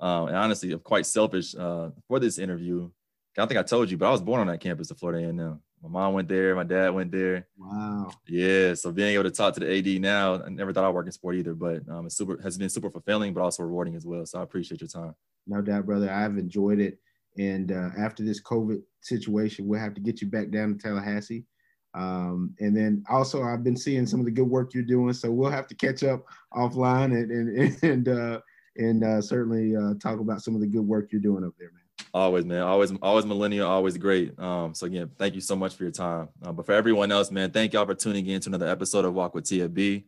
Um, 0.00 0.28
and 0.28 0.36
honestly, 0.36 0.72
I'm 0.72 0.80
quite 0.80 1.06
selfish 1.06 1.54
uh, 1.54 1.90
for 2.06 2.20
this 2.20 2.38
interview. 2.38 2.90
I 3.38 3.46
think 3.46 3.58
I 3.58 3.62
told 3.62 3.90
you, 3.90 3.96
but 3.96 4.08
I 4.08 4.10
was 4.10 4.20
born 4.20 4.40
on 4.40 4.48
that 4.48 4.60
campus 4.60 4.90
of 4.90 4.98
Florida 4.98 5.26
A&M. 5.26 5.60
My 5.82 5.88
mom 5.88 6.14
went 6.14 6.28
there, 6.28 6.54
my 6.54 6.64
dad 6.64 6.90
went 6.90 7.12
there. 7.12 7.46
Wow. 7.56 8.10
Yeah. 8.26 8.74
So 8.74 8.90
being 8.90 9.14
able 9.14 9.24
to 9.24 9.30
talk 9.30 9.54
to 9.54 9.60
the 9.60 9.78
AD 9.78 10.00
now, 10.00 10.42
I 10.42 10.48
never 10.48 10.72
thought 10.72 10.84
I'd 10.84 10.94
work 10.94 11.06
in 11.06 11.12
sport 11.12 11.36
either, 11.36 11.54
but 11.54 11.88
um, 11.88 12.06
it's 12.06 12.16
super 12.16 12.40
has 12.42 12.58
been 12.58 12.68
super 12.68 12.90
fulfilling, 12.90 13.32
but 13.32 13.42
also 13.42 13.62
rewarding 13.62 13.94
as 13.94 14.04
well. 14.04 14.26
So 14.26 14.40
I 14.40 14.42
appreciate 14.42 14.80
your 14.80 14.88
time. 14.88 15.14
No 15.46 15.60
doubt, 15.60 15.86
brother. 15.86 16.10
I've 16.10 16.36
enjoyed 16.36 16.80
it. 16.80 16.98
And 17.38 17.70
uh, 17.70 17.90
after 17.96 18.24
this 18.24 18.42
COVID 18.42 18.82
situation, 19.00 19.68
we'll 19.68 19.80
have 19.80 19.94
to 19.94 20.00
get 20.00 20.20
you 20.20 20.26
back 20.26 20.50
down 20.50 20.76
to 20.76 20.82
Tallahassee 20.82 21.44
um, 21.94 22.54
and 22.60 22.76
then 22.76 23.04
also 23.08 23.42
I've 23.42 23.64
been 23.64 23.76
seeing 23.76 24.06
some 24.06 24.20
of 24.20 24.26
the 24.26 24.32
good 24.32 24.48
work 24.48 24.74
you're 24.74 24.82
doing, 24.82 25.12
so 25.12 25.30
we'll 25.30 25.50
have 25.50 25.66
to 25.68 25.74
catch 25.74 26.04
up 26.04 26.24
offline 26.54 27.12
and 27.12 27.30
and 27.30 27.82
and 27.82 28.08
uh, 28.08 28.40
and 28.76 29.04
uh, 29.04 29.20
certainly 29.20 29.74
uh, 29.74 29.94
talk 30.00 30.20
about 30.20 30.42
some 30.42 30.54
of 30.54 30.60
the 30.60 30.66
good 30.66 30.86
work 30.86 31.10
you're 31.10 31.20
doing 31.20 31.44
up 31.44 31.54
there, 31.58 31.70
man. 31.72 31.82
Always, 32.18 32.44
man. 32.44 32.62
Always, 32.62 32.92
always 33.00 33.24
millennial. 33.24 33.68
Always 33.68 33.96
great. 33.96 34.36
Um, 34.40 34.74
so 34.74 34.86
again, 34.86 35.08
thank 35.18 35.36
you 35.36 35.40
so 35.40 35.54
much 35.54 35.76
for 35.76 35.84
your 35.84 35.92
time. 35.92 36.28
Uh, 36.42 36.50
but 36.50 36.66
for 36.66 36.72
everyone 36.72 37.12
else, 37.12 37.30
man, 37.30 37.52
thank 37.52 37.72
y'all 37.72 37.86
for 37.86 37.94
tuning 37.94 38.26
in 38.26 38.40
to 38.40 38.48
another 38.48 38.66
episode 38.66 39.04
of 39.04 39.14
Walk 39.14 39.36
with 39.36 39.44
TFB. 39.44 40.02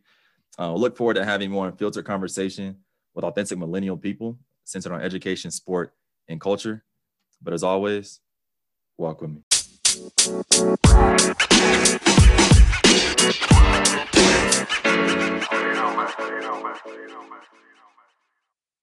Uh, 0.59 0.73
look 0.73 0.97
forward 0.97 1.13
to 1.13 1.23
having 1.23 1.49
more 1.49 1.69
unfiltered 1.69 2.03
conversation 2.03 2.75
with 3.13 3.23
authentic 3.23 3.57
millennial 3.57 3.95
people 3.95 4.37
centered 4.65 4.91
on 4.91 4.99
education, 4.99 5.51
sport, 5.51 5.93
and 6.27 6.41
culture. 6.41 6.83
But 7.41 7.53
as 7.53 7.63
always, 7.63 8.19
walk 8.97 9.21
with 9.21 9.31
me. 9.31 9.43